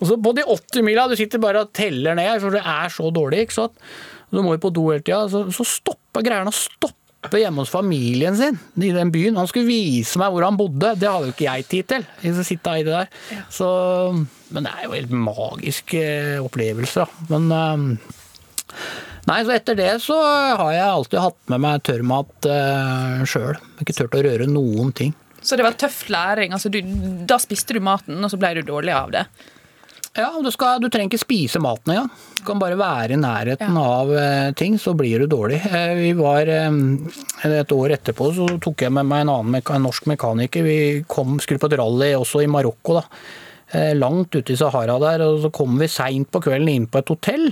Og 0.00 0.10
så 0.10 0.18
på 0.18 0.34
de 0.36 0.44
80 0.56 0.86
mila, 0.86 1.06
du 1.06 1.14
sitter 1.18 1.42
bare 1.42 1.62
og 1.62 1.72
teller 1.76 2.18
ned, 2.18 2.40
for 2.42 2.58
det 2.58 2.64
er 2.66 2.92
så 2.92 3.12
dårlig, 3.14 3.46
ikke 3.46 3.58
sant. 3.60 3.78
Du 4.34 4.42
må 4.42 4.56
jo 4.56 4.64
på 4.66 4.74
do 4.74 4.88
hele 4.90 5.06
tida. 5.06 5.22
Så, 5.30 5.46
så 5.54 5.68
stoppa 5.76 6.24
greiene 6.26 6.50
å 6.50 6.58
stoppe 6.58 7.38
hjemme 7.38 7.62
hos 7.62 7.70
familien 7.70 8.34
sin 8.38 8.58
i 8.82 8.92
den 8.94 9.14
byen. 9.14 9.38
Han 9.38 9.48
skulle 9.50 9.70
vise 9.70 10.18
meg 10.18 10.34
hvor 10.34 10.46
han 10.46 10.58
bodde. 10.58 10.96
Det 10.98 11.06
hadde 11.06 11.30
jo 11.30 11.36
ikke 11.36 11.46
jeg 11.46 11.70
tid 11.70 11.90
til. 11.94 12.06
Jeg 12.26 12.46
sitte 12.50 12.74
i 12.74 12.86
det 12.86 12.98
der. 12.98 13.42
Så, 13.54 13.68
men 14.50 14.66
det 14.66 14.74
er 14.74 14.88
jo 14.88 14.94
helt 14.98 15.14
magisk 15.14 15.94
opplevelse, 16.46 17.06
da. 17.06 17.26
Men 17.30 17.50
eh, 17.54 18.86
Nei, 19.26 19.40
så 19.42 19.56
etter 19.56 19.74
det 19.78 19.90
så 20.04 20.16
har 20.22 20.70
jeg 20.72 20.86
alltid 20.86 21.18
hatt 21.18 21.38
med 21.50 21.62
meg 21.64 21.82
tørrmat 21.88 22.46
uh, 22.46 23.24
sjøl. 23.26 23.56
Ikke 23.82 23.96
turt 23.96 24.14
å 24.14 24.22
røre 24.22 24.46
noen 24.46 24.92
ting. 24.94 25.14
Så 25.42 25.58
det 25.58 25.66
var 25.66 25.74
tøff 25.78 26.04
læring. 26.10 26.54
Altså, 26.54 26.70
du, 26.70 26.78
da 27.26 27.38
spiste 27.42 27.74
du 27.74 27.82
maten, 27.82 28.18
og 28.22 28.30
så 28.32 28.38
ble 28.38 28.52
du 28.58 28.62
dårlig 28.66 28.94
av 28.94 29.10
det. 29.14 29.24
Ja, 30.16 30.30
du, 30.40 30.48
skal, 30.54 30.78
du 30.80 30.86
trenger 30.88 31.10
ikke 31.10 31.20
spise 31.20 31.60
maten 31.60 31.92
engang. 31.92 32.12
Du 32.38 32.44
kan 32.46 32.60
bare 32.62 32.78
være 32.80 33.16
i 33.16 33.20
nærheten 33.20 33.76
av 33.76 34.12
eh, 34.16 34.52
ting, 34.56 34.78
så 34.80 34.94
blir 34.96 35.20
du 35.20 35.26
dårlig. 35.28 35.58
Eh, 35.68 35.92
vi 35.98 36.12
var 36.16 36.48
Et 36.48 37.74
år 37.76 37.94
etterpå 37.98 38.30
så 38.32 38.46
tok 38.62 38.86
jeg 38.86 38.94
med 38.96 39.10
meg 39.10 39.26
en 39.26 39.32
annen 39.34 39.58
meka- 39.58 39.76
en 39.76 39.84
norsk 39.84 40.06
mekaniker. 40.08 40.64
Vi 40.64 40.78
kom, 41.10 41.36
skulle 41.42 41.60
på 41.60 41.68
et 41.68 41.76
rally 41.82 42.14
også 42.16 42.40
i 42.46 42.48
Marokko, 42.48 43.00
da. 43.02 43.04
Langt 43.98 44.32
ute 44.38 44.54
i 44.54 44.56
Sahara 44.56 44.96
der. 45.02 45.26
Og 45.26 45.42
så 45.44 45.52
kom 45.52 45.76
vi 45.82 45.90
seint 45.90 46.30
på 46.32 46.40
kvelden 46.46 46.70
inn 46.72 46.88
på 46.88 47.02
et 47.02 47.12
hotell. 47.12 47.50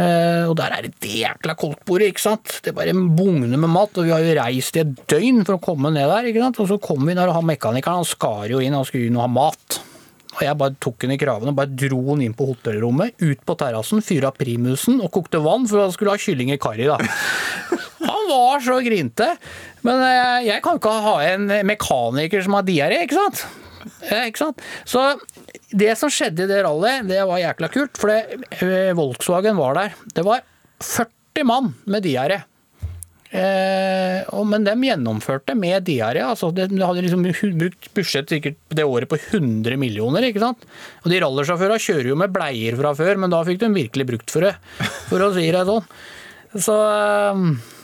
Eh, 0.00 0.48
og 0.48 0.54
der 0.56 0.72
er 0.76 0.86
det 0.86 1.12
jækla 1.12 1.54
koldtbordet, 1.58 2.10
ikke 2.12 2.24
sant. 2.24 2.56
Det 2.64 2.74
bare 2.76 2.94
bugner 2.94 3.56
med 3.56 3.72
mat. 3.72 3.98
Og 3.98 4.06
vi 4.06 4.14
har 4.14 4.24
jo 4.24 4.38
reist 4.38 4.78
i 4.78 4.84
et 4.84 4.96
døgn 5.10 5.44
for 5.44 5.58
å 5.58 5.62
komme 5.62 5.92
ned 5.92 6.08
der, 6.08 6.30
ikke 6.30 6.44
sant. 6.44 6.60
Og 6.62 6.70
så 6.70 6.80
kom 6.82 7.04
vi 7.06 7.16
der, 7.18 7.28
og 7.28 7.40
han 7.40 7.48
mekanikeren 7.50 8.00
han 8.00 8.08
skar 8.08 8.48
jo 8.52 8.62
inn, 8.62 8.76
han 8.76 8.86
skulle 8.88 9.10
inn 9.10 9.18
og 9.18 9.26
ha 9.26 9.30
mat. 9.34 9.80
Og 10.30 10.44
jeg 10.46 10.56
bare 10.56 10.76
tok 10.80 11.04
henne 11.04 11.16
i 11.16 11.20
kravene 11.20 11.50
og 11.50 11.58
bare 11.58 11.74
dro 11.74 12.00
henne 12.12 12.28
inn 12.28 12.36
på 12.38 12.46
hotellrommet, 12.52 13.16
ut 13.18 13.40
på 13.44 13.56
terrassen, 13.58 14.02
fyra 14.04 14.30
primusen 14.32 15.00
og 15.02 15.10
kokte 15.16 15.40
vann 15.42 15.66
for 15.68 15.82
han 15.82 15.94
skulle 15.94 16.14
ha 16.14 16.22
kylling 16.22 16.52
i 16.54 16.60
karri, 16.60 16.86
da. 16.86 17.00
Han 18.00 18.30
var 18.30 18.62
så 18.64 18.78
grinte. 18.80 19.26
Men 19.84 20.00
eh, 20.06 20.46
jeg 20.46 20.62
kan 20.64 20.78
ikke 20.78 20.92
ha 21.04 21.16
en 21.26 21.50
mekaniker 21.68 22.46
som 22.46 22.56
har 22.56 22.64
diaré, 22.64 23.02
ikke 23.04 23.18
sant? 23.18 23.42
Eh, 24.10 24.26
Ikke 24.28 24.42
sant? 24.44 24.60
Så 24.88 25.02
det 25.70 25.94
som 25.98 26.12
skjedde 26.12 26.44
i 26.46 26.50
det 26.50 26.60
rallyet, 26.66 27.08
det 27.08 27.22
var 27.28 27.40
jækla 27.42 27.70
kult, 27.72 27.98
for 28.00 28.12
det, 28.12 28.40
eh, 28.60 28.92
Volkswagen 28.98 29.56
var 29.60 29.74
der. 29.78 29.94
Det 30.14 30.24
var 30.26 30.42
40 30.82 31.44
mann 31.46 31.74
med 31.86 32.04
diaré. 32.04 32.42
Eh, 33.30 34.26
men 34.44 34.64
de 34.66 34.72
gjennomførte 34.74 35.54
med 35.54 35.84
diaré. 35.86 36.22
Altså 36.26 36.50
de 36.54 36.66
de 36.66 36.82
hadde 36.82 37.04
liksom 37.04 37.22
brukt 37.58 37.90
budsjett 37.94 38.32
det 38.74 38.84
året 38.84 39.08
på 39.08 39.18
100 39.20 39.76
millioner. 39.78 40.26
ikke 40.26 40.42
sant? 40.42 40.64
Og 41.04 41.10
de 41.12 41.20
rallersjåførene 41.22 41.78
kjører 41.78 42.08
jo 42.10 42.16
med 42.18 42.32
bleier 42.34 42.76
fra 42.76 42.94
før, 42.98 43.16
men 43.22 43.30
da 43.30 43.44
fikk 43.46 43.60
de 43.62 43.70
virkelig 43.74 44.06
brukt 44.06 44.30
for 44.34 44.40
det, 44.48 44.56
for 45.08 45.22
å 45.22 45.32
si 45.34 45.46
det 45.50 45.66
sånn. 45.68 45.86
Så 46.58 46.74
eh, 46.74 47.79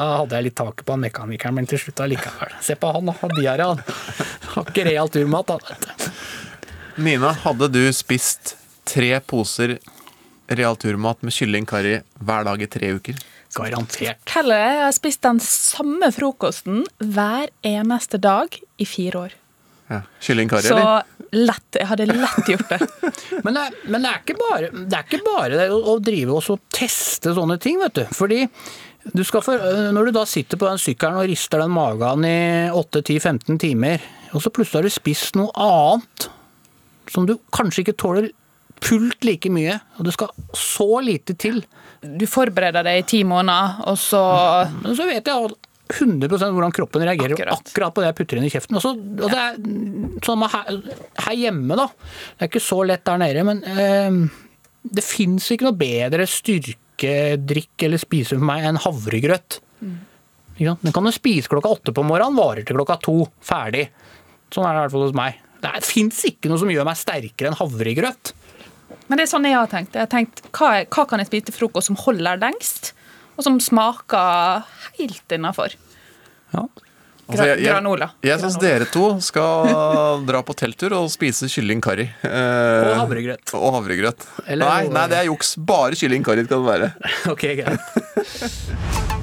da 0.00 0.16
hadde 0.22 0.38
jeg 0.38 0.46
litt 0.48 0.56
taket 0.58 0.86
på 0.86 0.94
han 0.96 1.02
mekanikeren, 1.04 1.56
men 1.58 1.68
til 1.70 1.80
slutt 1.82 2.00
allikevel. 2.04 2.54
Se 2.64 2.76
på 2.80 2.92
han, 2.96 3.10
da. 3.10 3.14
Har 3.20 3.34
diaré, 3.36 3.66
han. 3.70 3.82
Har 4.54 4.70
ikke 4.72 4.86
real 4.88 5.10
turmat, 5.12 5.52
han. 5.54 6.14
Nina, 7.00 7.32
hadde 7.44 7.68
du 7.72 7.82
spist 7.96 8.54
tre 8.88 9.12
poser 9.20 9.76
real 10.50 10.76
turmat 10.80 11.20
med 11.22 11.32
kylling 11.36 11.66
curry 11.68 12.00
hver 12.18 12.48
dag 12.48 12.62
i 12.64 12.68
tre 12.70 12.94
uker? 12.96 13.20
Garantert. 13.54 14.18
Kalle, 14.30 14.56
jeg 14.62 14.82
har 14.84 14.92
spist 14.94 15.22
den 15.26 15.40
samme 15.42 16.10
frokosten 16.14 16.84
hver 17.02 17.50
eneste 17.66 18.20
dag 18.22 18.54
i 18.78 18.86
fire 18.86 19.24
år. 19.26 19.32
Ja. 19.90 20.02
Kylling 20.22 20.50
curry, 20.50 20.68
Så 20.70 20.76
eller? 20.78 21.08
lett. 21.34 21.78
Jeg 21.80 21.88
hadde 21.90 22.06
lett 22.10 22.50
gjort 22.52 22.68
det. 22.70 22.78
Men 23.46 23.56
det, 23.58 23.64
men 23.90 24.02
det 24.04 24.10
er 24.10 24.20
ikke 24.22 24.36
bare 24.38 24.68
det, 24.70 24.98
er 24.98 25.04
ikke 25.06 25.20
bare 25.26 25.66
å 25.74 25.96
drive 26.02 26.36
og 26.38 26.62
teste 26.74 27.32
sånne 27.34 27.56
ting, 27.62 27.78
vet 27.82 27.94
du. 27.98 28.04
Fordi 28.14 28.44
Du 29.00 29.22
skal 29.24 29.42
for, 29.44 29.62
når 29.94 30.10
du 30.10 30.12
da 30.18 30.26
sitter 30.28 30.60
på 30.60 30.68
den 30.68 30.80
sykkelen 30.80 31.22
og 31.22 31.30
rister 31.30 31.62
den 31.62 31.72
magen 31.72 32.26
i 32.28 32.68
8-10-15 32.68 33.60
timer, 33.62 34.02
og 34.36 34.44
så 34.44 34.52
plutselig 34.52 34.82
har 34.82 34.86
du 34.86 34.94
spist 34.94 35.38
noe 35.40 35.50
annet 35.56 36.28
som 37.10 37.24
du 37.26 37.38
kanskje 37.54 37.84
ikke 37.84 37.96
tåler 37.98 38.28
fullt 38.84 39.24
like 39.26 39.50
mye, 39.52 39.78
og 39.98 40.06
det 40.06 40.14
skal 40.14 40.30
så 40.56 41.00
lite 41.04 41.34
til. 41.40 41.62
Du 42.00 42.26
forbereder 42.30 42.86
deg 42.86 43.00
i 43.00 43.08
ti 43.08 43.24
måneder, 43.28 43.82
og 43.90 43.98
så 44.00 44.22
Men 44.80 44.96
så 44.96 45.08
vet 45.08 45.26
jeg 45.26 45.50
100% 45.90 46.54
hvordan 46.54 46.72
kroppen 46.74 47.02
reagerer 47.02 47.50
akkurat, 47.50 47.94
på 47.94 48.02
det 48.02 48.10
jeg 48.10 48.18
putter 48.20 48.38
inn 48.38 48.46
i 48.46 48.52
kjeften. 48.52 48.78
Og 48.78 48.84
så, 48.84 48.92
og 48.94 49.26
det 49.26 49.40
er 49.40 49.58
sånn 50.24 50.44
her, 50.52 50.78
her 51.26 51.38
hjemme, 51.40 51.76
da. 51.80 51.88
Det 52.36 52.46
er 52.46 52.52
ikke 52.52 52.62
så 52.62 52.80
lett 52.86 53.04
der 53.08 53.20
nede, 53.20 53.44
men 53.48 53.64
eh, 53.66 54.20
det 54.86 55.04
fins 55.04 55.50
ikke 55.50 55.66
noe 55.68 55.80
bedre 55.80 56.28
styrkedrikk 57.00 57.84
eller 57.86 57.98
spise 58.00 58.36
for 58.36 58.44
meg 58.44 58.64
en 58.68 58.76
havregrøt. 58.80 59.60
Mm. 59.80 59.98
Ja, 60.60 60.74
Den 60.82 60.92
kan 60.92 61.04
du 61.04 61.10
spise 61.12 61.48
klokka 61.48 61.70
åtte 61.72 61.94
på 61.96 62.04
morgenen, 62.04 62.36
varer 62.36 62.64
til 62.66 62.76
klokka 62.76 62.98
to. 63.00 63.14
Ferdig. 63.40 63.88
Sånn 64.52 64.66
er 64.66 64.74
det 64.74 64.78
i 64.78 64.82
hvert 64.84 64.92
fall 64.92 65.06
hos 65.08 65.16
meg. 65.16 65.38
Det 65.60 65.84
fins 65.84 66.20
ikke 66.28 66.48
noe 66.50 66.58
som 66.60 66.68
gjør 66.72 66.84
meg 66.88 66.96
sterkere 67.00 67.50
enn 67.50 67.56
havregrøt. 67.58 68.32
Men 69.08 69.18
det 69.18 69.24
er 69.26 69.30
sånn 69.32 69.44
jeg 69.48 69.56
har 69.56 69.66
tenkt. 69.70 69.94
Jeg 69.96 70.04
har 70.04 70.10
tenkt 70.12 70.42
hva, 70.52 70.80
er- 70.80 70.86
hva 70.86 71.06
kan 71.08 71.18
jeg 71.18 71.26
spise 71.30 71.44
til 71.48 71.54
frokost 71.56 71.86
som 71.90 71.96
holder 71.96 72.38
lengst, 72.40 72.92
og 73.36 73.44
som 73.44 73.58
smaker 73.60 74.64
helt 74.98 75.28
innafor? 75.32 75.72
Altså, 77.30 77.46
jeg, 77.46 77.62
jeg. 77.64 78.08
Jeg 78.26 78.40
syns 78.42 78.58
dere 78.62 78.88
to 78.90 79.04
skal 79.24 79.70
dra 80.30 80.42
på 80.46 80.56
telttur 80.58 80.94
og 80.98 81.08
spise 81.12 81.48
kylling. 81.52 81.80
Eh, 82.26 82.90
Og 82.90 82.98
havregrøt. 83.04 83.54
Og 83.58 83.72
havregrøt. 83.78 84.26
Eller- 84.46 84.66
nei, 84.66 84.82
nei, 84.92 85.06
det 85.12 85.18
er 85.22 85.30
juks. 85.30 85.54
Bare 85.56 85.94
kylling 85.98 86.24
skal 86.26 86.50
det 86.50 86.60
være. 86.66 86.92
Ok, 87.34 87.46
greit. 87.62 89.16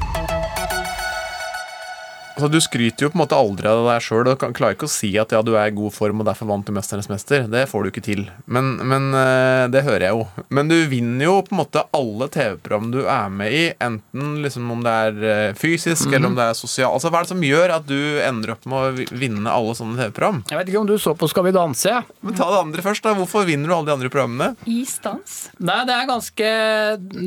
Altså, 2.37 2.51
du 2.53 2.59
skryter 2.61 3.07
jo 3.07 3.11
på 3.11 3.17
en 3.17 3.23
måte 3.25 3.37
aldri 3.37 3.69
av 3.71 3.83
deg 3.89 4.05
sjøl 4.05 4.31
og 4.31 4.47
klarer 4.55 4.77
ikke 4.77 4.89
å 4.89 4.93
si 4.93 5.11
at 5.17 5.33
ja, 5.33 5.41
du 5.41 5.55
er 5.57 5.71
i 5.71 5.75
god 5.75 5.93
form 5.95 6.21
og 6.21 6.29
derfor 6.29 6.49
vant 6.49 6.67
du 6.67 6.73
'Mesternes 6.75 7.09
mester'. 7.09 7.49
Det 7.49 7.65
får 7.69 7.83
du 7.83 7.91
ikke 7.91 8.05
til. 8.05 8.23
Men, 8.45 8.77
men 8.77 9.13
eh, 9.13 9.67
Det 9.67 9.83
hører 9.83 10.07
jeg 10.07 10.15
jo. 10.15 10.27
Men 10.49 10.69
du 10.69 10.77
vinner 10.87 11.25
jo 11.25 11.41
på 11.41 11.55
en 11.55 11.61
måte 11.63 11.83
alle 11.91 12.29
TV-program 12.31 12.91
du 12.93 13.01
er 13.05 13.29
med 13.33 13.51
i, 13.51 13.65
enten 13.81 14.41
liksom 14.43 14.69
om 14.71 14.83
det 14.85 14.93
er 14.93 15.53
fysisk 15.57 15.87
fysisk 15.87 16.09
-hmm. 16.09 16.15
eller 16.15 16.27
om 16.27 16.35
det 16.35 16.43
er 16.43 16.53
sosial. 16.53 16.93
Altså, 16.93 17.09
Hva 17.09 17.19
er 17.19 17.23
det 17.23 17.33
som 17.33 17.43
gjør 17.43 17.75
at 17.75 17.87
du 17.87 18.21
ender 18.21 18.51
opp 18.51 18.65
med 18.65 18.77
å 18.77 19.17
vinne 19.17 19.49
alle 19.49 19.75
sånne 19.75 19.97
TV-program? 19.97 20.43
Jeg 20.49 20.57
vet 20.57 20.69
ikke 20.69 20.79
om 20.79 20.87
du 20.87 20.97
så 20.97 21.15
på 21.15 21.27
Skal 21.29 21.43
vi 21.43 21.51
danse? 21.51 22.03
Men 22.21 22.35
Ta 22.35 22.49
det 22.49 22.59
andre 22.59 22.81
først. 22.81 23.03
da 23.03 23.13
Hvorfor 23.13 23.45
vinner 23.45 23.67
du 23.67 23.73
alle 23.73 23.85
de 23.85 23.93
andre 23.93 24.09
programmene? 24.09 24.55
Isdans? 24.65 25.49
Nei, 25.59 25.85
det 25.85 25.93
er 25.93 26.07
ganske 26.07 26.47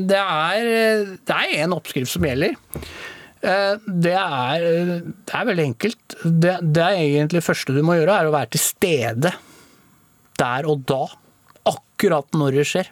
Det 0.09 0.17
er, 0.17 1.17
det 1.25 1.35
er 1.35 1.63
en 1.63 1.73
oppskrift 1.73 2.11
som 2.11 2.23
gjelder. 2.23 2.55
Eh, 3.41 3.75
Det 4.05 4.13
er, 4.17 4.65
det 5.01 5.33
er 5.37 5.47
veldig 5.49 5.65
enkelt. 5.71 6.15
Det, 6.23 6.55
det 6.61 6.83
er 6.85 6.99
egentlig 7.01 7.43
første 7.45 7.73
du 7.75 7.81
må 7.85 7.97
gjøre, 7.97 8.19
er 8.21 8.29
å 8.29 8.35
være 8.35 8.53
til 8.55 8.63
stede 8.63 9.33
der 10.41 10.67
og 10.69 10.85
da. 10.89 11.03
Akkurat 11.69 12.33
når 12.37 12.57
det 12.61 12.65
skjer. 12.69 12.89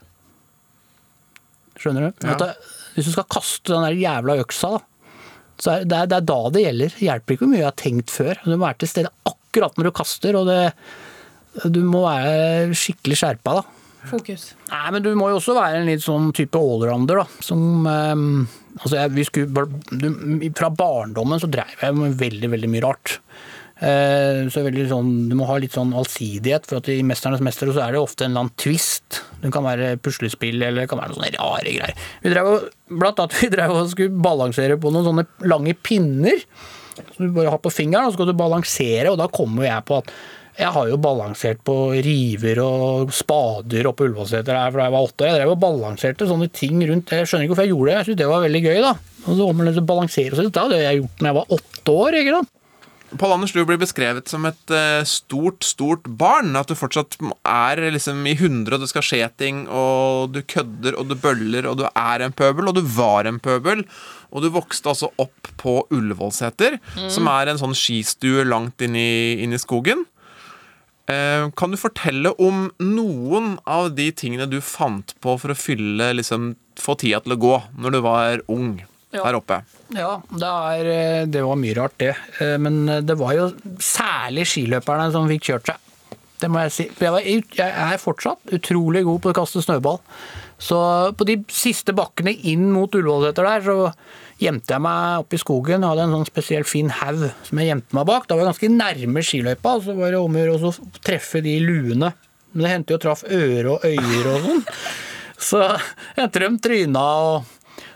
Skjønner 1.80 2.10
du? 2.10 2.26
Ja. 2.28 2.36
At 2.36 2.44
det, 2.44 2.76
hvis 2.96 3.08
du 3.10 3.14
skal 3.16 3.28
kaste 3.32 3.72
den 3.74 3.86
der 3.88 3.98
jævla 3.98 4.36
øksa, 4.44 4.74
da, 4.76 4.82
så 5.60 5.74
er 5.74 5.86
det, 5.88 6.04
det 6.12 6.18
er 6.20 6.28
da 6.28 6.40
det 6.56 6.64
gjelder. 6.64 6.94
Det 6.96 7.06
hjelper 7.08 7.36
ikke 7.36 7.44
hvor 7.46 7.52
mye 7.52 7.62
jeg 7.62 7.68
har 7.70 7.80
tenkt 7.82 8.14
før. 8.14 8.40
Du 8.46 8.54
må 8.54 8.62
være 8.64 8.80
til 8.84 8.92
stede 8.94 9.12
akkurat 9.28 9.76
når 9.80 9.90
du 9.90 9.92
kaster, 9.98 10.38
og 10.40 10.48
det, 10.48 10.60
du 11.74 11.82
må 11.88 12.06
være 12.06 12.78
skikkelig 12.80 13.18
skjerpa, 13.20 13.58
da. 13.60 13.66
Fokus. 14.08 14.46
Nei, 14.70 14.86
men 14.96 15.04
du 15.04 15.10
må 15.20 15.28
jo 15.32 15.40
også 15.42 15.56
være 15.58 15.82
en 15.82 15.90
litt 15.90 16.04
sånn 16.06 16.30
type 16.36 16.56
allrounder, 16.60 17.20
da. 17.24 17.44
Som 17.44 17.88
ehm, 17.92 18.30
Altså, 18.78 18.96
jeg, 19.00 19.26
skulle, 19.28 20.52
fra 20.58 20.70
barndommen 20.70 21.42
så 21.42 21.50
dreiv 21.52 21.82
jeg 21.82 21.96
med 21.98 22.20
veldig, 22.20 22.52
veldig 22.54 22.70
mye 22.72 22.84
rart. 22.86 23.18
Eh, 23.80 24.50
så 24.52 24.66
sånn, 24.90 25.30
Du 25.30 25.36
må 25.40 25.46
ha 25.48 25.56
litt 25.58 25.76
sånn 25.76 25.94
allsidighet, 25.96 26.66
for 26.68 26.82
at 26.82 26.90
i 26.92 27.02
'Mesternes 27.02 27.40
mester' 27.40 27.72
så 27.72 27.86
er 27.88 27.94
det 27.94 28.02
ofte 28.02 28.26
en 28.26 28.32
eller 28.32 28.46
annen 28.48 28.58
twist. 28.60 29.22
Det 29.42 29.52
kan 29.54 29.64
være 29.64 29.98
puslespill 30.04 30.62
eller 30.62 30.82
det 30.82 30.90
kan 30.90 31.00
være 31.00 31.14
noen 31.14 31.20
sånne 31.24 31.40
rare 31.40 31.72
greier. 31.78 31.96
Vi 32.22 32.30
drev, 32.34 32.46
og- 32.48 32.70
blant 33.00 33.20
annet 33.20 33.40
vi 33.42 33.48
drev 33.48 33.72
og 33.72 33.90
skulle 33.90 34.22
balansere 34.22 34.78
på 34.80 34.92
noen 34.92 35.08
sånne 35.08 35.28
lange 35.48 35.74
pinner. 35.76 36.44
Som 37.16 37.28
du 37.28 37.32
bare 37.32 37.50
har 37.50 37.60
på 37.64 37.72
fingeren, 37.72 38.08
og 38.08 38.12
så 38.12 38.18
skal 38.20 38.28
du 38.28 38.34
balansere, 38.34 39.08
og 39.10 39.18
da 39.18 39.28
kommer 39.32 39.64
jeg 39.64 39.86
på 39.86 40.00
at 40.04 40.12
jeg 40.60 40.74
har 40.76 40.90
jo 40.92 40.98
balansert 41.00 41.62
på 41.64 41.76
river 42.04 42.60
og 42.64 43.14
spader 43.16 43.88
oppe 43.88 44.04
på 44.04 44.10
Ullevålseter 44.10 44.58
her 44.60 44.74
fra 44.76 44.88
jeg 44.90 44.96
var 44.96 45.08
åtte 45.08 45.24
år. 45.24 45.32
Jeg 45.32 45.40
drev 45.40 45.54
og 45.56 45.62
balanserte 45.64 46.28
sånne 46.28 46.50
ting 46.52 46.82
rundt. 46.90 47.16
Jeg 47.16 47.30
skjønner 47.30 47.48
ikke 47.48 47.56
hvorfor 47.56 47.68
jeg 47.68 47.74
gjorde 47.74 47.90
det, 47.90 47.98
jeg 47.98 48.08
syntes 48.10 48.22
det 48.22 48.30
var 48.34 48.46
veldig 48.46 48.64
gøy, 48.68 48.80
da. 48.84 48.94
Og 49.26 49.36
så 49.40 49.50
om 49.50 49.66
balansere 49.94 50.34
og 50.36 50.40
sånn, 50.40 50.52
det 50.52 50.64
hadde 50.66 50.82
jeg 50.84 51.00
gjort 51.02 51.20
da 51.24 51.30
jeg 51.30 51.38
var 51.40 51.54
åtte 51.60 51.96
år, 52.04 52.18
ikke 52.20 52.38
sant. 52.40 52.56
Pål 53.10 53.32
Anders, 53.34 53.54
du 53.56 53.64
blir 53.66 53.80
beskrevet 53.82 54.30
som 54.30 54.44
et 54.46 54.72
eh, 54.76 55.00
stort, 55.10 55.64
stort 55.66 56.06
barn. 56.20 56.52
At 56.60 56.70
du 56.70 56.76
fortsatt 56.78 57.16
er 57.42 57.82
liksom 57.96 58.20
i 58.30 58.36
hundre, 58.38 58.78
og 58.78 58.84
det 58.84 58.92
skal 58.92 59.06
skje 59.08 59.24
ting, 59.40 59.64
og 59.66 60.36
du 60.36 60.44
kødder, 60.46 60.94
og 61.00 61.10
du 61.10 61.16
bøller, 61.18 61.66
og 61.72 61.80
du 61.80 61.88
er 61.90 62.22
en 62.28 62.36
pøbel, 62.38 62.70
og 62.70 62.78
du 62.78 62.84
var 62.86 63.26
en 63.26 63.40
pøbel. 63.42 63.82
Og 64.30 64.46
du 64.46 64.52
vokste 64.54 64.92
altså 64.92 65.10
opp 65.18 65.50
på 65.58 65.80
Ullevålseter, 65.90 66.78
Mm. 67.00 67.10
som 67.10 67.28
er 67.34 67.50
en 67.50 67.58
sånn 67.58 67.74
skistue 67.74 68.46
langt 68.46 68.82
inn 68.86 68.96
i, 68.96 69.42
inn 69.42 69.54
i 69.58 69.62
skogen. 69.62 70.06
Eh, 71.10 71.48
kan 71.58 71.72
du 71.74 71.78
fortelle 71.82 72.32
om 72.38 72.68
noen 72.84 73.56
av 73.66 73.90
de 73.98 74.10
tingene 74.14 74.46
du 74.50 74.60
fant 74.62 75.16
på 75.24 75.34
for 75.42 75.54
å 75.54 75.58
fylle 75.58 76.12
liksom, 76.20 76.52
få 76.80 76.96
tida 77.02 77.24
til 77.26 77.34
å 77.34 77.40
gå 77.42 77.56
når 77.82 77.96
du 77.98 78.00
var 78.06 78.44
ung 78.54 78.76
Ja. 79.12 79.24
her 79.26 79.34
oppe? 79.40 79.64
Ja, 79.98 80.22
det, 80.30 80.46
er, 80.46 80.86
eh, 80.94 81.26
det 81.26 81.42
var 81.42 81.56
mye 81.58 81.74
rart, 81.80 81.98
det. 81.98 82.16
Eh, 82.40 82.58
Men 82.62 82.86
det 83.06 83.18
var 83.18 83.34
jo 83.34 83.48
særlig 83.82 84.46
skiløperne 84.46 85.12
som 85.12 85.26
fikk 85.28 85.50
kjørt 85.50 85.66
seg. 85.72 85.78
Det 86.40 86.48
må 86.48 86.62
jeg 86.64 86.72
si. 86.72 86.84
Jeg, 87.02 87.12
var, 87.12 87.26
jeg 87.26 87.74
er 87.74 87.98
fortsatt 88.00 88.54
utrolig 88.56 89.02
god 89.04 89.20
på 89.22 89.32
å 89.34 89.36
kaste 89.42 89.60
snøball. 89.66 89.98
Så 90.62 90.78
på 91.18 91.26
de 91.28 91.40
siste 91.52 91.92
bakkene 91.96 92.32
inn 92.48 92.70
mot 92.72 92.94
Ullevålseter 92.96 93.44
der, 93.50 93.66
så 93.66 94.29
gjemte 94.40 94.74
jeg 94.76 94.82
meg 94.86 95.20
oppe 95.26 95.36
i 95.36 95.42
skogen. 95.42 95.84
Jeg 95.84 95.90
hadde 95.92 96.06
en 96.08 96.16
sånn 96.18 96.28
spesiell 96.30 96.64
fin 96.68 96.90
haug 97.02 97.26
som 97.48 97.60
jeg 97.62 97.70
gjemte 97.72 97.96
meg 97.98 98.08
bak. 98.10 98.26
Da 98.30 98.36
var 98.38 98.46
jeg 98.46 98.52
ganske 98.54 98.72
nærme 98.78 99.24
skiløypa, 99.26 99.76
så 99.84 99.96
var 99.98 100.16
det 100.16 100.22
om 100.24 100.36
å 100.36 100.42
gjøre 100.44 100.58
å 100.58 100.62
så 100.74 100.90
treffe 101.06 101.42
de 101.46 101.58
luene. 101.64 102.14
Men 102.54 102.64
det 102.66 102.72
hendte 102.74 102.96
jo 102.96 103.02
traff 103.04 103.24
øre 103.30 103.76
og 103.76 103.84
øyer 103.86 104.32
og 104.34 104.48
sånn. 104.48 104.64
Så 105.40 105.60
jeg 106.18 106.32
de 106.36 106.48
tryna 106.60 107.02
og 107.24 107.46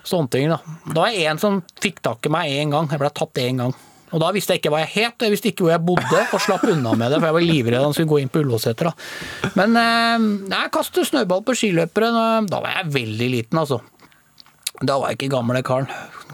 sånne 0.08 0.30
ting. 0.32 0.52
Da 0.54 0.60
Det 0.88 0.94
var 0.96 1.18
en 1.32 1.40
som 1.42 1.58
fikk 1.84 1.98
tak 2.06 2.30
i 2.30 2.32
meg 2.32 2.54
én 2.54 2.72
gang. 2.72 2.88
Jeg 2.88 3.02
ble 3.02 3.10
tatt 3.12 3.42
én 3.44 3.58
gang. 3.60 3.74
Og 4.14 4.22
da 4.22 4.30
visste 4.32 4.54
jeg 4.54 4.62
ikke 4.62 4.72
hva 4.72 4.80
jeg 4.86 4.92
het, 4.94 5.26
jeg 5.26 5.34
visste 5.34 5.50
ikke 5.50 5.66
hvor 5.66 5.74
jeg 5.74 5.82
bodde, 5.84 6.22
og 6.38 6.40
slapp 6.46 6.64
unna 6.70 6.94
med 6.96 7.12
det, 7.12 7.18
for 7.20 7.28
jeg 7.32 7.36
var 7.36 7.44
livredd 7.48 7.82
han 7.84 7.96
skulle 7.98 8.12
gå 8.14 8.20
inn 8.22 8.30
på 8.32 8.44
Ullåseter. 8.46 8.92
da. 8.92 9.50
Men 9.58 9.76
eh, 9.82 10.28
jeg 10.54 10.72
kastet 10.76 11.10
snøball 11.10 11.42
på 11.48 11.56
skiløpere, 11.58 12.12
da- 12.14 12.44
da 12.48 12.60
var 12.62 12.76
jeg 12.78 12.92
veldig 12.94 13.30
liten, 13.34 13.60
altså. 13.64 13.82
Da 14.86 15.00
var 15.02 15.10
jeg 15.12 15.18
ikke 15.18 15.32
gamle 15.34 15.64
karen. 15.66 15.90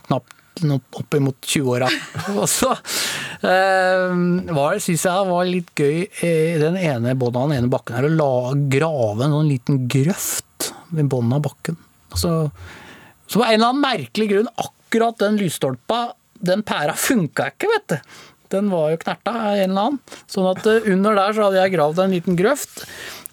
Knapt 0.09 0.35
noe 0.67 0.81
oppimot 0.99 1.37
20-åra. 1.45 1.87
Og 2.39 2.43
så 2.51 2.73
eh, 2.73 4.15
var 4.51 4.75
det, 4.75 4.83
syns 4.83 5.05
jeg 5.07 5.29
var 5.29 5.47
litt 5.47 5.69
gøy 5.77 6.01
i 6.25 6.33
den 6.59 6.75
ene 6.81 7.13
båten, 7.15 7.53
den 7.53 7.61
ene 7.63 7.71
bakken 7.71 7.95
her, 7.95 8.09
å 8.09 8.15
la, 8.17 8.31
grave 8.73 9.29
en 9.29 9.47
liten 9.47 9.85
grøft 9.91 10.71
ved 10.91 11.07
bunnen 11.11 11.37
av 11.37 11.45
bakken. 11.47 11.77
Så, 12.11 12.33
så 13.29 13.39
på 13.39 13.45
en 13.45 13.53
eller 13.55 13.69
annen 13.69 13.85
merkelig 13.85 14.27
grunn, 14.33 14.51
akkurat 14.59 15.19
den 15.21 15.39
lysstolpa, 15.39 16.01
den 16.43 16.65
pæra 16.67 16.97
funka 16.97 17.51
ikke, 17.53 17.69
vet 17.75 17.87
du. 17.93 18.19
Den 18.49 18.71
var 18.73 18.89
jo 18.89 18.99
knerta 19.03 19.31
av 19.31 19.47
en 19.53 19.63
eller 19.69 19.87
annen. 19.91 19.97
Sånn 20.25 20.47
at 20.49 20.65
eh, 20.67 20.87
under 20.91 21.17
der 21.19 21.35
så 21.37 21.47
hadde 21.47 21.61
jeg 21.61 21.75
gravd 21.77 22.03
en 22.03 22.15
liten 22.17 22.39
grøft. 22.39 22.81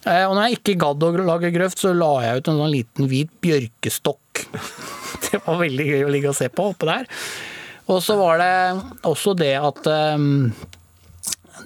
Eh, 0.04 0.22
Og 0.28 0.36
når 0.36 0.42
jeg 0.50 0.58
ikke 0.60 0.78
gadd 0.84 1.06
å 1.08 1.12
lage 1.24 1.50
grøft, 1.54 1.80
så 1.80 1.94
la 1.96 2.12
jeg 2.26 2.42
ut 2.42 2.50
en 2.52 2.60
sånn 2.60 2.74
liten 2.74 3.08
hvit 3.10 3.32
bjørkestokk. 3.42 4.44
Det 5.26 5.42
var 5.44 5.60
veldig 5.60 5.86
gøy 5.90 6.06
å 6.06 6.12
ligge 6.12 6.32
og 6.32 6.38
se 6.38 6.48
på 6.52 6.70
oppe 6.72 6.88
der. 6.88 7.10
Og 7.92 8.00
så 8.02 8.16
var 8.18 8.40
det 8.42 8.54
også 9.06 9.36
det 9.38 9.54
at 9.60 9.86
eh, 9.90 10.24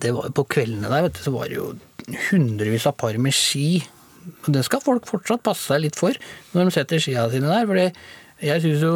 det 0.01 0.13
var 0.17 0.33
På 0.37 0.45
kveldene 0.49 0.91
der 0.93 1.07
vet 1.07 1.17
du, 1.17 1.23
så 1.25 1.33
var 1.35 1.49
det 1.49 1.59
jo 1.59 1.73
hundrevis 2.31 2.89
av 2.91 2.97
par 3.01 3.17
med 3.23 3.35
ski. 3.37 3.83
Og 4.45 4.51
det 4.55 4.65
skal 4.67 4.83
folk 4.85 5.07
fortsatt 5.09 5.45
passe 5.45 5.71
seg 5.71 5.85
litt 5.85 5.99
for 5.99 6.17
når 6.55 6.69
de 6.69 6.75
setter 6.75 7.03
skia 7.03 7.29
sine 7.33 7.51
der. 7.51 7.69
fordi 7.69 7.87
jeg 8.41 8.63
synes 8.65 8.85
jo 8.85 8.93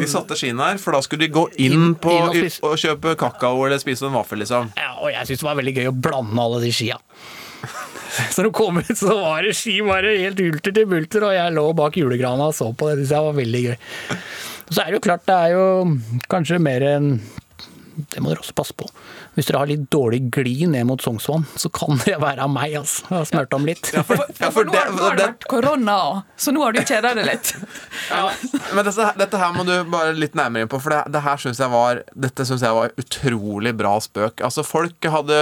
De 0.00 0.08
satte 0.08 0.38
skiene 0.40 0.70
her, 0.70 0.78
for 0.80 0.96
da 0.96 1.02
skulle 1.04 1.26
de 1.26 1.34
gå 1.34 1.44
inn, 1.60 1.90
på 2.00 2.12
inn 2.14 2.30
og 2.30 2.70
og, 2.70 2.78
kjøpe 2.80 3.12
kakao 3.20 3.66
eller 3.66 3.80
spise 3.82 4.06
en 4.08 4.16
vaffel, 4.16 4.40
liksom. 4.40 4.70
Ja, 4.78 4.94
og 4.96 5.12
jeg 5.12 5.28
syns 5.28 5.42
det 5.42 5.48
var 5.50 5.58
veldig 5.60 5.74
gøy 5.76 5.90
å 5.90 5.96
blande 6.06 6.46
alle 6.46 6.62
de 6.64 6.72
skia. 6.72 6.96
Så 8.32 8.40
når 8.40 8.48
de 8.48 8.52
kom 8.56 8.80
ut, 8.80 8.92
så 8.98 9.14
var 9.20 9.46
det 9.46 9.54
ski 9.58 9.78
bare 9.86 10.16
helt 10.20 10.40
ulter 10.40 10.74
til 10.76 10.88
bulter, 10.90 11.26
og 11.28 11.34
jeg 11.36 11.56
lå 11.56 11.66
bak 11.76 11.98
julegrana 12.00 12.50
og 12.50 12.56
så 12.56 12.70
på 12.72 12.90
det. 12.90 13.02
Det 13.02 13.10
jeg 13.12 13.26
var 13.28 13.36
veldig 13.36 13.64
gøy. 13.66 13.76
Så 14.66 14.82
er 14.82 14.86
det 14.88 14.98
jo 14.98 15.04
klart, 15.04 15.26
det 15.28 15.36
er 15.36 15.54
jo 15.54 15.66
kanskje 16.32 16.62
mer 16.62 16.86
enn 16.96 17.10
det 17.96 18.20
må 18.20 18.28
dere 18.28 18.42
også 18.42 18.56
passe 18.56 18.74
på. 18.76 18.88
Hvis 19.36 19.50
dere 19.50 19.58
har 19.60 19.68
litt 19.68 19.82
dårlig 19.92 20.22
gli 20.32 20.64
ned 20.72 20.86
mot 20.88 21.02
Sognsvann, 21.04 21.42
så 21.60 21.68
kan 21.68 21.98
det 22.06 22.14
være 22.22 22.40
av 22.46 22.52
meg, 22.52 22.72
altså. 22.80 23.02
Jeg 23.10 23.16
har 23.18 23.26
smurt 23.28 23.56
om 23.58 23.66
litt. 23.68 23.90
Ja, 23.92 24.02
for, 24.08 24.22
ja, 24.40 24.48
for 24.54 24.64
det, 24.68 24.80
har 24.80 24.94
nå 24.96 25.02
har 25.04 25.18
det 25.18 25.26
vært 25.26 25.44
korona 25.52 25.96
òg, 26.06 26.20
så 26.40 26.54
nå 26.56 26.62
har 26.64 26.72
du 26.72 26.80
kjeda 26.80 27.10
deg 27.18 27.28
litt. 27.28 27.50
men 28.74 28.86
dette, 28.88 29.08
dette 29.20 29.40
her 29.42 29.52
må 29.56 29.66
du 29.68 29.74
bare 29.92 30.14
litt 30.16 30.38
nærmere 30.38 30.64
inn 30.64 30.70
på, 30.72 30.80
for 30.80 30.94
det, 30.94 31.02
det 31.12 31.22
her 31.26 31.42
synes 31.42 31.60
jeg 31.60 31.72
var 31.72 32.00
Dette 32.26 32.46
syns 32.48 32.64
jeg 32.64 32.76
var 32.78 32.94
utrolig 33.00 33.74
bra 33.76 33.92
spøk. 34.02 34.40
Altså, 34.46 34.64
folk 34.66 35.10
hadde 35.12 35.36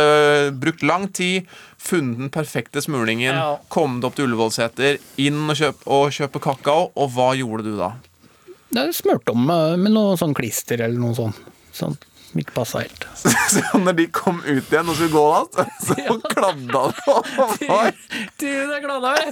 brukt 0.59 0.83
lang 0.87 1.07
tid, 1.15 1.47
funnet 1.85 2.19
den 2.25 2.33
perfekte 2.35 2.83
smulingen, 2.83 3.35
Ja. 3.39 3.53
kommet 3.73 4.05
opp 4.09 4.17
til 4.19 4.27
Ullevålseter, 4.27 4.99
inn 5.23 5.39
og 5.47 5.55
kjøpe, 5.59 5.87
og 5.87 6.11
kjøpe 6.17 6.43
kakao, 6.43 6.91
og 6.99 7.15
hva 7.15 7.31
gjorde 7.39 7.67
du 7.69 7.77
da? 7.79 7.93
Det 8.75 8.89
smurte 8.97 9.31
om 9.37 9.47
eh, 9.55 9.77
med 9.79 9.95
noe 9.95 10.17
sånn 10.19 10.35
klister 10.35 10.81
eller 10.83 10.99
noe 10.99 11.15
sånt. 11.15 11.39
Sånn 11.75 11.95
som 12.35 12.43
ikke 12.43 12.57
passa 12.57 12.83
helt. 12.83 13.09
Så 13.15 13.79
når 13.79 13.99
de 14.01 14.09
kom 14.11 14.41
ut 14.43 14.67
igjen 14.67 14.91
og 14.91 14.99
skulle 14.99 15.15
gå 15.15 15.25
da, 15.55 15.67
så, 15.79 15.97
ja. 16.03 16.15
kladda 16.35 16.87
det 16.91 17.05
over? 17.15 17.99
det 18.43 18.81
kladda 18.85 19.13
vi. 19.21 19.27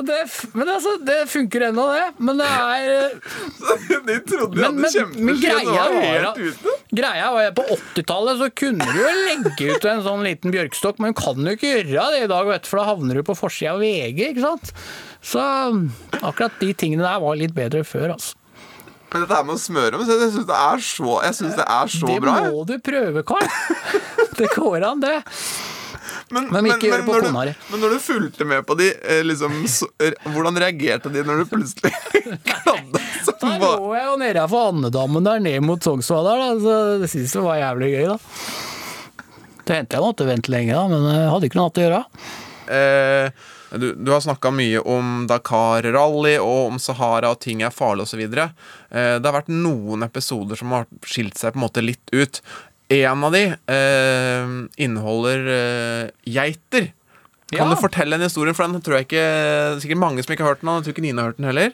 Det, 0.00 0.16
men 0.56 0.68
altså, 0.72 0.94
det 1.04 1.16
funker 1.28 1.66
ennå, 1.66 1.84
det. 1.92 2.06
Men 2.24 2.38
det 2.40 2.46
er 2.48 3.10
De 4.06 4.16
trodde 4.24 4.56
de 4.56 4.70
Men, 4.72 4.86
hadde 4.86 5.02
og 5.04 5.42
greia 5.42 5.66
var 5.68 5.92
var 5.92 6.06
helt 6.08 6.40
ute. 6.40 6.74
Greia 6.96 7.28
var 7.34 7.50
at 7.50 7.58
På 7.58 7.66
80-tallet 7.76 8.40
så 8.40 8.48
kunne 8.62 8.88
du 8.88 8.96
jo 9.02 9.12
legge 9.28 9.68
ut 9.74 9.88
en 9.92 10.02
sånn 10.06 10.24
liten 10.24 10.56
bjørkstokk, 10.56 11.04
men 11.04 11.12
du 11.12 11.20
kan 11.20 11.44
jo 11.44 11.56
ikke 11.58 11.74
gjøre 11.74 12.08
det 12.14 12.24
i 12.24 12.32
dag, 12.32 12.48
vet 12.48 12.64
du, 12.64 12.72
for 12.72 12.80
da 12.80 12.88
havner 12.88 13.20
du 13.20 13.26
på 13.28 13.36
forsida 13.36 13.76
av 13.76 13.84
VG. 13.84 14.24
ikke 14.32 14.46
sant? 14.46 14.72
Så 15.20 15.44
akkurat 16.24 16.56
de 16.64 16.72
tingene 16.72 17.04
der 17.04 17.20
var 17.20 17.36
litt 17.36 17.52
bedre 17.56 17.84
før. 17.84 18.16
altså. 18.16 18.39
Men 19.10 19.24
dette 19.24 19.34
her 19.34 19.44
med 19.48 19.56
å 19.56 19.60
smøre 19.60 19.98
om, 19.98 20.04
så 20.06 20.14
jeg 20.20 20.30
syns 20.36 20.46
det 20.46 20.56
er 20.62 20.82
så, 20.86 21.10
jeg 21.26 21.34
synes 21.40 21.56
det 21.58 21.66
er 21.66 21.90
så 21.96 22.06
det 22.12 22.20
bra. 22.22 22.34
Det 22.38 22.52
må 22.54 22.64
du 22.68 22.74
prøve, 22.90 23.22
Karl. 23.26 23.48
Det 24.40 24.46
går 24.54 24.84
an, 24.86 25.00
det. 25.02 25.16
Men, 26.30 26.46
Men 26.54 26.64
men 26.64 26.78
på 26.78 27.16
når 27.18 27.24
du, 27.26 27.64
men 27.72 27.80
når 27.82 27.94
du 27.96 27.98
fulgte 28.00 28.46
med 28.46 28.62
på 28.66 28.76
de, 28.78 28.86
eh, 29.02 29.20
liksom, 29.26 29.56
så, 29.68 29.88
eh, 30.00 30.14
hvordan 30.30 30.56
reagerte 30.62 31.10
de 31.12 31.24
når 31.26 31.42
du 31.42 31.48
plutselig 31.50 31.90
kladda 32.46 33.02
Da 33.40 33.50
lå 33.58 33.90
jeg 33.96 34.06
jo 34.06 34.14
nede 34.22 34.44
for 34.52 34.70
andedammen 34.70 35.26
der 35.26 35.42
ned 35.42 35.66
mot 35.66 35.82
Sognsvann 35.82 36.28
der, 36.28 36.40
da, 36.44 36.48
så 36.62 36.76
det 37.02 37.10
syns 37.10 37.34
jeg 37.34 37.42
var 37.44 37.58
jævlig 37.58 37.90
gøy, 37.96 38.06
da. 38.14 38.18
Det 39.66 39.76
hendte 39.80 39.98
jeg 39.98 40.06
måtte 40.06 40.28
vente 40.30 40.54
lenge, 40.54 40.78
da, 40.78 40.86
men 40.94 41.08
jeg 41.10 41.30
hadde 41.34 41.50
ikke 41.50 41.58
noe 41.60 41.66
annet 41.68 41.80
å 41.82 41.86
gjøre. 41.88 42.02
eh, 42.78 43.48
du, 43.78 43.92
du 43.94 44.10
har 44.10 44.20
snakka 44.24 44.50
mye 44.54 44.80
om 44.82 45.26
Dakar 45.30 45.82
Rally 45.94 46.36
og 46.42 46.72
om 46.72 46.78
Sahara 46.82 47.30
og 47.30 47.40
ting 47.44 47.62
er 47.62 47.70
farlig 47.74 48.02
osv. 48.08 48.20
Eh, 48.24 48.48
det 48.90 49.26
har 49.28 49.36
vært 49.36 49.52
noen 49.52 50.02
episoder 50.06 50.58
som 50.58 50.72
har 50.74 50.88
skilt 51.06 51.38
seg 51.38 51.52
på 51.54 51.60
en 51.60 51.66
måte 51.68 51.84
litt 51.84 52.10
ut. 52.12 52.40
En 52.90 53.22
av 53.28 53.30
de 53.36 53.44
eh, 53.54 54.54
inneholder 54.82 55.46
eh, 55.54 56.08
geiter. 56.26 56.90
Kan 57.50 57.66
Ja. 57.68 57.74
du 57.74 57.80
fortelle 57.82 58.14
en 58.14 58.22
historie? 58.26 58.54
For 58.54 58.66
den 58.66 58.82
tror 58.82 58.98
jeg 59.00 59.06
ikke 59.08 59.22
er 59.26 59.78
Sikkert 59.82 59.98
mange 60.02 60.22
som 60.22 60.34
ikke 60.34 60.44
har 60.46 60.54
hørt 60.54 60.60
den. 60.62 60.70
Jeg 60.76 60.84
tror 60.86 60.94
ikke 60.94 61.02
Nina 61.06 61.22
har 61.22 61.30
hørt 61.32 61.40
den 61.40 61.48
heller. 61.50 61.72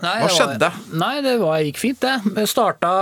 Nei, 0.00 0.14
Hva 0.14 0.14
det 0.14 0.28
var- 0.28 0.36
skjedde? 0.38 0.70
Nei, 0.96 1.14
det 1.20 1.34
var, 1.40 1.58
gikk 1.60 1.76
fint, 1.80 2.00
det. 2.00 2.14
Jeg 2.36 2.48
starta 2.48 2.92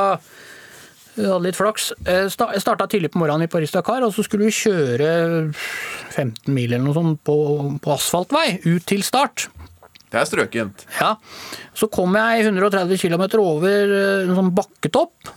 jeg 1.18 1.30
hadde 1.32 1.44
litt 1.48 1.58
flaks. 1.58 1.90
Jeg 2.06 2.30
starta 2.62 2.86
tidlig 2.90 3.12
på 3.14 3.20
morgenen 3.22 3.48
i 3.48 3.52
Paris-Dakar, 3.52 4.06
og 4.06 4.14
så 4.14 4.24
skulle 4.26 4.48
vi 4.48 4.54
kjøre 4.54 5.10
15 5.52 6.54
mil 6.54 6.72
eller 6.72 6.86
noe 6.86 6.96
sånt 6.96 7.22
på, 7.26 7.38
på 7.82 7.94
asfaltvei 7.94 8.60
ut 8.68 8.86
til 8.88 9.04
start. 9.06 9.48
Det 10.08 10.16
er 10.16 10.28
strøkent. 10.28 10.86
Ja. 11.00 11.14
Så 11.76 11.90
kom 11.92 12.16
jeg 12.16 12.46
130 12.46 13.00
km 13.02 13.26
over 13.42 13.92
eh, 13.92 14.22
en 14.24 14.36
sånn 14.38 14.54
bakketopp, 14.56 15.32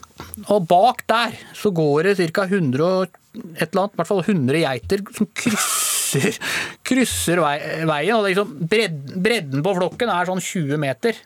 og 0.48 0.68
bak 0.70 1.04
der 1.12 1.36
så 1.58 1.74
går 1.76 2.12
det 2.12 2.30
ca. 2.32 2.46
100 2.48 2.86
og 2.86 3.18
et 3.58 3.68
eller 3.72 3.86
annet, 3.86 3.96
i 3.96 4.00
hvert 4.00 4.10
fall 4.10 4.24
100 4.24 4.62
geiter 4.62 5.04
som 5.16 5.28
krysser, 5.42 6.40
krysser 6.88 7.42
vei, 7.44 7.56
veien. 7.88 8.16
og 8.18 8.28
liksom 8.28 8.56
bredden, 8.68 9.20
Bredden 9.24 9.64
på 9.66 9.76
flokken 9.78 10.12
er 10.12 10.30
sånn 10.30 10.44
20 10.44 10.82
meter. 10.82 11.20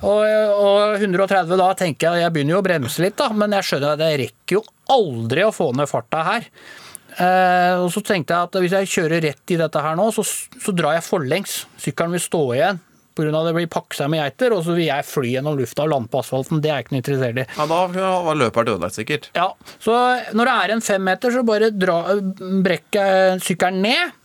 Og, 0.00 0.20
og 0.22 1.00
130 1.00 1.58
da 1.60 1.70
tenker 1.78 2.14
jeg 2.14 2.24
jeg 2.24 2.34
begynner 2.34 2.56
jo 2.56 2.60
å 2.62 2.66
bremse 2.66 3.02
litt, 3.02 3.16
da, 3.18 3.30
men 3.34 3.56
jeg 3.58 3.66
skjønner 3.68 3.96
at 3.96 4.04
jeg 4.06 4.20
rekker 4.24 4.60
jo 4.60 4.62
aldri 4.94 5.46
å 5.46 5.54
få 5.54 5.70
ned 5.76 5.90
farta 5.90 6.22
her. 6.26 6.46
Eh, 7.18 7.74
og 7.82 7.90
så 7.92 8.02
tenkte 8.06 8.36
jeg 8.36 8.48
at 8.48 8.60
hvis 8.62 8.76
jeg 8.78 8.92
kjører 8.94 9.26
rett 9.26 9.52
i 9.54 9.58
dette 9.60 9.82
her 9.82 9.98
nå, 9.98 10.06
så, 10.14 10.24
så 10.24 10.74
drar 10.76 10.96
jeg 10.96 11.08
forlengs. 11.08 11.64
Sykkelen 11.82 12.14
vil 12.16 12.24
stå 12.24 12.44
igjen 12.54 12.80
pga. 13.20 13.42
det 13.44 13.54
blir 13.56 13.66
pakket 13.70 13.98
seg 14.00 14.10
med 14.12 14.22
geiter, 14.22 14.54
og 14.54 14.62
så 14.64 14.76
vil 14.76 14.86
jeg 14.86 15.06
fly 15.08 15.34
gjennom 15.34 15.58
lufta 15.58 15.84
og 15.84 15.92
lande 15.92 16.10
på 16.12 16.20
asfalten. 16.22 16.62
Det 16.62 16.70
er 16.70 16.78
jeg 16.78 16.86
ikke 16.86 16.94
noe 16.94 17.02
interessert 17.02 17.40
i. 17.42 17.46
Ja, 17.58 17.66
Da 17.66 18.12
var 18.26 18.38
løperen 18.38 18.72
ødelagt, 18.74 18.96
sikkert. 18.96 19.28
Ja, 19.36 19.50
Så 19.78 19.96
når 20.36 20.50
det 20.50 20.54
er 20.54 20.74
en 20.76 20.84
fem 20.84 21.04
meter, 21.04 21.34
så 21.34 21.44
bare 21.46 21.70
dra, 21.74 21.98
brekker 22.64 23.10
jeg 23.10 23.44
sykkelen 23.48 23.82
ned, 23.84 24.16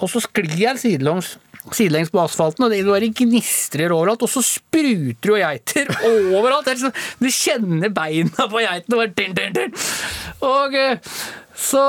og 0.00 0.08
så 0.08 0.20
sklir 0.24 0.54
jeg 0.58 0.78
sidelengs, 0.80 1.34
sidelengs 1.74 2.12
på 2.14 2.20
asfalten, 2.22 2.64
og 2.66 2.70
det 2.72 2.82
bare 2.86 3.08
gnistrer 3.12 3.92
overalt, 3.92 4.22
og 4.24 4.30
så 4.30 4.42
spruter 4.46 5.32
jo 5.32 5.38
geiter 5.40 5.90
overalt. 6.38 6.68
Er 6.72 6.80
sånn- 6.80 6.94
Du 7.20 7.26
kjenner 7.32 7.90
beina 7.92 8.46
på 8.48 8.62
geitene. 8.62 8.96
bare 9.00 9.12
din, 9.18 9.34
din, 9.36 9.52
din. 9.56 9.74
Og 10.46 10.74
eh, 10.74 10.96
så 11.56 11.82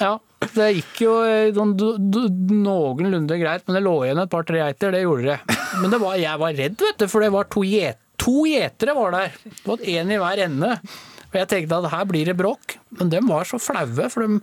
Ja. 0.00 0.16
Det 0.52 0.66
gikk 0.76 0.98
jo 1.00 1.12
eh, 1.24 1.48
sånn 1.56 1.72
noenlunde 2.60 3.38
greit, 3.40 3.64
men 3.66 3.78
det 3.78 3.82
lå 3.86 3.94
igjen 4.04 4.20
et 4.20 4.30
par-tre 4.30 4.60
geiter. 4.60 4.92
Det 4.92 5.00
gjorde 5.02 5.32
det. 5.32 5.56
Men 5.80 5.90
det 5.94 6.00
var, 6.02 6.18
jeg 6.20 6.38
var 6.42 6.52
redd, 6.58 6.76
vet 6.84 6.98
du, 7.00 7.06
for 7.10 7.24
det 7.24 7.30
var 7.34 7.48
to 7.52 7.64
gjetere. 7.66 8.02
To 8.26 8.44
gjetere 8.48 8.94
var 8.96 9.12
der. 9.16 9.34
Det 9.44 9.64
var 9.68 9.82
én 9.92 10.12
i 10.12 10.18
hver 10.20 10.40
ende. 10.46 10.70
Og 11.26 11.34
jeg 11.40 11.48
tenkte 11.50 11.78
at 11.80 11.90
her 11.92 12.04
blir 12.08 12.28
det 12.30 12.36
bråk. 12.38 12.76
Men 13.00 13.10
de 13.12 13.20
var 13.26 13.48
så 13.48 13.58
flaue, 13.60 14.06
for 14.12 14.24
de 14.24 14.38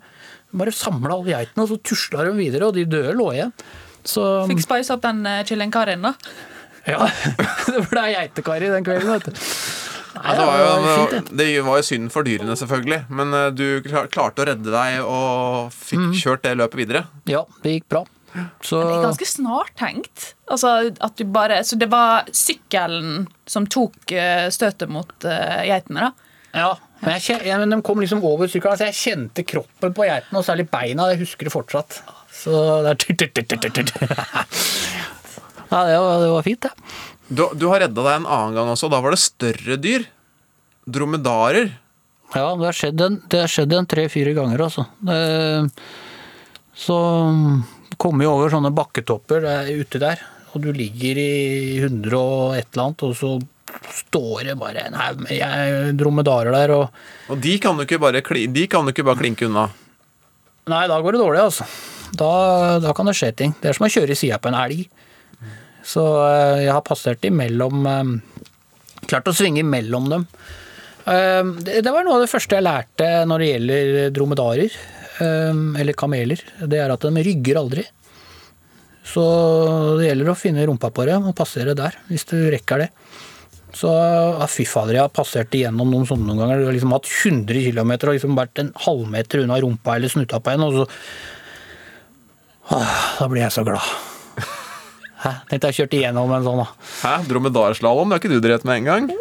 bare 0.53 0.73
samla 0.75 1.15
alle 1.17 1.33
geitene, 1.33 1.63
og 1.65 1.69
så 1.73 1.77
tusla 1.81 2.25
de 2.27 2.33
videre, 2.37 2.67
og 2.69 2.77
de 2.77 2.85
døde 2.89 3.13
lå 3.17 3.29
igjen. 3.33 3.53
Så 4.03 4.23
Fikk 4.49 4.61
spice 4.65 4.93
opp 4.95 5.01
den 5.05 5.21
uh, 5.25 5.41
kyllingkarien, 5.47 6.03
da. 6.03 6.13
ja, 6.89 7.07
det 7.71 7.85
ble 7.89 8.03
geitekar 8.13 8.63
i 8.65 8.71
den 8.73 8.83
kvelden, 8.87 9.13
vet 9.15 9.29
du. 9.29 9.45
Nei, 10.13 10.33
det, 10.37 10.43
var 10.45 10.59
jo, 10.61 11.05
fint, 11.09 11.29
det 11.39 11.45
var 11.65 11.79
jo 11.79 11.85
synd 11.87 12.11
for 12.13 12.27
dyrene, 12.27 12.53
selvfølgelig. 12.59 12.99
Men 13.17 13.33
eh, 13.33 13.47
du 13.57 13.63
klarte 13.87 14.43
å 14.43 14.45
redde 14.45 14.69
deg 14.69 14.99
og 15.01 15.71
fikk 15.73 16.03
Mm. 16.03 16.11
kjørt 16.19 16.43
det 16.45 16.51
løpet 16.59 16.77
videre. 16.83 17.01
Ja, 17.25 17.41
det 17.63 17.73
gikk 17.79 17.87
bra. 17.89 18.03
Så 18.61 18.77
Det 18.83 18.93
er 18.99 19.03
ganske 19.07 19.27
snart 19.29 19.73
tenkt. 19.79 20.27
Altså, 20.53 20.69
at 21.01 21.17
du 21.17 21.25
bare, 21.33 21.57
så 21.65 21.77
det 21.81 21.89
var 21.89 22.29
sykkelen 22.33 23.25
som 23.49 23.65
tok 23.65 24.13
eh, 24.13 24.47
støtet 24.53 24.89
mot 24.93 25.25
eh, 25.25 25.65
geitene, 25.71 26.11
da? 26.11 26.29
Ja, 26.53 26.71
men, 27.03 27.17
jeg, 27.17 27.23
kjen- 27.27 27.69
de 27.73 27.79
kom 27.85 27.99
liksom 28.01 28.23
over 28.25 28.47
sykkelen, 28.51 28.79
så 28.79 28.87
jeg 28.89 28.95
kjente 28.99 29.43
kroppen 29.47 29.93
på 29.95 30.05
geitene, 30.07 30.39
og 30.39 30.45
særlig 30.47 30.65
beina. 30.71 31.09
Jeg 31.11 31.21
husker 31.25 31.49
det 31.49 31.53
fortsatt. 31.53 31.99
Så 32.33 32.51
det 32.83 32.93
er 32.93 32.97
Ja, 35.73 35.79
det 35.89 35.97
var, 35.97 36.19
det 36.21 36.29
var 36.29 36.43
fint, 36.45 36.61
det. 36.67 36.71
Du, 37.33 37.47
du 37.57 37.65
har 37.71 37.81
redda 37.81 38.03
deg 38.05 38.19
en 38.19 38.27
annen 38.29 38.57
gang 38.57 38.69
også. 38.73 38.89
Da 38.93 38.99
var 39.01 39.15
det 39.15 39.21
større 39.23 39.77
dyr. 39.81 40.05
Dromedarer. 40.85 41.71
Ja, 42.33 42.47
det 42.59 42.65
har 42.67 42.77
skjedd 42.77 43.01
en, 43.05 43.19
det 43.29 43.39
har 43.43 43.51
skjedd 43.51 43.73
en 43.77 43.87
tre-fire 43.89 44.33
ganger, 44.37 44.63
altså. 44.67 44.85
Det, 45.05 45.17
så 46.83 46.97
kommer 48.01 48.25
jo 48.25 48.31
over 48.35 48.49
sånne 48.53 48.71
bakketopper 48.73 49.43
der, 49.45 49.69
ute 49.77 49.99
der, 50.01 50.21
og 50.53 50.63
du 50.65 50.71
ligger 50.75 51.19
i 51.21 51.77
100 51.79 52.17
og 52.17 52.55
et 52.57 52.67
eller 52.73 52.87
annet, 52.87 53.03
og 53.05 53.13
så 53.17 53.33
står 53.91 54.49
det 54.49 54.55
bare 54.59 54.87
en 54.87 54.97
haug 54.97 55.23
med 55.25 55.95
dromedarer 55.99 56.55
der, 56.55 56.73
og 56.75 57.33
Og 57.33 57.39
de 57.41 57.57
kan 57.59 57.77
bare, 57.77 58.21
de 58.21 58.67
kan 58.67 58.85
du 58.85 58.91
ikke 58.93 59.05
bare 59.05 59.19
klinke 59.19 59.47
unna. 59.47 59.67
Nei, 60.71 60.85
da 60.87 60.99
går 61.03 61.15
det 61.15 61.21
dårlig, 61.23 61.41
altså. 61.43 61.65
Da, 62.15 62.79
da 62.79 62.93
kan 62.95 63.09
det 63.09 63.15
skje 63.17 63.31
ting. 63.35 63.55
Det 63.59 63.71
er 63.71 63.77
som 63.77 63.87
å 63.87 63.91
kjøre 63.91 64.13
i 64.13 64.19
sida 64.19 64.37
på 64.39 64.51
en 64.51 64.59
elg. 64.59 64.85
Så 65.83 66.03
eh, 66.23 66.63
jeg 66.63 66.71
har 66.71 66.83
passert 66.85 67.25
imellom 67.27 67.87
eh, 67.89 68.11
Klart 69.03 69.27
å 69.27 69.33
svinge 69.35 69.59
imellom 69.59 70.05
dem. 70.11 70.21
Eh, 71.03 71.41
Det, 71.65 71.81
det 71.83 71.91
var 71.91 72.05
noe 72.07 72.15
av 72.19 72.23
det 72.23 72.31
første 72.31 72.55
jeg 72.55 72.63
lærte 72.63 73.09
når 73.27 73.43
det 73.43 73.49
gjelder 73.49 73.97
dromedarer, 74.15 74.77
eller 75.23 75.93
kameler. 75.93 76.39
Det 76.65 76.79
er 76.81 76.89
at 76.89 77.03
de 77.05 77.21
rygger 77.27 77.59
aldri. 77.59 77.83
Så 79.05 79.21
det 79.99 80.07
gjelder 80.07 80.31
å 80.31 80.37
finne 80.39 80.63
rumpa 80.65 80.89
på 80.95 81.05
dem 81.05 81.27
og 81.29 81.35
passere 81.37 81.75
der, 81.77 81.99
hvis 82.07 82.25
du 82.31 82.37
rekker 82.49 82.81
det. 82.85 82.87
Så 83.73 83.89
fy 84.53 84.65
fader, 84.69 84.97
jeg 84.99 85.05
har 85.07 85.13
passert 85.13 85.55
igjennom 85.57 85.89
noen 85.89 86.05
sånne 86.09 86.27
noen 86.29 86.43
ganger. 86.43 86.61
Du 86.61 86.67
har 86.69 86.75
liksom 86.75 86.93
hatt 86.93 87.09
100 87.09 87.63
km 87.71 87.93
og 87.95 88.11
liksom 88.13 88.37
vært 88.37 88.61
en 88.61 88.73
halvmeter 88.85 89.43
unna 89.43 89.57
rumpa 89.63 89.97
eller 89.97 90.13
snuta 90.13 90.39
på 90.43 90.53
en, 90.53 90.67
og 90.67 90.81
så 90.81 90.87
Åh, 92.71 92.97
Da 93.19 93.25
blir 93.27 93.41
jeg 93.43 93.51
så 93.51 93.65
glad. 93.67 93.81
Hæ? 95.23 95.31
Tenkte 95.49 95.71
jeg 95.71 95.81
kjørte 95.81 95.97
igjennom 95.97 96.31
en 96.31 96.45
sånn, 96.45 96.61
da. 96.61 96.69
Hæ? 97.01 97.15
Dromedarslalåm? 97.27 98.07
Det 98.13 98.15
har 98.15 98.21
ikke 98.23 98.31
du 98.31 98.39
drevet 98.45 98.63
med 98.69 98.83
engang? 98.83 99.09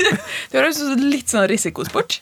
Det 0.00 0.56
høres 0.56 0.78
ut 0.80 0.86
som 0.94 1.02
litt 1.10 1.28
sånn 1.30 1.44
risikosport. 1.50 2.16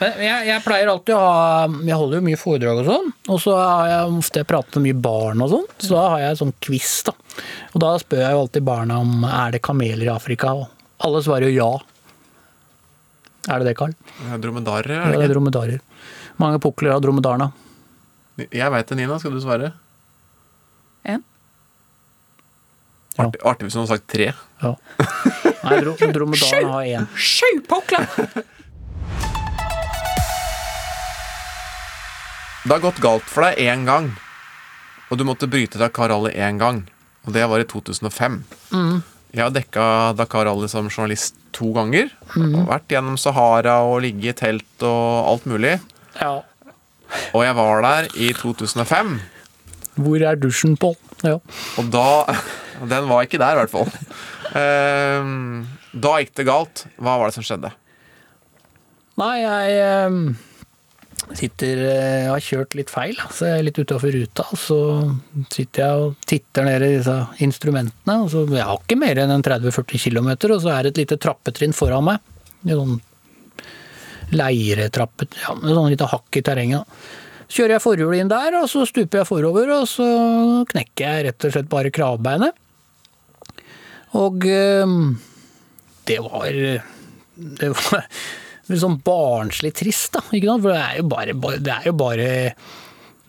Men 0.00 0.16
jeg, 0.24 0.48
jeg 0.48 0.62
pleier 0.64 0.90
alltid 0.90 1.14
å 1.14 1.20
ha 1.22 1.68
Jeg 1.86 1.96
holder 2.00 2.18
jo 2.18 2.24
mye 2.26 2.40
foredrag 2.40 2.80
og 2.82 2.88
sånn, 2.88 3.12
og 3.30 3.38
så 3.44 3.54
har 3.56 3.92
jeg 3.92 4.16
ofte 4.18 4.42
pratet 4.48 4.76
med 4.80 4.88
mye 4.88 4.98
barn 5.04 5.44
og 5.44 5.52
sånn, 5.52 5.68
så 5.78 5.94
da 5.94 6.02
har 6.14 6.24
jeg 6.24 6.40
sånn 6.40 6.52
quiz, 6.64 6.90
da. 7.06 7.14
Og 7.70 7.84
da 7.84 7.92
spør 8.02 8.24
jeg 8.24 8.34
jo 8.34 8.42
alltid 8.42 8.66
barna 8.66 8.98
om 9.04 9.24
er 9.30 9.54
det 9.54 9.62
kameler 9.64 10.08
i 10.08 10.12
Afrika, 10.12 10.52
og 10.58 10.79
alle 11.00 11.22
svarer 11.24 11.48
jo 11.48 11.56
ja. 11.56 11.70
Er 13.48 13.62
det 13.62 13.70
det, 13.70 13.76
Carl? 13.78 13.94
Dromedarer, 14.40 14.90
er 14.92 15.14
det 15.14 15.22
ikke? 15.22 15.32
dromedarer. 15.32 15.80
Mange 16.40 16.60
pukler 16.60 16.92
av 16.92 17.00
dromedarene. 17.04 17.48
Jeg 18.52 18.72
veit 18.72 18.88
det, 18.88 18.98
Nina. 18.98 19.16
Skal 19.20 19.32
du 19.32 19.40
svare? 19.40 19.72
En. 21.08 21.24
Artig, 23.20 23.40
artig 23.44 23.66
hvis 23.66 23.76
hun 23.76 23.84
hadde 23.84 23.96
sagt 23.96 24.08
tre. 24.12 24.30
Ja. 24.62 24.74
Nei, 25.64 25.80
dro 25.80 25.96
dromedarene 25.96 26.72
har 26.76 26.88
én. 26.88 27.08
Sju 27.16 27.48
pukler! 27.68 28.06
Det 32.60 32.74
har 32.74 32.82
gått 32.84 33.00
galt 33.00 33.24
for 33.24 33.48
deg 33.48 33.56
én 33.72 33.86
gang, 33.88 34.10
og 35.08 35.16
du 35.16 35.24
måtte 35.24 35.48
bryte 35.48 35.80
deg 35.80 35.88
av 35.88 35.94
karallet 35.96 36.36
én 36.36 36.60
gang. 36.60 36.84
Og 37.24 37.32
det 37.32 37.46
var 37.48 37.60
i 37.60 37.66
2005. 37.68 38.36
Mm. 38.76 39.00
Jeg 39.30 39.44
har 39.44 39.52
dekka 39.54 39.84
Dakar 40.18 40.48
Rally 40.48 40.66
som 40.70 40.88
journalist 40.90 41.36
to 41.54 41.70
ganger. 41.76 42.10
Mm. 42.34 42.64
Vært 42.66 42.90
gjennom 42.90 43.18
Sahara 43.20 43.80
og 43.86 44.00
ligget 44.02 44.34
i 44.34 44.38
telt 44.40 44.86
og 44.86 45.28
alt 45.30 45.46
mulig. 45.50 45.76
Ja. 46.18 46.40
Og 47.34 47.44
jeg 47.44 47.54
var 47.58 47.84
der 47.86 48.08
i 48.18 48.32
2005. 48.34 49.14
Hvor 50.00 50.24
er 50.26 50.38
dusjen, 50.40 50.76
Pål? 50.80 50.96
Ja. 51.26 51.38
Og 51.78 51.90
da 51.92 52.06
Den 52.80 53.10
var 53.10 53.26
ikke 53.26 53.38
der, 53.38 53.52
i 53.52 53.60
hvert 53.60 53.72
fall. 53.74 53.90
Ehm, 54.56 55.66
da 55.92 56.14
gikk 56.22 56.32
det 56.38 56.46
galt. 56.48 56.86
Hva 56.96 57.18
var 57.20 57.28
det 57.28 57.36
som 57.36 57.44
skjedde? 57.44 57.70
Nei, 59.20 59.34
jeg 59.42 59.74
eh, 59.84 60.16
sitter 61.36 61.82
eh, 61.84 62.24
Jeg 62.24 62.30
har 62.30 62.44
kjørt 62.44 62.76
litt 62.78 62.90
feil, 62.92 63.18
så 63.34 63.48
jeg 63.48 63.60
er 63.60 63.66
litt 63.66 63.80
utafor 63.80 64.14
ruta. 64.14 64.46
Så 64.58 64.78
sitter 65.52 65.84
jeg 65.84 66.04
og 66.04 66.26
titter 66.28 66.66
ned 66.66 66.84
i 66.86 66.92
disse 66.96 67.16
instrumentene. 67.46 68.16
Og 68.24 68.30
så, 68.32 68.44
jeg 68.48 68.66
har 68.66 68.80
ikke 68.80 68.98
mer 69.00 69.22
enn 69.22 69.34
en 69.36 69.46
30-40 69.46 70.04
km, 70.06 70.30
og 70.50 70.58
så 70.64 70.74
er 70.74 70.86
det 70.86 70.94
et 70.94 71.02
lite 71.04 71.20
trappetrinn 71.22 71.76
foran 71.76 72.06
meg. 72.08 72.34
En 72.66 72.76
sånn 72.82 72.98
leiretrappe, 74.30 75.26
ja, 75.40 75.56
med 75.58 75.74
sånn 75.74 75.90
lite 75.90 76.10
hakk 76.10 76.38
i 76.38 76.44
terrenget. 76.46 77.00
Så 77.50 77.62
kjører 77.62 77.76
jeg 77.76 77.82
forhjulet 77.82 78.22
inn 78.22 78.30
der, 78.30 78.60
og 78.60 78.68
så 78.70 78.84
stuper 78.86 79.22
jeg 79.22 79.28
forover, 79.30 79.72
og 79.80 79.88
så 79.90 80.06
knekker 80.70 81.02
jeg 81.06 81.24
rett 81.26 81.46
og 81.48 81.56
slett 81.56 81.70
bare 81.72 81.90
kravbeinet. 81.94 82.54
Og 84.20 84.46
eh, 84.50 84.94
det 86.10 86.16
var 86.24 86.56
Det 87.60 87.68
var 87.70 88.06
litt 88.72 88.82
sånn 88.84 89.00
barnslig 89.04 89.74
trist, 89.78 90.12
da. 90.16 90.22
Ikke 90.30 90.50
sant? 90.50 90.64
For 90.64 90.74
det 90.74 90.84
er 90.84 91.00
jo 91.00 91.08
bare, 91.10 91.58
det 91.60 91.74
er 91.74 91.90
jo 91.90 91.96
bare 91.98 92.30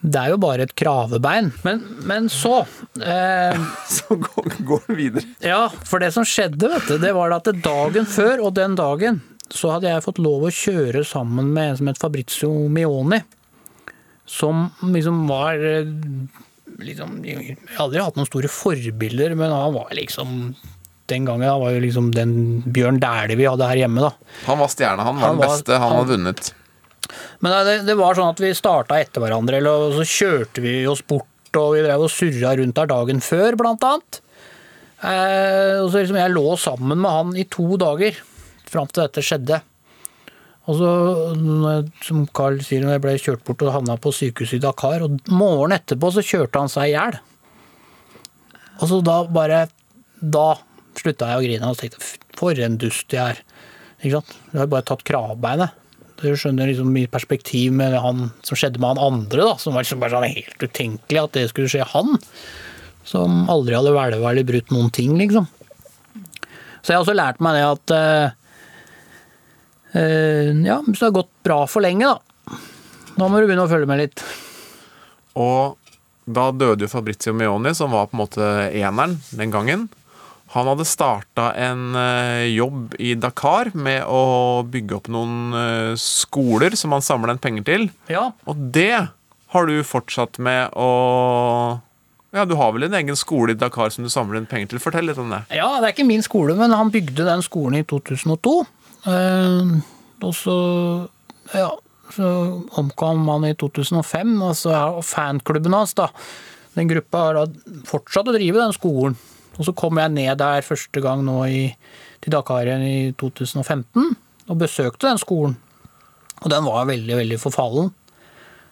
det 0.02 0.18
er 0.18 0.32
jo 0.34 0.38
bare 0.42 0.66
et 0.66 0.74
kravebein. 0.78 1.52
Men, 1.66 1.82
men 2.10 2.30
så 2.34 2.64
eh, 2.98 3.58
Så 3.98 4.18
går, 4.18 4.48
vi 4.48 4.64
den 4.88 4.98
videre. 4.98 5.26
Ja, 5.46 5.68
for 5.70 6.02
det 6.02 6.12
som 6.16 6.26
skjedde, 6.26 6.72
vet 6.72 6.90
du, 6.90 6.96
det 7.02 7.14
var 7.18 7.34
at 7.36 7.52
dagen 7.62 8.10
før 8.10 8.48
og 8.48 8.56
den 8.58 8.78
dagen 8.80 9.22
så 9.52 9.74
hadde 9.74 9.92
jeg 9.92 10.06
fått 10.06 10.22
lov 10.24 10.46
å 10.48 10.54
kjøre 10.56 11.04
sammen 11.06 11.52
med 11.54 11.74
en 11.74 11.80
som 11.82 11.90
het 11.92 12.00
Fabrizio 12.02 12.52
Mioni. 12.72 13.20
Som 14.32 14.70
liksom 14.94 15.26
var 15.30 15.60
eh, 15.60 15.90
liksom, 16.82 17.18
Jeg 17.28 17.58
har 17.76 17.86
aldri 17.86 18.02
hatt 18.02 18.18
noen 18.18 18.30
store 18.30 18.52
forbilder, 18.52 19.36
men 19.38 19.54
han 19.54 19.76
var 19.76 19.92
liksom 19.98 20.54
Den 21.12 21.26
gangen 21.28 21.48
han 21.50 21.60
var 21.62 21.74
jo 21.76 21.82
liksom 21.84 22.10
den 22.16 22.34
Bjørn 22.72 23.00
Dæhlie 23.04 23.36
vi 23.40 23.48
hadde 23.50 23.68
her 23.68 23.82
hjemme, 23.84 24.02
da. 24.08 24.12
Han 24.48 24.60
var 24.64 24.72
stjerna, 24.72 25.04
han 25.08 25.18
var 25.20 25.28
Han 25.28 25.38
den 25.38 25.44
var- 25.44 25.54
beste. 25.58 25.74
Han 25.78 25.82
han- 25.90 25.98
hadde 26.00 26.16
vunnet. 26.16 26.52
Men 27.44 27.52
det, 27.68 27.74
det 27.90 27.96
var 28.00 28.16
sånn 28.16 28.30
at 28.32 28.40
vi 28.40 28.54
starta 28.56 28.98
etter 29.02 29.20
hverandre, 29.24 29.58
eller, 29.60 29.90
og 29.90 29.98
så 30.00 30.06
kjørte 30.08 30.62
vi 30.64 30.76
oss 30.88 31.02
bort, 31.04 31.28
og 31.60 31.74
vi 31.76 31.82
drev 31.84 32.06
og 32.06 32.12
surra 32.14 32.54
rundt 32.56 32.78
der 32.78 32.88
dagen 32.88 33.20
før, 33.20 33.58
blant 33.60 33.84
annet. 33.84 34.22
Eh, 35.02 35.82
og 35.82 35.90
så 35.92 36.00
liksom 36.04 36.20
jeg 36.22 36.32
lå 36.32 36.46
sammen 36.62 37.02
med 37.02 37.12
han 37.12 37.36
i 37.42 37.44
to 37.52 37.66
dager, 37.82 38.16
fram 38.72 38.88
til 38.88 39.04
dette 39.04 39.24
skjedde. 39.26 39.60
Og 40.70 40.78
så, 40.78 40.92
som 42.06 42.22
Carl 42.38 42.62
sier, 42.64 42.86
når 42.86 42.94
jeg 42.96 43.04
ble 43.04 43.16
kjørt 43.20 43.44
bort 43.48 43.64
og 43.66 43.74
havna 43.76 43.98
på 44.00 44.14
sykehuset 44.14 44.60
i 44.62 44.64
Dakar, 44.64 45.02
og 45.04 45.18
morgenen 45.34 45.80
etterpå 45.82 46.14
så 46.16 46.24
kjørte 46.24 46.62
han 46.62 46.70
seg 46.72 46.92
i 46.92 46.96
hjel. 46.96 47.18
Og 48.80 48.88
så 48.90 49.02
da 49.06 49.24
bare 49.28 49.66
Da 50.22 50.54
slutta 51.00 51.30
jeg 51.32 51.40
å 51.40 51.46
grine 51.46 51.70
og 51.70 51.78
tenkte 51.80 52.02
for 52.38 52.58
en 52.60 52.80
dust 52.82 53.14
jeg 53.14 53.36
er. 53.36 53.44
Ikke 54.02 54.18
sant? 54.20 54.34
Du 54.52 54.58
har 54.60 54.72
bare 54.72 54.88
tatt 54.88 55.06
kravbeinet. 55.08 55.78
Du 56.22 56.28
skjønner 56.38 56.70
liksom 56.70 56.94
i 57.02 57.08
perspektiv 57.10 57.74
med 57.74 57.96
han 57.98 58.28
som 58.46 58.58
skjedde 58.58 58.82
med 58.82 58.94
han 58.94 59.02
andre, 59.02 59.42
da, 59.42 59.56
som 59.62 59.74
var 59.74 59.86
liksom 59.86 60.02
bare 60.04 60.14
sånn 60.14 60.28
helt 60.30 60.66
utenkelig 60.68 61.22
at 61.24 61.34
det 61.38 61.48
skulle 61.50 61.72
skje 61.72 61.88
han. 61.96 62.20
Som 63.08 63.50
aldri 63.50 63.74
hadde 63.78 63.94
hvelva 63.96 64.30
eller 64.30 64.46
brutt 64.46 64.70
noen 64.74 64.92
ting, 64.94 65.16
liksom. 65.18 65.48
Så 66.82 66.92
jeg 66.92 66.98
har 66.98 67.04
også 67.04 67.18
lært 67.18 67.42
meg 67.42 67.58
det 67.58 67.66
at 67.66 67.96
eh, 67.98 68.30
Ja, 70.66 70.78
hvis 70.86 71.02
det 71.02 71.08
har 71.08 71.18
gått 71.18 71.34
bra 71.46 71.64
for 71.70 71.84
lenge, 71.86 72.10
da. 72.10 72.60
Nå 73.18 73.28
må 73.28 73.42
du 73.42 73.48
begynne 73.50 73.66
å 73.66 73.72
følge 73.72 73.90
med 73.90 74.02
litt. 74.02 74.24
Og 75.38 75.78
da 76.30 76.52
døde 76.54 76.86
jo 76.86 76.92
Fabrizio 76.92 77.34
Meoni, 77.36 77.74
som 77.78 77.94
var 77.94 78.08
på 78.10 78.16
en 78.16 78.22
måte 78.22 78.48
eneren 78.70 79.18
den 79.36 79.54
gangen. 79.54 79.90
Han 80.52 80.68
hadde 80.68 80.84
starta 80.88 81.52
en 81.56 81.96
eh, 81.96 82.50
jobb 82.52 82.96
i 83.00 83.14
Dakar 83.16 83.72
med 83.72 84.04
å 84.04 84.64
bygge 84.68 84.98
opp 84.98 85.08
noen 85.12 85.56
eh, 85.56 85.94
skoler 86.00 86.76
som 86.76 86.92
han 86.92 87.06
samla 87.06 87.36
inn 87.36 87.40
penger 87.44 87.68
til. 87.70 87.86
Ja. 88.12 88.26
Og 88.44 88.60
det 88.76 89.08
har 89.56 89.70
du 89.70 89.80
fortsatt 89.88 90.42
med 90.44 90.76
å 90.76 90.90
Ja, 92.36 92.44
du 92.48 92.58
har 92.60 92.76
vel 92.76 92.88
en 92.88 92.98
egen 93.00 93.18
skole 93.20 93.56
i 93.56 93.60
Dakar 93.60 93.92
som 93.96 94.04
du 94.04 94.12
samler 94.12 94.42
inn 94.42 94.50
penger 94.52 94.74
til. 94.74 94.84
Fortell 94.84 95.08
litt 95.08 95.20
om 95.20 95.32
det. 95.32 95.46
Ja, 95.56 95.70
det 95.80 95.88
er 95.88 95.96
ikke 95.96 96.08
min 96.08 96.24
skole, 96.24 96.56
men 96.60 96.76
han 96.76 96.92
bygde 96.92 97.28
den 97.28 97.44
skolen 97.48 97.80
i 97.80 97.88
2002. 97.88 98.54
Eh, 99.08 99.74
og 100.22 100.36
så 100.38 100.60
ja, 101.56 101.72
så 102.12 102.28
omkom 102.80 103.28
han 103.32 103.48
i 103.48 103.56
2005, 103.60 104.36
og 104.44 104.56
så 104.60 104.76
er 104.76 105.04
fanklubben 105.06 105.76
hans, 105.76 105.96
da. 105.98 106.12
Den 106.76 106.92
gruppa 106.92 107.26
har 107.28 107.40
da 107.40 107.76
fortsatt 107.88 108.32
å 108.32 108.36
drive 108.36 108.60
den 108.60 108.76
skolen. 108.76 109.18
Og 109.58 109.68
så 109.68 109.74
kom 109.78 110.00
jeg 110.00 110.14
ned 110.14 110.38
der 110.40 110.64
første 110.66 111.04
gang 111.04 111.24
nå 111.28 111.38
i, 111.52 111.64
til 112.24 112.34
Dakar 112.34 112.68
igjen 112.68 112.86
i 112.86 113.00
2015 113.20 114.14
og 114.52 114.60
besøkte 114.60 115.10
den 115.10 115.20
skolen. 115.22 115.58
Og 116.42 116.50
den 116.50 116.66
var 116.66 116.88
veldig, 116.90 117.18
veldig 117.20 117.40
forfallen. 117.42 117.92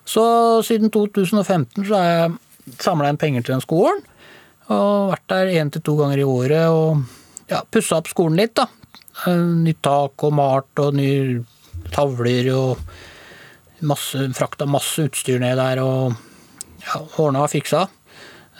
Så 0.10 0.24
siden 0.66 0.90
2015 0.90 1.86
så 1.86 2.00
har 2.00 2.08
jeg 2.10 2.80
samla 2.82 3.12
inn 3.12 3.20
penger 3.22 3.46
til 3.46 3.58
den 3.58 3.66
skolen. 3.66 4.02
Og 4.70 5.12
vært 5.14 5.28
der 5.32 5.54
én 5.60 5.72
til 5.74 5.84
to 5.86 5.96
ganger 6.00 6.22
i 6.22 6.28
året 6.28 6.70
og 6.70 7.04
ja, 7.50 7.62
pussa 7.66 8.00
opp 8.00 8.10
skolen 8.10 8.38
litt, 8.40 8.56
da. 8.58 8.68
Nytt 9.30 9.82
tak 9.84 10.26
og 10.26 10.36
malt 10.38 10.82
og 10.82 10.98
nye 10.98 11.42
tavler 11.94 12.50
og 12.54 12.82
masse, 13.90 14.30
frakta 14.38 14.68
masse 14.70 15.08
utstyr 15.10 15.40
ned 15.42 15.58
der 15.60 15.82
og 15.84 16.14
ja, 16.86 17.02
ordna 17.22 17.46
og 17.46 17.52
fiksa. 17.54 17.88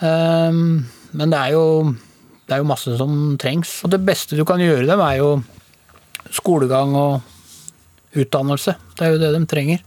Um, 0.00 0.86
men 1.12 1.32
det 1.32 1.38
er, 1.38 1.54
jo, 1.54 1.94
det 2.50 2.56
er 2.56 2.64
jo 2.64 2.66
masse 2.66 2.96
som 2.98 3.12
trengs. 3.38 3.76
Og 3.86 3.92
det 3.92 4.00
beste 4.02 4.34
du 4.34 4.42
kan 4.48 4.58
gjøre 4.58 4.88
dem, 4.88 5.00
er 5.06 5.20
jo 5.20 5.28
skolegang 6.34 6.96
og 6.98 8.18
utdannelse. 8.18 8.74
Det 8.98 9.06
er 9.06 9.14
jo 9.14 9.20
det 9.22 9.30
de 9.36 9.40
trenger. 9.46 9.84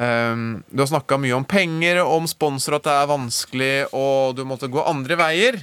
Um, 0.00 0.62
du 0.72 0.80
har 0.80 0.88
snakka 0.88 1.18
mye 1.20 1.36
om 1.36 1.44
penger 1.44 2.00
og 2.00 2.22
om 2.22 2.30
sponsor, 2.30 2.78
at 2.78 2.88
det 2.88 2.96
er 2.96 3.10
vanskelig, 3.12 3.74
og 3.92 4.38
du 4.38 4.46
måtte 4.48 4.72
gå 4.72 4.80
andre 4.88 5.20
veier. 5.20 5.60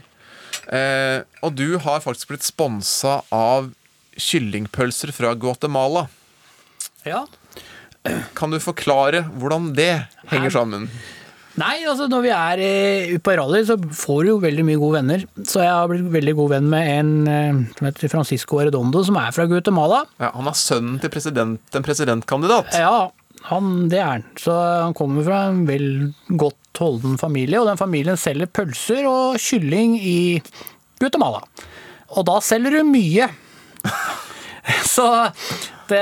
Uh, 0.70 1.26
og 1.42 1.58
du 1.58 1.80
har 1.82 2.06
faktisk 2.06 2.30
blitt 2.30 2.46
sponsa 2.46 3.24
av 3.34 3.72
kyllingpølser 4.20 5.10
fra 5.16 5.34
Guatemala. 5.34 6.06
Ja. 7.10 7.26
Kan 8.38 8.54
du 8.54 8.62
forklare 8.62 9.26
hvordan 9.34 9.72
det 9.74 9.96
henger 10.30 10.54
sammen? 10.54 10.92
Nei, 10.94 11.19
altså 11.58 12.08
når 12.10 12.22
vi 12.24 12.32
er 12.34 12.62
eh, 12.64 13.14
ute 13.16 13.24
på 13.26 13.36
rally, 13.38 13.64
så 13.66 13.78
får 13.78 14.24
du 14.24 14.30
jo 14.30 14.40
veldig 14.44 14.66
mye 14.68 14.80
gode 14.80 15.00
venner. 15.00 15.26
Så 15.44 15.64
jeg 15.64 15.72
har 15.72 15.88
blitt 15.90 16.12
veldig 16.14 16.36
god 16.38 16.50
venn 16.54 16.70
med 16.70 16.92
en 16.94 17.12
eh, 17.28 17.62
som 17.78 17.88
heter 17.90 18.12
Francisco 18.12 18.60
Arredondo, 18.60 19.04
som 19.04 19.18
er 19.18 19.32
fra 19.36 19.48
Guatemala. 19.50 20.04
Ja, 20.20 20.32
han 20.36 20.48
er 20.48 20.60
sønnen 20.60 21.00
til 21.02 21.10
president, 21.10 21.60
en 21.74 21.84
presidentkandidat. 21.86 22.78
Ja, 22.78 23.10
han, 23.50 23.90
det 23.90 24.00
er 24.00 24.12
han. 24.18 24.26
Så 24.40 24.54
han 24.54 24.96
kommer 24.98 25.26
fra 25.26 25.48
en 25.50 25.66
vel 25.68 26.14
godt 26.30 26.56
holden 26.80 27.18
familie, 27.20 27.60
og 27.60 27.68
den 27.68 27.80
familien 27.80 28.20
selger 28.20 28.48
pølser 28.52 29.08
og 29.10 29.40
kylling 29.42 29.98
i 30.00 30.40
Guatemala. 31.02 31.44
Og 32.16 32.26
da 32.28 32.40
selger 32.44 32.80
du 32.80 32.88
mye. 32.88 33.30
Så 34.86 35.06
det, 35.90 36.02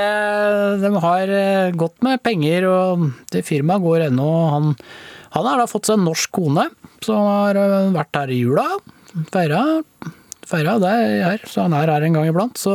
de 0.82 0.90
har 1.00 1.30
eh, 1.32 1.74
godt 1.78 2.02
med 2.04 2.22
penger, 2.22 2.66
og 2.68 3.06
det 3.32 3.46
firmaet 3.46 3.84
går 3.84 4.08
ennå. 4.08 4.28
Han, 4.52 4.74
han 5.34 5.46
har 5.48 5.60
da 5.60 5.68
fått 5.70 5.88
seg 5.88 5.98
en 5.98 6.08
norsk 6.08 6.32
kone, 6.38 6.68
som 7.04 7.20
har 7.28 7.58
eh, 7.60 7.92
vært 7.94 8.18
her 8.20 8.32
i 8.32 8.40
jula. 8.40 8.66
Feira, 9.32 9.62
feira 10.48 10.78
det 10.82 10.90
er 10.96 11.22
her, 11.26 11.46
så 11.48 11.66
han 11.66 11.76
er 11.76 11.92
her 11.92 12.06
en 12.06 12.18
gang 12.18 12.28
iblant. 12.30 12.60
Så 12.60 12.74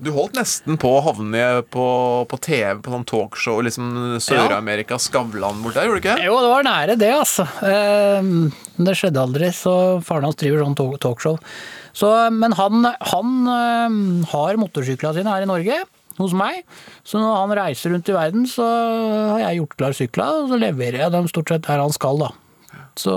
Du 0.00 0.08
holdt 0.16 0.38
nesten 0.38 0.78
på 0.80 0.94
å 0.96 1.02
havne 1.04 1.42
på, 1.68 1.86
på 2.30 2.38
TV, 2.40 2.78
på 2.80 2.94
sånn 2.94 3.04
talkshow, 3.04 3.58
liksom 3.66 3.90
Sør-Amerika, 4.24 4.96
Skavlan 4.96 5.60
bort 5.60 5.76
der, 5.76 5.90
gjorde 5.90 6.00
du 6.00 6.06
ikke? 6.06 6.16
Jo, 6.24 6.38
det 6.40 6.52
var 6.54 6.64
nære 6.64 6.96
det, 6.96 7.10
altså. 7.18 7.44
Men 7.60 8.88
Det 8.88 8.96
skjedde 8.96 9.20
aldri, 9.20 9.52
så 9.52 9.74
faren 10.06 10.24
hans 10.30 10.40
driver 10.40 10.64
sånn 10.64 10.98
talkshow. 11.04 11.36
Så, 11.92 12.08
men 12.32 12.54
han, 12.56 12.86
han 12.86 13.32
eh, 13.52 14.00
har 14.32 14.60
motorsyklene 14.62 15.18
sine 15.18 15.34
her 15.34 15.44
i 15.44 15.50
Norge, 15.50 15.82
hos 16.22 16.34
meg. 16.36 16.62
Så 17.06 17.20
når 17.20 17.38
han 17.38 17.56
reiser 17.58 17.94
rundt 17.94 18.10
i 18.10 18.16
verden, 18.16 18.46
så 18.50 18.66
har 19.34 19.44
jeg 19.46 19.60
gjort 19.60 19.76
klar 19.80 19.96
sykla, 19.96 20.28
og 20.42 20.52
så 20.52 20.60
leverer 20.60 21.04
jeg 21.04 21.14
dem 21.16 21.28
stort 21.30 21.52
sett 21.52 21.66
der 21.68 21.82
han 21.82 21.94
skal, 21.96 22.20
da. 22.22 22.30
Så 23.00 23.14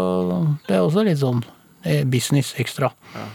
det 0.68 0.78
er 0.78 0.84
også 0.86 1.04
litt 1.06 1.22
sånn 1.22 1.44
eh, 1.84 2.04
business 2.08 2.54
ekstra. 2.62 2.94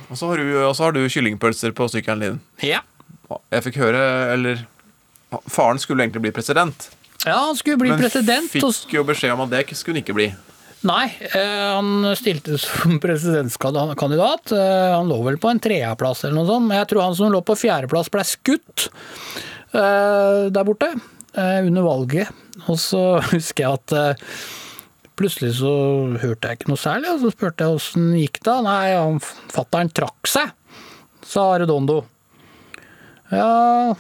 Og 0.08 0.18
så 0.18 0.30
har 0.30 0.40
du, 0.40 0.52
og 0.64 0.74
så 0.76 0.88
har 0.88 0.96
du 0.96 1.02
kyllingpølser 1.04 1.74
på 1.76 1.88
sykkelen 1.92 2.24
din. 2.24 2.40
Ja. 2.64 2.82
Jeg 3.52 3.66
fikk 3.66 3.82
høre, 3.82 4.02
eller 4.32 4.64
Faren 5.52 5.80
skulle 5.80 6.06
egentlig 6.06 6.24
bli 6.24 6.32
president. 6.32 6.88
Ja, 7.26 7.36
han 7.50 7.56
skulle 7.58 7.76
bli 7.76 7.90
men 7.92 8.00
president. 8.00 8.48
Men 8.54 8.72
fikk 8.72 8.94
jo 8.96 9.04
beskjed 9.04 9.34
om 9.34 9.44
at 9.44 9.52
det 9.52 9.66
skulle 9.76 9.98
han 9.98 10.06
ikke 10.06 10.16
bli. 10.16 10.30
Nei, 10.86 11.08
eh, 11.34 11.74
han 11.74 12.06
stilte 12.16 12.58
som 12.62 13.00
presidentkandidat. 13.04 14.52
Eh, 14.54 14.94
han 14.94 15.10
lå 15.10 15.18
vel 15.26 15.38
på 15.42 15.50
en 15.50 15.60
tredjeplass 15.62 16.24
eller 16.24 16.38
noe 16.38 16.48
sånt, 16.48 16.68
men 16.70 16.80
jeg 16.80 16.90
tror 16.92 17.08
han 17.08 17.18
som 17.18 17.34
lå 17.34 17.42
på 17.42 17.58
fjerdeplass 17.58 18.12
ble 18.14 18.24
skutt 18.26 18.88
der 19.72 20.66
borte 20.66 20.92
eh, 21.34 21.60
under 21.66 21.86
valget. 21.86 22.28
Og 22.66 22.78
så 22.80 23.02
husker 23.32 23.64
jeg 23.64 23.78
at 23.80 23.96
eh, 23.96 24.28
plutselig 25.18 25.56
så 25.60 25.72
hørte 26.22 26.50
jeg 26.50 26.60
ikke 26.60 26.72
noe 26.72 26.80
særlig, 26.80 27.14
og 27.14 27.24
så 27.24 27.32
spurte 27.34 27.66
jeg 27.66 27.80
åssen 27.80 28.12
gikk 28.18 28.40
det. 28.46 28.56
Nei, 28.68 28.84
han 28.94 29.18
fatter'n 29.24 29.92
trakk 29.94 30.30
seg, 30.30 30.54
sa 31.26 31.50
Redondo. 31.58 32.02
Ja, 33.28 33.92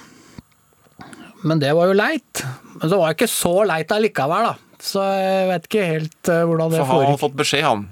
men 1.44 1.60
det 1.60 1.74
var 1.76 1.90
jo 1.90 1.98
leit. 1.98 2.42
Men 2.78 2.88
det 2.90 2.98
var 2.98 3.14
ikke 3.14 3.30
så 3.30 3.60
leit 3.68 3.92
allikevel, 3.94 4.48
da. 4.50 4.56
Så 4.82 5.02
jeg 5.02 5.46
vet 5.50 5.68
ikke 5.68 5.86
helt 5.86 6.30
eh, 6.30 6.44
hvordan 6.46 6.72
det 6.72 6.80
foregikk. 6.80 6.90
Så 6.90 6.98
har 6.98 7.08
han 7.10 7.22
fått 7.22 7.38
beskjed, 7.38 7.64
han. 7.66 7.86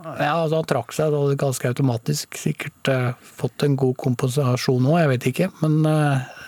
Ja, 0.00 0.34
altså 0.40 0.56
han 0.62 0.68
trakk 0.68 0.94
seg 0.96 1.16
ganske 1.40 1.70
automatisk. 1.70 2.38
Sikkert 2.40 2.90
eh, 2.92 3.10
fått 3.20 3.64
en 3.66 3.76
god 3.80 3.98
kompensasjon 4.00 4.88
òg, 4.88 5.02
jeg 5.02 5.10
vet 5.12 5.28
ikke. 5.32 5.50
Men 5.60 5.76
eh, 5.88 6.39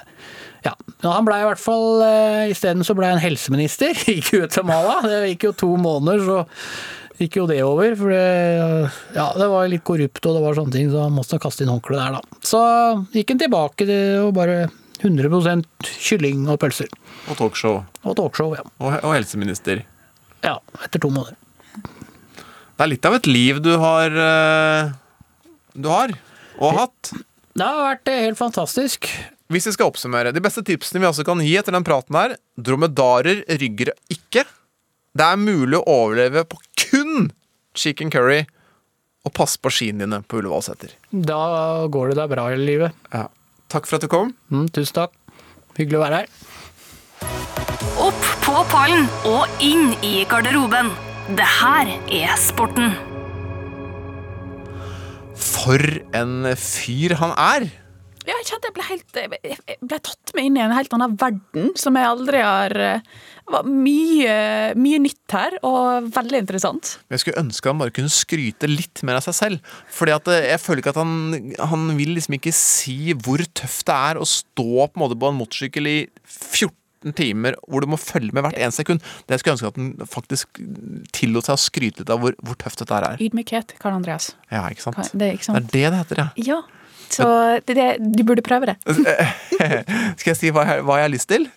ja. 0.63 0.73
Han 1.05 1.27
blei 1.27 1.41
i 1.43 1.47
hvert 1.49 1.61
fall 1.61 2.03
uh, 2.03 2.51
Isteden 2.53 2.87
så 2.87 2.95
blei 2.99 3.11
han 3.13 3.23
helseminister 3.23 3.97
i 4.15 4.19
Guatemala. 4.25 5.01
Det 5.07 5.23
gikk 5.33 5.49
jo 5.51 5.55
to 5.65 5.71
måneder, 5.81 6.23
så 6.27 7.23
gikk 7.23 7.41
jo 7.41 7.47
det 7.51 7.61
over. 7.67 7.97
For 7.99 8.13
det, 8.15 8.93
ja, 9.17 9.27
det 9.39 9.49
var 9.53 9.71
litt 9.71 9.85
korrupt 9.87 10.29
og 10.29 10.39
det 10.39 10.45
var 10.45 10.59
sånne 10.59 10.77
ting, 10.77 10.91
så 10.93 11.07
han 11.07 11.17
måtte 11.17 11.41
kaste 11.43 11.67
inn 11.67 11.73
håndkleet 11.73 12.03
der, 12.05 12.21
da. 12.21 12.41
Så 12.47 12.63
gikk 13.15 13.35
han 13.35 13.43
tilbake 13.43 13.89
til 13.89 14.29
å 14.29 14.33
bare 14.37 14.65
100% 15.03 15.93
kylling 15.99 16.47
og 16.51 16.61
pølser. 16.63 16.91
Og 17.31 17.39
talkshow. 17.39 17.81
Og 18.07 18.19
talkshow, 18.19 18.55
ja. 18.59 18.67
Og, 18.79 18.95
og 19.03 19.17
helseminister. 19.17 19.83
Ja, 20.43 20.59
etter 20.83 21.03
to 21.03 21.11
måneder. 21.13 21.39
Det 22.73 22.87
er 22.87 22.91
litt 22.91 23.07
av 23.07 23.15
et 23.19 23.29
liv 23.31 23.61
du 23.63 23.75
har 23.79 24.15
eh, 24.19 24.95
Du 25.79 25.87
har. 25.93 26.15
Og 26.59 26.73
har 26.73 26.81
hatt. 26.87 27.13
Det 27.53 27.67
har 27.67 27.83
vært 27.85 28.11
eh, 28.11 28.25
helt 28.27 28.41
fantastisk. 28.41 29.07
Hvis 29.53 29.69
vi 29.69 29.75
skal 29.75 29.91
oppsummere, 29.91 30.33
De 30.33 30.41
beste 30.41 30.63
tipsene 30.65 31.03
vi 31.03 31.09
også 31.11 31.25
kan 31.29 31.43
gi 31.45 31.53
etter 31.61 31.75
den 31.75 31.85
praten 31.85 32.17
her 32.17 32.37
Dromedarer 32.57 33.43
rygger 33.61 33.93
ikke. 34.13 34.47
Det 35.13 35.25
er 35.27 35.37
mulig 35.41 35.77
å 35.77 35.85
overleve 35.93 36.47
på 36.49 36.61
kun 36.81 37.31
chicken 37.77 38.11
curry. 38.13 38.47
Og 39.23 39.35
pass 39.37 39.59
på 39.61 39.71
skiene 39.71 40.03
dine 40.07 40.23
på 40.27 40.41
Ullevålseter. 40.41 40.97
Da 41.13 41.87
går 41.93 42.11
det 42.11 42.19
deg 42.19 42.33
bra 42.33 42.49
i 42.51 42.57
livet. 42.59 42.97
Ja. 43.13 43.29
Takk 43.71 43.87
for 43.87 43.99
at 43.99 44.05
du 44.05 44.11
kom. 44.11 44.33
Mm, 44.51 44.67
tusen 44.75 44.97
takk. 44.97 45.15
Hyggelig 45.79 46.01
å 46.01 46.03
være 46.03 46.23
her. 46.23 46.33
Opp 48.03 48.25
på 48.43 48.57
pallen 48.73 49.07
og 49.29 49.63
inn 49.63 49.93
i 50.05 50.25
garderoben. 50.29 50.91
Det 51.39 51.47
her 51.61 51.93
er 52.11 52.35
sporten. 52.41 52.97
For 55.39 55.81
en 56.17 56.51
fyr 56.59 57.15
han 57.21 57.37
er! 57.39 57.71
Ja, 58.23 58.37
jeg 58.39 58.47
kjente 58.53 58.69
jeg 58.69 58.75
ble 58.77 58.85
helt 58.87 59.17
Jeg 59.19 59.79
ble 59.83 59.99
tatt 60.07 60.33
med 60.37 60.47
inn 60.47 60.59
i 60.59 60.63
en 60.63 60.75
helt 60.77 60.93
annen 60.95 61.17
verden 61.19 61.73
som 61.79 61.97
jeg 61.99 62.07
aldri 62.07 62.43
har 62.45 62.73
Det 62.73 63.51
var 63.51 63.67
mye, 63.67 64.35
mye 64.79 65.01
nytt 65.03 65.35
her, 65.35 65.57
og 65.67 66.11
veldig 66.15 66.43
interessant. 66.45 66.97
Jeg 67.11 67.23
skulle 67.23 67.43
ønske 67.43 67.73
han 67.73 67.81
bare 67.83 67.95
kunne 67.95 68.13
skryte 68.13 68.69
litt 68.71 69.03
mer 69.07 69.19
av 69.19 69.27
seg 69.27 69.35
selv. 69.39 69.73
Fordi 69.93 70.15
at 70.15 70.31
eh, 70.31 70.47
jeg 70.53 70.63
føler 70.63 70.83
ikke 70.85 70.93
at 70.95 71.01
han 71.03 71.15
Han 71.73 71.89
vil 71.99 72.15
liksom 72.17 72.37
ikke 72.39 72.55
si 72.55 72.99
hvor 73.25 73.43
tøft 73.59 73.89
det 73.91 73.97
er 74.13 74.21
å 74.23 74.29
stå 74.29 74.69
på 74.87 74.95
en 74.95 75.03
måte 75.03 75.19
på 75.19 75.31
en 75.33 75.41
motorsykkel 75.41 75.91
i 75.91 75.97
14 76.23 77.17
timer 77.19 77.57
hvor 77.67 77.83
du 77.83 77.89
må 77.91 77.99
følge 77.99 78.31
med 78.31 78.45
hvert 78.47 78.61
eneste 78.63 78.85
sekund. 78.85 79.03
Det 79.27 79.35
jeg 79.35 79.43
skulle 79.43 79.57
ønske 79.57 79.73
at 79.73 79.81
han 79.81 80.13
faktisk 80.13 80.61
tillot 81.17 81.49
seg 81.49 81.57
å 81.57 81.63
skryte 81.65 82.05
litt 82.05 82.13
av 82.15 82.23
hvor, 82.23 82.37
hvor 82.39 82.59
tøft 82.61 82.85
dette 82.85 83.01
er. 83.01 83.19
Ydmykhet, 83.27 83.75
Karl 83.83 83.99
Andreas. 83.99 84.31
Ja, 84.53 84.69
ikke 84.71 84.87
sant? 84.87 85.11
Det 85.11 85.33
er 85.33 85.35
ikke 85.41 85.57
Det 85.57 85.59
er 85.59 85.67
det 85.75 85.83
det 85.83 86.01
heter, 86.05 86.23
ja. 86.23 86.29
Ja. 86.53 86.61
Så 87.11 87.27
det, 87.67 87.75
det, 87.77 87.89
du 88.01 88.23
burde 88.27 88.45
prøve 88.45 88.71
det. 88.73 88.77
Skal 90.21 90.33
jeg 90.33 90.39
si 90.39 90.53
hva 90.55 90.65
jeg, 90.69 90.87
hva 90.87 91.01
jeg 91.01 91.09
har 91.09 91.13
lyst 91.13 91.31
til? 91.33 91.49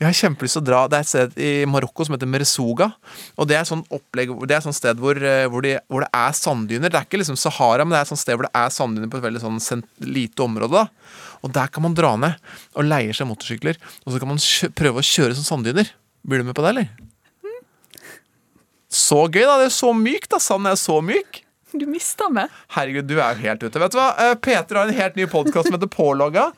Jeg 0.00 0.08
har 0.08 0.16
kjempelyst 0.16 0.56
til 0.56 0.62
å 0.62 0.64
dra 0.64 0.78
Det 0.88 0.96
er 0.96 1.04
et 1.04 1.08
sted 1.10 1.34
i 1.44 1.48
Marokko 1.68 2.06
som 2.06 2.14
heter 2.16 2.28
Meresuga. 2.30 2.86
Og 3.36 3.48
det 3.48 3.58
er 3.58 3.66
et 3.66 3.92
opplegg 3.98 4.32
Det 4.48 4.56
er 4.56 4.64
sånn 4.64 4.76
sted 4.76 5.00
hvor, 5.00 5.18
eh, 5.20 5.44
hvor, 5.52 5.64
de, 5.66 5.74
hvor 5.92 6.06
det 6.06 6.08
er 6.16 6.38
sanddyner. 6.38 6.88
Det 6.88 7.00
er 7.02 7.08
ikke 7.08 7.20
liksom 7.20 7.36
Sahara, 7.40 7.84
men 7.84 7.92
det 7.92 8.00
er 8.00 8.08
et 8.08 8.12
sånt 8.14 8.22
sted 8.22 8.38
hvor 8.38 8.48
det 8.48 8.54
er 8.56 8.72
sanddyner 8.72 9.12
på 9.12 9.20
et 9.20 9.26
veldig 9.26 9.44
sånn 9.44 9.84
lite 10.08 10.46
område. 10.46 10.86
da 10.86 11.36
Og 11.44 11.52
der 11.52 11.68
kan 11.68 11.84
man 11.84 11.96
dra 11.98 12.14
ned 12.16 12.56
og 12.72 12.88
leie 12.88 13.12
seg 13.16 13.28
motorsykler. 13.28 13.76
Og 14.06 14.14
så 14.14 14.22
kan 14.22 14.32
man 14.32 14.40
prøve 14.80 15.04
å 15.04 15.10
kjøre 15.10 15.36
som 15.36 15.48
sanddyner. 15.50 15.92
Blir 16.24 16.40
du 16.40 16.48
med 16.48 16.56
på 16.56 16.64
det, 16.64 16.72
eller? 16.72 16.90
Så 18.90 19.20
gøy, 19.28 19.44
da! 19.44 19.60
Det 19.60 19.68
er 19.68 19.76
så 19.76 19.92
mykt, 19.94 20.32
da! 20.32 20.40
Sanden 20.42 20.72
er 20.72 20.80
så 20.80 20.98
myk. 21.04 21.44
Du 21.80 21.86
mista 21.86 22.28
meg. 22.32 22.50
Herregud, 22.74 23.08
du 23.08 23.16
er 23.18 23.34
jo 23.34 23.44
helt 23.46 23.62
ute. 23.62 23.82
Vet 23.82 23.94
du 23.94 23.98
hva? 24.00 24.10
Eh, 24.18 24.34
Peter 24.42 24.80
har 24.80 24.88
en 24.90 25.00
helt 25.00 25.18
ny 25.18 25.26
podkast 25.30 25.68
som 25.68 25.76
heter 25.76 25.90
Pålogga. 25.90 26.50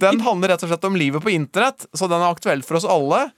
Den 0.00 0.22
handler 0.24 0.54
rett 0.54 0.64
og 0.66 0.70
slett 0.72 0.86
om 0.88 0.98
livet 0.98 1.24
på 1.24 1.32
internett, 1.34 1.88
så 1.92 2.08
den 2.10 2.22
er 2.22 2.30
aktuell 2.30 2.62
for 2.66 2.80
oss 2.80 2.88
alle. 2.88 3.28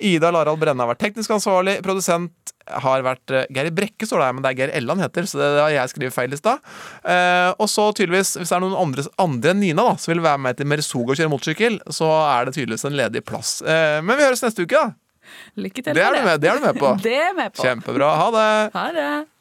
Ida 0.00 0.30
Larald 0.32 0.60
Brenne 0.60 0.80
har 0.82 0.90
vært 0.94 1.02
teknisk 1.02 1.32
ansvarlig. 1.34 1.78
Produsent 1.84 2.54
har 2.70 3.02
vært 3.04 3.32
uh, 3.34 3.42
Geir 3.52 3.70
Brekke, 3.74 4.06
står 4.06 4.20
det 4.20 4.28
her, 4.28 4.36
men 4.36 4.44
det 4.44 4.52
er 4.52 4.58
Geir 4.60 4.72
Elland 4.78 5.02
heter, 5.02 5.26
så 5.28 5.40
det 5.40 5.48
har 5.58 5.72
jeg 5.74 5.92
skrevet 5.92 6.14
feil 6.14 6.36
i 6.36 6.38
stad. 6.38 6.62
Eh, 7.02 7.50
og 7.56 7.68
så 7.70 7.88
tydeligvis, 7.96 8.36
hvis 8.38 8.52
det 8.52 8.56
er 8.56 8.62
noen 8.64 8.78
andre, 8.78 9.04
andre 9.20 9.52
enn 9.54 9.62
Nina 9.64 9.88
da, 9.90 9.96
som 10.00 10.14
vil 10.14 10.22
være 10.24 10.40
med 10.46 10.58
til 10.60 10.70
Mersuga 10.70 11.14
og 11.14 11.20
kjøre 11.20 11.32
motorsykkel, 11.34 11.80
så 11.92 12.08
er 12.30 12.48
det 12.48 12.56
tydeligvis 12.56 12.86
en 12.88 12.96
ledig 13.00 13.24
plass. 13.26 13.58
Eh, 13.60 13.98
men 14.04 14.16
vi 14.16 14.28
høres 14.28 14.44
neste 14.46 14.64
uke, 14.64 14.78
da. 14.78 14.94
Lykke 15.60 15.84
til 15.84 15.94
Det 15.94 16.02
er 16.02 16.14
med 16.14 16.22
du 16.22 16.30
med, 16.30 16.40
det 16.42 16.50
er 16.50 16.58
du 16.58 16.64
med 16.64 16.80
på. 16.80 16.94
Det 17.06 17.18
er 17.18 17.36
med 17.36 17.52
på. 17.54 17.66
Kjempebra. 17.66 18.14
Ha 18.22 18.30
det. 18.38 18.48
Ha 18.76 18.86
det. 18.96 19.10